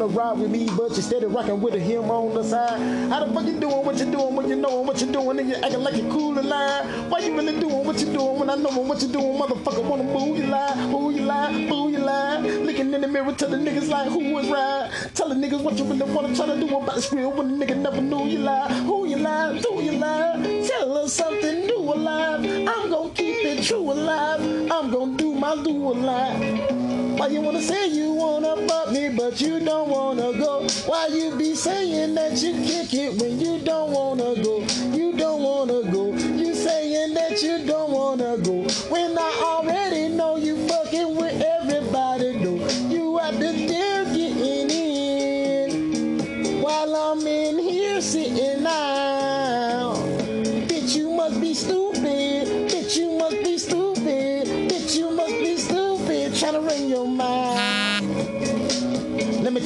ride 0.07 0.37
with 0.37 0.49
me, 0.51 0.67
but 0.75 0.95
you 0.95 1.01
steady 1.01 1.25
rocking 1.25 1.61
with 1.61 1.73
a 1.75 1.79
him 1.79 2.09
on 2.09 2.33
the 2.33 2.43
side. 2.43 2.79
How 3.09 3.25
the 3.25 3.33
fuck 3.33 3.45
you 3.45 3.59
doing 3.59 3.85
what 3.85 3.97
you 3.97 4.05
doing 4.05 4.35
when 4.35 4.49
you 4.49 4.55
know 4.55 4.81
what 4.81 5.01
you 5.01 5.11
doing 5.11 5.39
and 5.39 5.49
you 5.49 5.55
acting 5.55 5.83
like 5.83 5.95
you 5.95 6.09
cool 6.09 6.37
and 6.37 6.47
lie? 6.47 6.83
Why 7.09 7.19
you 7.19 7.35
really 7.35 7.59
doing 7.59 7.85
what 7.85 7.99
you 7.99 8.07
doing 8.07 8.39
when 8.39 8.49
I 8.49 8.55
know 8.55 8.69
what 8.69 9.01
you 9.01 9.07
doing, 9.07 9.37
motherfucker? 9.37 9.83
Wanna 9.83 10.03
boo 10.03 10.35
you 10.35 10.47
lie, 10.47 10.75
boo 10.91 11.11
you 11.11 11.21
lie, 11.21 11.67
boo 11.67 11.89
you 11.89 11.99
lie. 11.99 12.39
Looking 12.39 12.93
in 12.93 13.01
the 13.01 13.07
mirror, 13.07 13.33
tell 13.33 13.49
the 13.49 13.57
niggas 13.57 13.89
like 13.89 14.09
who 14.09 14.33
was 14.33 14.49
right. 14.49 14.89
Tell 15.13 15.29
the 15.29 15.35
niggas 15.35 15.61
what 15.61 15.77
you 15.77 15.83
really 15.85 16.11
wanna 16.11 16.35
try 16.35 16.45
to 16.45 16.59
do 16.59 16.67
about 16.75 16.95
this 16.95 17.11
real 17.11 17.31
when 17.31 17.57
the 17.59 17.65
nigga 17.65 17.77
never 17.77 18.01
knew 18.01 18.25
you 18.25 18.39
lie. 18.39 18.71
Who 18.83 19.07
you 19.07 19.17
lie, 19.17 19.57
who 19.57 19.81
you 19.81 19.93
lie. 19.93 20.63
Tell 20.67 20.97
us 20.97 21.13
something 21.13 21.65
new 21.65 21.79
alive. 21.79 22.39
I'm 22.43 22.89
gonna 22.89 23.09
keep 23.11 23.45
it 23.45 23.63
true 23.63 23.91
alive. 23.91 24.41
I'm 24.71 24.91
gonna 24.91 25.17
do 25.17 25.33
my 25.33 25.55
do 25.63 25.71
alive. 25.71 26.86
Why 27.17 27.27
you 27.29 27.41
wanna 27.41 27.61
say 27.63 27.87
you 27.87 28.11
wanna 28.11 28.55
fuck 28.67 28.91
me, 28.91 29.09
but 29.09 29.41
you 29.41 29.59
don't 29.59 29.89
wanna 29.89 30.33
go? 30.33 30.67
Why 30.85 31.07
you 31.07 31.35
be 31.35 31.55
saying 31.55 32.13
that 32.13 32.43
you 32.43 32.53
kick 32.63 32.93
it 32.93 33.19
when 33.19 33.39
you 33.39 33.57
don't 33.65 33.91
wanna 33.91 34.35
go? 34.43 34.59
You 34.93 35.13
don't 35.17 35.41
wanna 35.41 35.81
go. 35.91 36.13
You 36.13 36.53
saying 36.53 37.15
that 37.15 37.41
you 37.41 37.65
don't 37.65 37.89
wanna 37.91 38.37
go 38.37 38.67
when 38.89 39.17
I 39.17 39.41
already 39.43 40.09
know 40.09 40.37
you 40.37 40.67
fucking 40.67 41.15
with 41.15 41.41
everybody. 41.41 42.37
Though 42.37 42.67
you 42.87 43.19
out 43.19 43.33
there 43.39 44.05
getting 44.05 44.69
in 44.69 46.61
while 46.61 46.95
I'm 46.95 47.25
in 47.25 47.57
here 47.57 47.99
sitting 47.99 48.56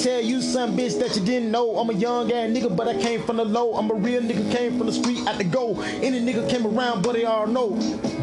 tell 0.02 0.20
you 0.20 0.42
some 0.42 0.76
bitch 0.76 0.98
that 1.00 1.16
you 1.16 1.24
didn't 1.24 1.52
know. 1.52 1.78
I'm 1.78 1.90
a 1.90 1.94
young 1.94 2.32
ass 2.32 2.50
nigga, 2.50 2.76
but 2.76 2.88
I 2.88 3.00
came 3.00 3.22
from 3.22 3.38
the 3.38 3.46
low. 3.46 3.76
I'm 3.76 3.90
a 3.92 3.94
real 3.94 4.22
nigga, 4.22 4.52
came 4.52 4.78
from 4.78 4.88
the 4.88 4.94
street 4.94 5.28
at 5.28 5.38
the 5.38 5.44
go. 5.44 5.80
Any 5.82 6.20
nigga 6.20 6.50
came 6.50 6.66
around, 6.66 7.04
but 7.04 7.14
they 7.14 7.26
all 7.26 7.46
know. 7.46 7.70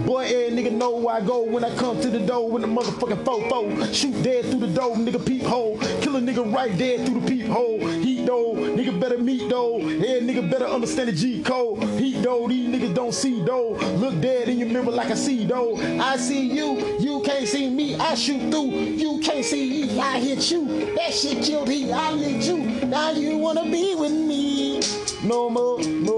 Boy, 0.05 0.25
every 0.25 0.57
nigga 0.57 0.73
know 0.73 0.97
where 0.97 1.17
I 1.17 1.21
go 1.21 1.43
when 1.43 1.65
I 1.65 1.75
come 1.77 2.01
to 2.01 2.11
the 2.11 2.19
door 2.19 2.51
with 2.51 2.63
the 2.63 2.69
motherfucking 2.69 3.23
fofo. 3.25 3.95
Shoot 3.95 4.23
dead 4.25 4.47
through 4.47 4.61
the 4.61 4.69
door, 4.69 4.97
nigga 4.97 5.25
peephole. 5.25 5.79
Kill 6.03 6.17
a 6.17 6.21
nigga 6.21 6.53
right 6.53 6.77
dead 6.77 7.07
through 7.07 7.21
the 7.21 7.27
peephole. 7.29 7.79
Heat 7.79 8.27
though, 8.27 8.55
nigga 8.55 8.99
better 8.99 9.19
meet 9.19 9.49
though. 9.49 9.79
Yeah, 9.79 10.19
nigga 10.19 10.51
better 10.51 10.67
understand 10.67 11.11
the 11.11 11.13
G 11.13 11.43
code. 11.43 11.85
Heat 12.01 12.23
though, 12.23 12.49
these 12.49 12.69
niggas 12.69 12.95
don't 12.95 13.15
see 13.15 13.41
though. 13.43 13.73
Look 13.99 14.21
dead 14.21 14.49
in 14.49 14.59
your 14.59 14.69
mirror 14.69 14.91
like 14.91 15.11
I 15.11 15.15
see 15.15 15.45
though. 15.45 15.77
I 15.77 16.17
see 16.17 16.51
you, 16.51 16.99
you 16.99 17.23
can't 17.25 17.47
see 17.47 17.71
me. 17.71 17.95
I 17.95 18.15
shoot 18.15 18.51
through, 18.51 18.71
you 18.71 19.21
can't 19.21 19.45
see 19.45 19.87
me. 19.87 20.01
I 20.01 20.19
hit 20.19 20.51
you. 20.51 20.95
That 20.97 21.13
shit 21.13 21.45
killed 21.45 21.68
he. 21.69 21.93
I 21.93 22.11
lit 22.13 22.43
you. 22.45 22.59
Now 22.87 23.11
you 23.11 23.39
wanna 23.39 23.65
be 23.65 23.95
with 23.95 24.13
me. 24.13 24.81
No 25.23 25.51
more, 25.51 25.79
no 25.81 26.18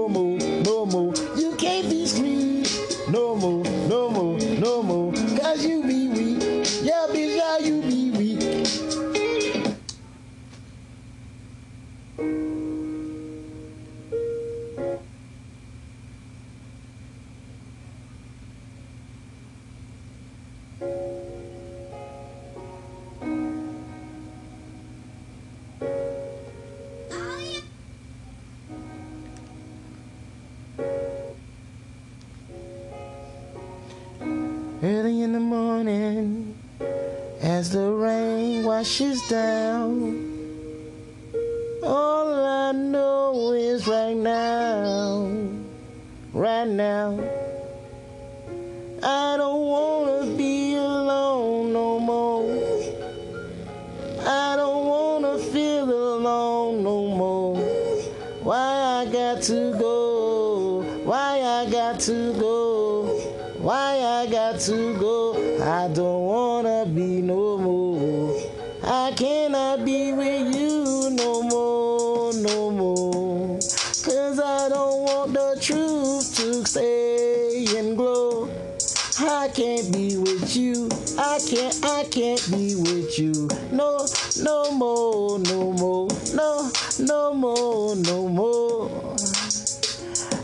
you. 80.71 80.89
I 81.17 81.39
can't, 81.47 81.85
I 81.85 82.03
can't 82.05 82.41
be 82.51 82.75
with 82.75 83.19
you. 83.19 83.49
No, 83.71 84.05
no 84.39 84.71
more, 84.71 85.39
no 85.39 85.71
more. 85.73 86.07
No, 86.33 86.71
no 86.99 87.33
more, 87.33 87.95
no 87.95 88.27
more. 88.27 89.15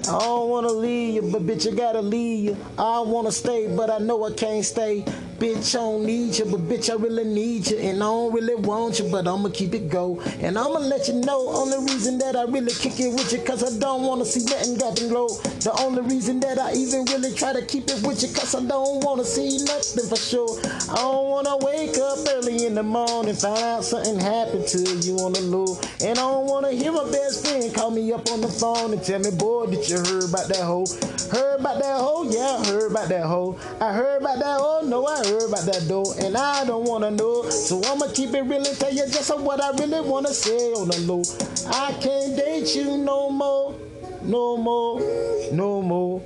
I 0.09 0.19
don't 0.19 0.49
wanna 0.49 0.71
leave 0.71 1.15
you, 1.15 1.31
but 1.31 1.45
bitch, 1.45 1.71
I 1.71 1.75
gotta 1.75 2.01
leave 2.01 2.45
you. 2.45 2.57
I 2.77 2.99
wanna 3.01 3.31
stay, 3.31 3.67
but 3.75 3.89
I 3.89 3.99
know 3.99 4.23
I 4.25 4.31
can't 4.31 4.65
stay. 4.65 5.05
Bitch, 5.39 5.75
I 5.75 5.77
don't 5.77 6.03
need 6.03 6.35
you, 6.35 6.45
but 6.45 6.61
bitch, 6.61 6.89
I 6.89 6.95
really 6.95 7.23
need 7.23 7.69
you. 7.69 7.77
And 7.77 7.97
I 7.97 8.07
don't 8.07 8.33
really 8.33 8.55
want 8.55 8.97
you, 8.97 9.07
but 9.11 9.27
I'ma 9.27 9.49
keep 9.49 9.75
it 9.75 9.87
go. 9.87 10.19
And 10.41 10.57
I'ma 10.57 10.79
let 10.79 11.07
you 11.07 11.13
know, 11.13 11.49
only 11.49 11.77
reason 11.77 12.17
that 12.17 12.35
I 12.35 12.45
really 12.45 12.73
kick 12.73 12.99
it 12.99 13.13
with 13.13 13.31
you, 13.31 13.39
cause 13.45 13.61
I 13.61 13.77
don't 13.77 14.01
wanna 14.01 14.25
see 14.25 14.43
nothing 14.45 14.79
gotten 14.79 15.13
low. 15.13 15.27
The 15.27 15.75
only 15.79 16.01
reason 16.01 16.39
that 16.39 16.57
I 16.57 16.73
even 16.73 17.05
really 17.05 17.35
try 17.35 17.53
to 17.53 17.63
keep 17.63 17.83
it 17.87 18.01
with 18.01 18.23
you, 18.23 18.29
cause 18.29 18.55
I 18.55 18.65
don't 18.65 19.03
wanna 19.03 19.23
see 19.23 19.59
nothing 19.63 20.09
for 20.09 20.15
sure. 20.15 20.57
I 20.89 20.95
don't 20.95 21.29
wanna 21.29 21.57
wake 21.57 21.99
up 21.99 22.17
early 22.33 22.65
in 22.65 22.73
the 22.73 22.81
morning, 22.81 23.35
find 23.35 23.59
out 23.59 23.83
something 23.83 24.19
happened 24.19 24.65
to 24.69 24.79
you 25.05 25.17
on 25.19 25.33
the 25.33 25.41
low. 25.41 25.77
And 26.01 26.17
I 26.17 26.21
don't 26.33 26.47
wanna 26.47 26.71
hear 26.71 26.91
my 26.91 27.05
best 27.11 27.45
friend 27.45 27.71
call 27.75 27.91
me 27.91 28.11
up 28.11 28.27
on 28.31 28.41
the 28.41 28.47
phone 28.47 28.91
and 28.91 29.03
tell 29.03 29.19
me, 29.19 29.29
boy, 29.29 29.67
did 29.67 29.87
you 29.87 30.01
hear 30.01 30.25
about 30.25 30.47
that 30.47 30.65
hoe? 30.65 30.87
Heard 31.29 31.59
about 31.59 31.77
that 31.77 32.01
hoe? 32.01 32.23
Yeah, 32.31 32.57
I 32.57 32.65
heard 32.65 32.89
about 32.89 33.09
that 33.09 33.25
hoe. 33.25 33.59
I 33.79 33.93
heard 33.93 34.21
about 34.21 34.39
that 34.39 34.59
hoe? 34.59 34.81
No, 34.81 35.05
I 35.05 35.26
heard 35.27 35.49
about 35.49 35.65
that 35.65 35.87
door. 35.87 36.05
And 36.19 36.35
I 36.37 36.65
don't 36.65 36.85
wanna 36.85 37.11
know. 37.11 37.49
So 37.49 37.81
I'ma 37.85 38.07
keep 38.13 38.33
it 38.33 38.41
real 38.41 38.65
and 38.65 38.79
tell 38.79 38.93
you 38.93 39.05
just 39.07 39.29
what 39.39 39.61
I 39.61 39.71
really 39.71 40.01
wanna 40.01 40.33
say 40.33 40.73
on 40.73 40.87
the 40.87 40.99
low. 41.01 41.23
I 41.69 41.93
can't 42.01 42.35
date 42.35 42.75
you 42.75 42.97
no 42.97 43.29
more. 43.29 43.75
No 44.23 44.57
more. 44.57 44.99
No 45.51 45.81
more. 45.81 46.21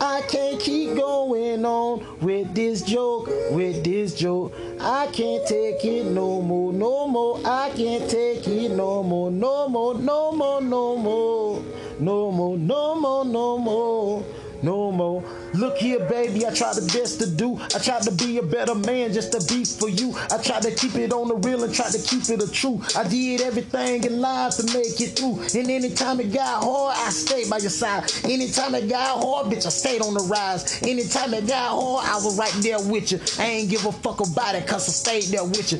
I 0.00 0.22
can't 0.28 0.60
keep 0.60 0.96
going 0.96 1.64
on 1.64 2.04
with 2.20 2.54
this 2.54 2.82
joke, 2.82 3.26
with 3.50 3.82
this 3.82 4.14
joke. 4.14 4.54
I 4.80 5.06
can't 5.06 5.44
take 5.46 5.84
it 5.84 6.06
no 6.06 6.40
more, 6.40 6.72
no 6.72 7.08
more. 7.08 7.40
I 7.44 7.70
can't 7.74 8.08
take 8.08 8.46
it 8.46 8.70
no 8.70 9.02
more, 9.02 9.30
no 9.30 9.68
more, 9.68 9.94
no 9.94 10.30
more, 10.30 10.60
no 10.60 10.96
more, 10.96 11.62
no 11.98 12.30
more, 12.30 12.58
no 12.58 12.94
more, 12.94 13.24
no 13.24 13.58
more, 13.58 14.24
no 14.62 14.92
more. 14.92 15.24
Look 15.58 15.78
here, 15.78 15.98
baby, 15.98 16.46
I 16.46 16.54
tried 16.54 16.76
the 16.76 16.86
best 16.96 17.18
to 17.18 17.28
do. 17.28 17.58
I 17.74 17.80
tried 17.80 18.02
to 18.02 18.12
be 18.12 18.38
a 18.38 18.42
better 18.44 18.76
man 18.76 19.12
just 19.12 19.32
to 19.32 19.40
be 19.52 19.64
for 19.64 19.88
you. 19.88 20.14
I 20.30 20.38
tried 20.38 20.62
to 20.62 20.70
keep 20.70 20.94
it 20.94 21.12
on 21.12 21.26
the 21.26 21.34
real 21.34 21.64
and 21.64 21.74
tried 21.74 21.90
to 21.90 21.98
keep 21.98 22.30
it 22.30 22.40
a 22.40 22.48
true. 22.48 22.80
I 22.96 23.02
did 23.02 23.40
everything 23.40 24.04
in 24.04 24.20
life 24.20 24.54
to 24.58 24.62
make 24.66 25.00
it 25.00 25.18
through. 25.18 25.40
And 25.58 25.68
anytime 25.68 26.20
it 26.20 26.32
got 26.32 26.62
hard, 26.62 26.96
I 26.96 27.10
stayed 27.10 27.50
by 27.50 27.58
your 27.58 27.70
side. 27.70 28.08
Anytime 28.22 28.76
it 28.76 28.88
got 28.88 29.20
hard, 29.20 29.46
bitch, 29.46 29.66
I 29.66 29.70
stayed 29.70 30.00
on 30.00 30.14
the 30.14 30.22
rise. 30.30 30.80
Anytime 30.84 31.34
it 31.34 31.48
got 31.48 31.70
hard, 31.70 32.06
I 32.06 32.14
was 32.24 32.38
right 32.38 32.54
there 32.62 32.78
with 32.78 33.10
you. 33.10 33.18
I 33.40 33.48
ain't 33.48 33.68
give 33.68 33.84
a 33.84 33.90
fuck 33.90 34.20
about 34.20 34.54
it, 34.54 34.64
cause 34.64 34.88
I 34.88 34.92
stayed 34.92 35.32
there 35.34 35.42
with 35.42 35.72
you. 35.72 35.78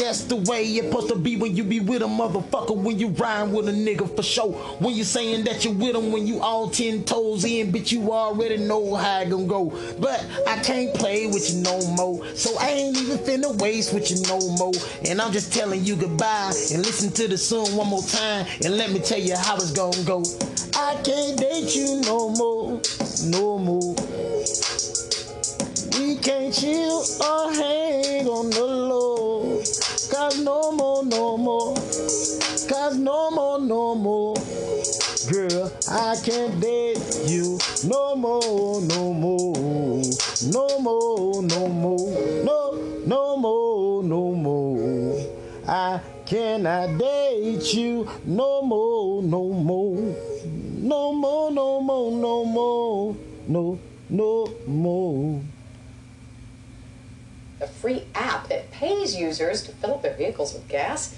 That's 0.00 0.24
the 0.24 0.36
way 0.36 0.64
it's 0.64 0.86
supposed 0.86 1.08
to 1.08 1.14
be 1.14 1.36
when 1.36 1.54
you 1.54 1.62
be 1.62 1.78
with 1.78 2.00
a 2.00 2.06
motherfucker, 2.06 2.74
when 2.74 2.98
you 2.98 3.08
rhyme 3.08 3.52
with 3.52 3.68
a 3.68 3.72
nigga 3.72 4.16
for 4.16 4.22
sure. 4.22 4.52
When 4.78 4.94
you 4.94 5.04
saying 5.04 5.44
that 5.44 5.62
you 5.66 5.72
with 5.72 5.94
him, 5.94 6.10
when 6.10 6.26
you 6.26 6.40
all 6.40 6.70
ten 6.70 7.04
toes 7.04 7.44
in, 7.44 7.70
bitch, 7.70 7.92
you 7.92 8.10
already 8.10 8.56
know 8.56 8.94
how 8.94 9.09
how 9.10 9.20
it 9.20 9.30
gonna 9.30 9.46
go. 9.46 9.72
But 9.98 10.24
I 10.46 10.58
can't 10.62 10.94
play 10.94 11.26
with 11.26 11.52
you 11.52 11.62
no 11.62 11.80
more. 11.96 12.24
So 12.34 12.56
I 12.58 12.68
ain't 12.68 12.96
even 12.96 13.18
finna 13.18 13.60
waste 13.60 13.92
with 13.92 14.10
you 14.10 14.22
no 14.28 14.38
more. 14.56 14.72
And 15.04 15.20
I'm 15.20 15.32
just 15.32 15.52
telling 15.52 15.84
you 15.84 15.96
goodbye. 15.96 16.52
And 16.72 16.84
listen 16.84 17.10
to 17.12 17.28
the 17.28 17.36
song 17.36 17.74
one 17.76 17.88
more 17.88 18.02
time. 18.02 18.46
And 18.64 18.76
let 18.76 18.90
me 18.90 19.00
tell 19.00 19.18
you 19.18 19.36
how 19.36 19.56
it's 19.56 19.72
gonna 19.72 20.02
go. 20.04 20.22
I 20.76 20.94
can't 21.02 21.38
date 21.38 21.74
you 21.74 22.00
no 22.02 22.30
more. 22.30 22.80
No 23.26 23.58
more. 23.58 23.94
We 25.98 26.16
can't 26.16 26.54
chill 26.54 27.04
or 27.20 27.52
hang 27.52 28.26
on 28.28 28.50
the 28.50 28.64
low. 28.64 29.58
Cause 30.10 30.40
no 30.40 30.72
more, 30.72 31.04
no 31.04 31.36
more. 31.36 31.74
Cause 32.68 32.96
no 32.96 33.30
more, 33.30 33.60
no 33.60 33.94
more. 33.94 34.36
Girl, 35.28 35.70
I 35.86 36.16
can't 36.24 36.58
date 36.60 36.98
you 37.26 37.58
no 37.84 38.16
more, 38.16 38.80
no 38.80 39.12
more, 39.12 40.02
no 40.46 40.78
more, 40.78 41.42
no 41.42 41.68
more, 41.68 42.42
no, 42.42 42.72
no 43.04 43.36
more, 43.36 44.02
no 44.02 44.32
more. 44.32 45.26
I 45.68 46.00
cannot 46.24 46.96
date 46.96 47.74
you 47.74 48.08
no 48.24 48.62
more, 48.62 49.22
no 49.22 49.50
more, 49.52 50.16
no 50.46 51.12
more, 51.12 51.50
no 51.50 51.80
more, 51.82 52.10
no 52.12 52.44
more, 52.46 53.16
no, 53.46 53.78
no 54.08 54.54
more. 54.66 55.42
A 57.60 57.66
free 57.66 58.04
app 58.14 58.48
that 58.48 58.70
pays 58.70 59.14
users 59.14 59.62
to 59.64 59.72
fill 59.72 59.96
up 59.96 60.02
their 60.02 60.14
vehicles 60.14 60.54
with 60.54 60.66
gas. 60.68 61.14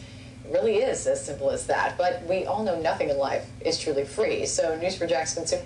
It 0.53 0.57
really 0.57 0.76
is 0.76 1.07
as 1.07 1.24
simple 1.24 1.50
as 1.50 1.66
that. 1.68 1.96
But 1.96 2.24
we 2.28 2.44
all 2.44 2.62
know 2.62 2.78
nothing 2.78 3.09
in 3.09 3.16
life 3.16 3.46
is 3.64 3.78
truly 3.80 4.05
free. 4.05 4.44
So, 4.44 4.76
News 4.76 4.98
for 4.98 5.07
Jackson 5.07 5.44
Consumer. 5.44 5.64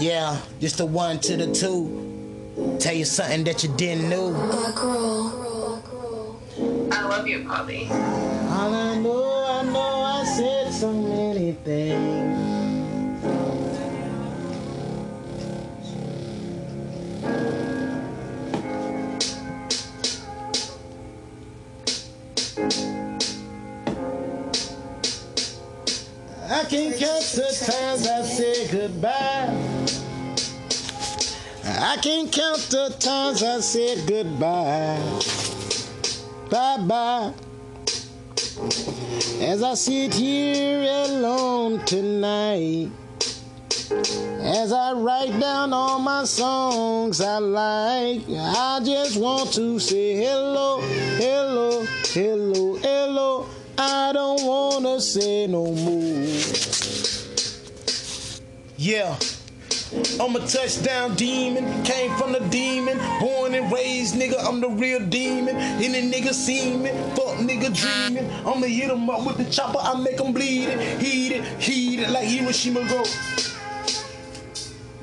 Yeah, 0.00 0.36
just 0.58 0.78
the 0.78 0.86
one 0.86 1.20
to 1.20 1.36
the 1.36 1.54
two. 1.54 2.76
Tell 2.80 2.92
you 2.92 3.04
something 3.04 3.44
that 3.44 3.62
you 3.62 3.72
didn't 3.76 4.10
know. 4.10 4.32
I 6.90 7.06
love 7.08 7.26
you, 7.26 7.44
Polly. 7.44 7.86
All 7.90 8.74
I 8.74 8.98
know, 8.98 9.44
I 9.46 9.62
know 9.64 10.02
I 10.02 10.24
said 10.24 10.72
so 10.72 10.92
many 10.92 11.52
things. 11.52 12.52
I 26.50 26.64
can't 26.64 26.96
count 26.96 27.24
the 27.34 27.66
times 27.66 28.06
I 28.06 28.22
said 28.22 28.70
goodbye. 28.70 29.72
I 31.64 31.96
can't 32.02 32.32
count 32.32 32.60
the 32.70 32.94
times 32.98 33.42
I 33.42 33.60
said 33.60 34.06
goodbye. 34.06 35.41
Bye 36.52 36.76
bye. 36.86 37.32
As 39.40 39.62
I 39.62 39.72
sit 39.72 40.12
here 40.12 40.82
alone 40.82 41.82
tonight, 41.86 42.90
as 44.42 44.70
I 44.70 44.92
write 44.92 45.40
down 45.40 45.72
all 45.72 45.98
my 45.98 46.24
songs 46.24 47.22
I 47.22 47.38
like, 47.38 48.20
I 48.28 48.80
just 48.84 49.18
want 49.18 49.54
to 49.54 49.78
say 49.78 50.14
hello, 50.16 50.82
hello, 51.16 51.86
hello, 52.12 52.76
hello. 52.76 53.46
I 53.78 54.12
don't 54.12 54.44
wanna 54.44 55.00
say 55.00 55.46
no 55.46 55.72
more. 55.72 56.28
Yeah. 58.76 59.16
I'm 60.18 60.34
a 60.36 60.46
touchdown 60.46 61.14
demon, 61.16 61.82
came 61.84 62.16
from 62.16 62.32
the 62.32 62.40
demon, 62.48 62.98
born 63.20 63.54
and 63.54 63.70
raised, 63.70 64.14
nigga. 64.14 64.42
I'm 64.42 64.60
the 64.60 64.68
real 64.70 65.00
demon. 65.00 65.56
Any 65.56 66.10
nigga 66.10 66.32
see 66.32 66.74
me, 66.76 66.90
fuck 67.14 67.36
nigga 67.38 67.74
dreaming. 67.74 68.30
I'ma 68.46 68.66
hit 68.66 68.90
him 68.90 69.10
up 69.10 69.26
with 69.26 69.36
the 69.36 69.44
chopper, 69.44 69.78
I 69.80 69.94
make 70.00 70.18
him 70.18 70.32
bleed 70.32 70.68
it, 70.68 71.00
heat 71.00 71.32
it, 71.32 71.44
heat 71.60 72.00
it 72.00 72.10
like 72.10 72.26
Hiroshima 72.26 72.80
go. 72.88 73.04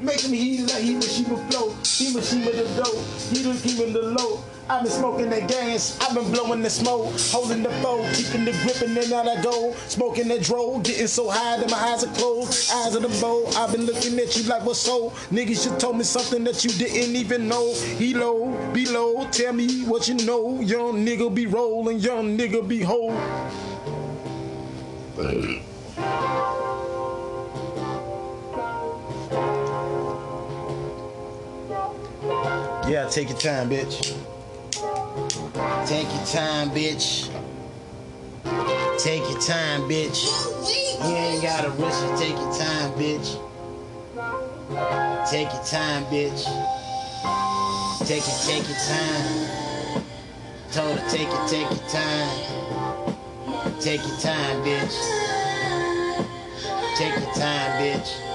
Make 0.01 0.21
him 0.21 0.33
heat 0.33 0.61
it 0.61 0.73
like 0.73 0.83
Hiroshima 0.83 1.37
flow. 1.49 1.69
Hiroshima 1.83 2.51
the 2.51 2.63
dough, 2.81 2.99
Hiroshima 3.29 3.93
the 3.93 4.01
low. 4.17 4.43
I've 4.71 4.83
been 4.83 4.91
smoking 4.91 5.31
that 5.31 5.47
gas, 5.47 5.97
I've 5.99 6.13
been 6.13 6.31
blowing 6.31 6.61
the 6.61 6.69
smoke, 6.69 7.11
holding 7.31 7.63
the 7.63 7.71
foe, 7.81 8.07
keeping 8.13 8.45
the 8.45 8.51
grip, 8.51 8.81
and 8.81 8.95
then 8.95 9.11
out 9.11 9.27
I 9.27 9.41
go. 9.41 9.73
Smoking 9.87 10.27
that 10.27 10.43
dro, 10.43 10.77
getting 10.77 11.07
so 11.07 11.27
high 11.27 11.57
that 11.57 11.71
my 11.71 11.77
eyes 11.77 12.03
are 12.03 12.13
closed. 12.13 12.71
Eyes 12.71 12.93
of 12.93 13.01
the 13.01 13.09
bow, 13.19 13.47
I've 13.57 13.71
been 13.71 13.87
looking 13.87 14.19
at 14.19 14.37
you 14.37 14.43
like 14.43 14.63
what's 14.63 14.77
so. 14.77 15.09
Niggas, 15.31 15.65
you 15.65 15.75
told 15.79 15.97
me 15.97 16.03
something 16.03 16.43
that 16.43 16.63
you 16.63 16.69
didn't 16.69 17.15
even 17.15 17.47
know. 17.47 17.73
He 17.73 18.13
low, 18.13 18.51
below, 18.71 19.27
tell 19.31 19.53
me 19.53 19.85
what 19.85 20.07
you 20.07 20.13
know. 20.23 20.61
Young 20.61 21.03
nigga 21.03 21.33
be 21.33 21.47
rolling, 21.47 21.97
young 21.97 22.37
nigga 22.37 22.67
be 22.67 22.83
whole. 22.83 23.09
Yeah, 32.87 33.07
take 33.09 33.29
your 33.29 33.37
time, 33.39 33.71
bitch. 33.71 34.15
Take 35.85 36.07
your 36.13 36.25
time, 36.25 36.69
bitch. 36.71 37.29
Take 38.99 39.21
your 39.29 39.41
time, 39.41 39.81
bitch. 39.89 40.25
You 41.03 41.15
ain't 41.15 41.41
gotta 41.41 41.69
rush 41.71 42.01
it. 42.03 42.17
Take 42.17 42.37
your 42.37 42.53
time, 42.53 42.91
bitch. 42.93 43.39
Take 45.29 45.51
your 45.53 45.63
time, 45.63 46.05
bitch. 46.05 46.43
Take 48.07 48.23
it, 48.27 48.39
take 48.45 48.67
your 48.67 48.77
time. 48.87 49.49
Told 50.71 50.99
her, 50.99 51.09
take 51.09 51.27
it, 51.27 51.47
take 51.47 51.69
your 51.69 51.89
time. 51.89 52.29
Take 53.79 54.01
your 54.01 54.17
time, 54.17 54.63
bitch. 54.63 54.95
Take 56.97 57.19
your 57.19 57.33
time, 57.33 57.81
bitch. 57.81 58.28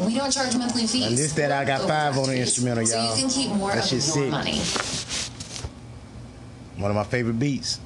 We 0.00 0.14
don't 0.14 0.30
charge 0.30 0.56
monthly 0.56 0.86
fees. 0.86 1.06
And 1.06 1.16
this 1.18 1.32
that 1.32 1.50
I 1.50 1.64
got 1.64 1.80
five 1.88 2.16
on 2.16 2.28
the 2.28 2.38
instrumental, 2.38 2.86
So 2.86 2.96
y'all. 2.96 3.08
So 3.08 3.16
you 3.16 3.22
can 3.22 3.30
keep 3.30 3.50
more 3.56 3.70
that 3.70 3.78
of 3.78 3.84
shit 3.84 3.92
your 3.92 4.00
sick. 4.00 4.30
money. 4.30 4.58
One 6.80 6.90
of 6.90 6.96
my 6.96 7.04
favorite 7.04 7.38
beats. 7.38 7.80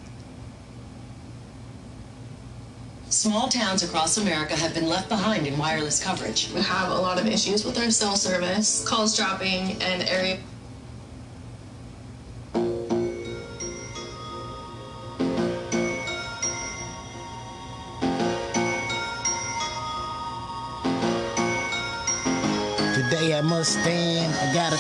Small 3.09 3.49
towns 3.49 3.83
across 3.83 4.17
America 4.19 4.57
have 4.57 4.75
been 4.75 4.89
left 4.89 5.09
behind 5.09 5.47
in 5.47 5.57
wireless 5.59 6.03
coverage. 6.03 6.51
We 6.55 6.61
have 6.63 6.91
a 6.91 6.95
lot 6.95 7.19
of 7.19 7.27
issues 7.27 7.65
with 7.65 7.79
our 7.79 7.91
cell 7.91 8.17
service, 8.17 8.87
calls 8.87 9.17
dropping, 9.17 9.81
and 9.83 10.03
area 10.09 10.39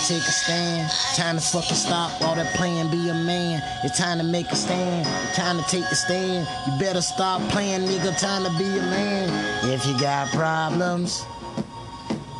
take 0.06 0.22
a 0.22 0.32
stand. 0.32 0.90
Time 1.14 1.36
to 1.36 1.42
fucking 1.42 1.76
stop 1.76 2.20
all 2.22 2.34
that 2.34 2.54
playing, 2.54 2.90
be 2.90 3.08
a 3.08 3.14
man. 3.14 3.62
It's 3.84 3.98
time 3.98 4.18
to 4.18 4.24
make 4.24 4.50
a 4.50 4.56
stand, 4.56 5.06
time 5.34 5.58
to 5.58 5.64
take 5.68 5.88
the 5.88 5.96
stand. 5.96 6.46
You 6.66 6.78
better 6.78 7.00
stop 7.00 7.40
playing, 7.50 7.82
nigga, 7.82 8.18
time 8.18 8.44
to 8.44 8.50
be 8.58 8.64
a 8.64 8.82
man. 8.82 9.28
If 9.70 9.86
you 9.86 9.98
got 10.00 10.28
problems, 10.28 11.24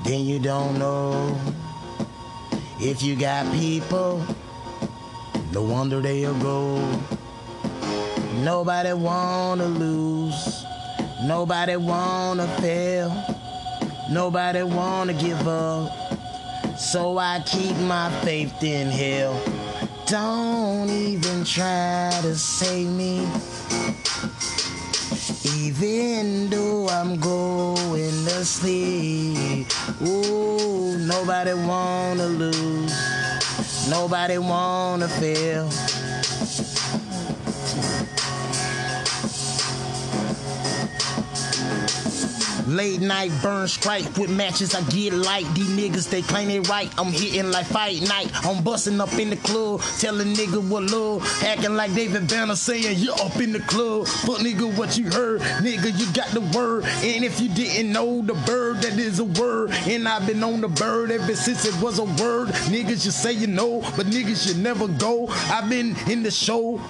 then 0.04 0.24
you 0.24 0.38
don't 0.38 0.78
know. 0.78 1.36
If 2.80 3.02
you 3.02 3.14
got 3.14 3.50
people, 3.52 4.24
no 5.52 5.62
wonder 5.62 6.00
they'll 6.00 6.38
go. 6.40 6.78
Nobody 8.42 8.92
wanna 8.92 9.66
lose, 9.66 10.64
nobody 11.22 11.76
wanna 11.76 12.48
fail. 12.60 13.10
Nobody 14.10 14.62
wanna 14.62 15.14
give 15.14 15.46
up, 15.48 16.01
so 16.82 17.16
I 17.16 17.40
keep 17.46 17.76
my 17.76 18.10
faith 18.22 18.60
in 18.62 18.88
hell. 18.88 19.40
Don't 20.06 20.90
even 20.90 21.44
try 21.44 22.10
to 22.22 22.34
save 22.34 22.88
me, 22.88 23.26
Even 25.56 26.50
though 26.50 26.88
I'm 26.88 27.18
going 27.20 28.24
to 28.26 28.44
sleep, 28.44 29.68
ooh, 30.02 30.98
nobody 30.98 31.54
wanna 31.54 32.26
lose, 32.26 33.88
nobody 33.88 34.38
wanna 34.38 35.08
fail. 35.08 35.70
Late 42.72 43.02
night 43.02 43.30
burn 43.42 43.68
strike 43.68 44.16
with 44.16 44.30
matches. 44.30 44.74
I 44.74 44.80
get 44.88 45.12
light. 45.12 45.44
These 45.54 45.68
niggas 45.68 46.08
they 46.08 46.22
claim 46.22 46.48
they 46.48 46.60
right. 46.60 46.90
I'm 46.96 47.12
hitting 47.12 47.50
like 47.50 47.66
fight 47.66 48.00
night. 48.08 48.30
I'm 48.46 48.64
busting 48.64 48.98
up 48.98 49.12
in 49.18 49.28
the 49.28 49.36
club, 49.36 49.82
telling 49.98 50.28
nigga 50.28 50.66
what 50.70 50.84
love. 50.84 51.22
Acting 51.44 51.74
like 51.74 51.92
David 51.94 52.28
Banner 52.28 52.56
saying 52.56 52.98
you 52.98 53.12
up 53.12 53.36
in 53.36 53.52
the 53.52 53.60
club. 53.60 54.06
But 54.26 54.38
nigga, 54.40 54.74
what 54.78 54.96
you 54.96 55.10
heard? 55.10 55.42
Nigga, 55.60 55.98
you 55.98 56.10
got 56.14 56.28
the 56.28 56.40
word. 56.56 56.84
And 57.04 57.26
if 57.26 57.40
you 57.40 57.50
didn't 57.50 57.92
know 57.92 58.22
the 58.22 58.34
bird, 58.46 58.78
that 58.78 58.98
is 58.98 59.18
a 59.18 59.24
word. 59.24 59.72
And 59.86 60.08
I've 60.08 60.26
been 60.26 60.42
on 60.42 60.62
the 60.62 60.68
bird 60.68 61.10
ever 61.10 61.36
since 61.36 61.66
it 61.66 61.78
was 61.82 61.98
a 61.98 62.04
word. 62.04 62.48
Niggas, 62.72 63.04
you 63.04 63.10
say 63.10 63.34
you 63.34 63.48
know, 63.48 63.80
but 63.98 64.06
niggas, 64.06 64.48
you 64.48 64.62
never 64.62 64.88
go. 64.88 65.26
I've 65.28 65.68
been 65.68 65.94
in 66.08 66.22
the 66.22 66.30
show. 66.30 66.80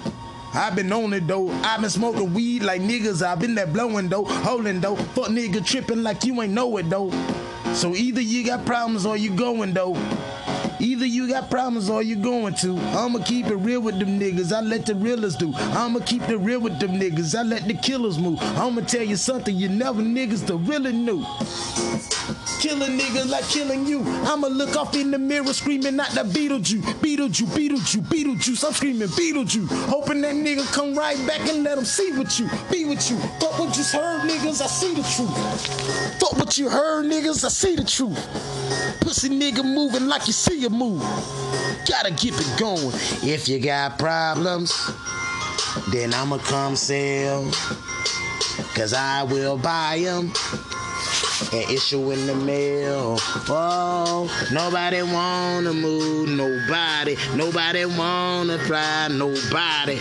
I've 0.53 0.75
been 0.75 0.93
on 0.93 1.13
it 1.13 1.27
though. 1.27 1.49
I've 1.49 1.81
been 1.81 1.89
smoking 1.89 2.33
weed 2.33 2.61
like 2.61 2.81
niggas. 2.81 3.25
I've 3.25 3.39
been 3.39 3.55
that 3.55 3.73
blowing 3.73 4.07
though, 4.07 4.25
holding 4.25 4.79
though. 4.81 4.95
Fuck 4.95 5.29
nigga 5.29 5.65
tripping 5.65 6.03
like 6.03 6.23
you 6.23 6.39
ain't 6.41 6.53
know 6.53 6.77
it 6.77 6.89
though. 6.89 7.09
So 7.73 7.95
either 7.95 8.21
you 8.21 8.45
got 8.45 8.65
problems 8.65 9.05
or 9.05 9.17
you 9.17 9.35
going 9.35 9.73
though. 9.73 9.97
Either 10.79 11.05
you 11.05 11.27
got 11.27 11.49
problems 11.49 11.89
or 11.89 12.03
you 12.03 12.15
going 12.15 12.53
to. 12.55 12.77
I'ma 12.77 13.19
keep 13.23 13.47
it 13.47 13.55
real 13.55 13.81
with 13.81 13.97
them 13.97 14.19
niggas. 14.19 14.55
I 14.55 14.59
let 14.61 14.85
the 14.85 14.93
realers 14.93 15.35
do. 15.35 15.53
I'ma 15.55 15.99
keep 15.99 16.27
it 16.29 16.37
real 16.37 16.59
with 16.59 16.79
them 16.79 16.99
niggas. 16.99 17.37
I 17.37 17.41
let 17.41 17.67
the 17.67 17.73
killers 17.73 18.19
move. 18.19 18.39
I'ma 18.57 18.81
tell 18.81 19.03
you 19.03 19.15
something 19.15 19.55
you 19.55 19.69
never 19.69 20.01
niggas 20.01 20.45
the 20.45 20.57
really 20.57 20.91
knew. 20.91 21.25
Killing 22.59 22.97
niggas 22.97 23.29
like 23.29 23.45
killing 23.49 23.85
you. 23.85 24.01
I'ma 24.23 24.47
look 24.47 24.77
off 24.77 24.95
in 24.95 25.11
the 25.11 25.17
mirror 25.17 25.51
screaming 25.53 25.99
out 25.99 26.11
the 26.11 26.21
Beetlejuice, 26.21 26.81
Beetlejuice, 27.01 27.47
Beetlejuice, 27.47 28.01
Beetlejuice. 28.03 28.65
I'm 28.65 28.73
screaming 28.73 29.09
Beetlejuice, 29.09 29.67
hoping 29.89 30.21
that 30.21 30.33
nigga 30.33 30.65
come 30.71 30.95
right 30.95 31.17
back 31.27 31.41
and 31.49 31.63
let 31.63 31.77
him 31.77 31.83
see 31.83 32.11
with 32.13 32.39
you, 32.39 32.49
be 32.71 32.85
with 32.85 33.09
you. 33.11 33.17
Fuck 33.39 33.59
what 33.59 33.75
you 33.75 33.83
heard, 33.83 34.29
niggas. 34.29 34.61
I 34.61 34.67
see 34.67 34.93
the 34.93 35.03
truth. 35.03 36.19
Fuck 36.19 36.37
what 36.37 36.57
you 36.57 36.69
heard, 36.69 37.05
niggas. 37.05 37.43
I 37.43 37.49
see 37.49 37.75
the 37.75 37.83
truth. 37.83 38.17
Pussy 39.01 39.29
nigga 39.29 39.63
moving 39.63 40.07
like 40.07 40.27
you 40.27 40.33
see 40.33 40.65
a 40.65 40.69
move. 40.69 41.01
Gotta 41.89 42.13
keep 42.13 42.35
it 42.35 42.59
going. 42.59 42.93
If 43.21 43.49
you 43.49 43.59
got 43.59 43.99
problems, 43.99 44.89
then 45.91 46.13
I'ma 46.13 46.37
come 46.37 46.77
sell. 46.77 47.51
Cause 48.73 48.93
I 48.93 49.23
will 49.23 49.57
buy 49.57 49.99
them 50.03 50.31
and 51.53 51.69
issue 51.69 52.11
in 52.11 52.25
the 52.25 52.35
mail. 52.35 53.17
Oh, 53.47 54.27
nobody 54.51 55.03
wanna 55.03 55.73
move, 55.73 56.29
nobody, 56.29 57.15
nobody 57.35 57.85
wanna 57.85 58.57
fly, 58.59 59.07
nobody. 59.11 59.99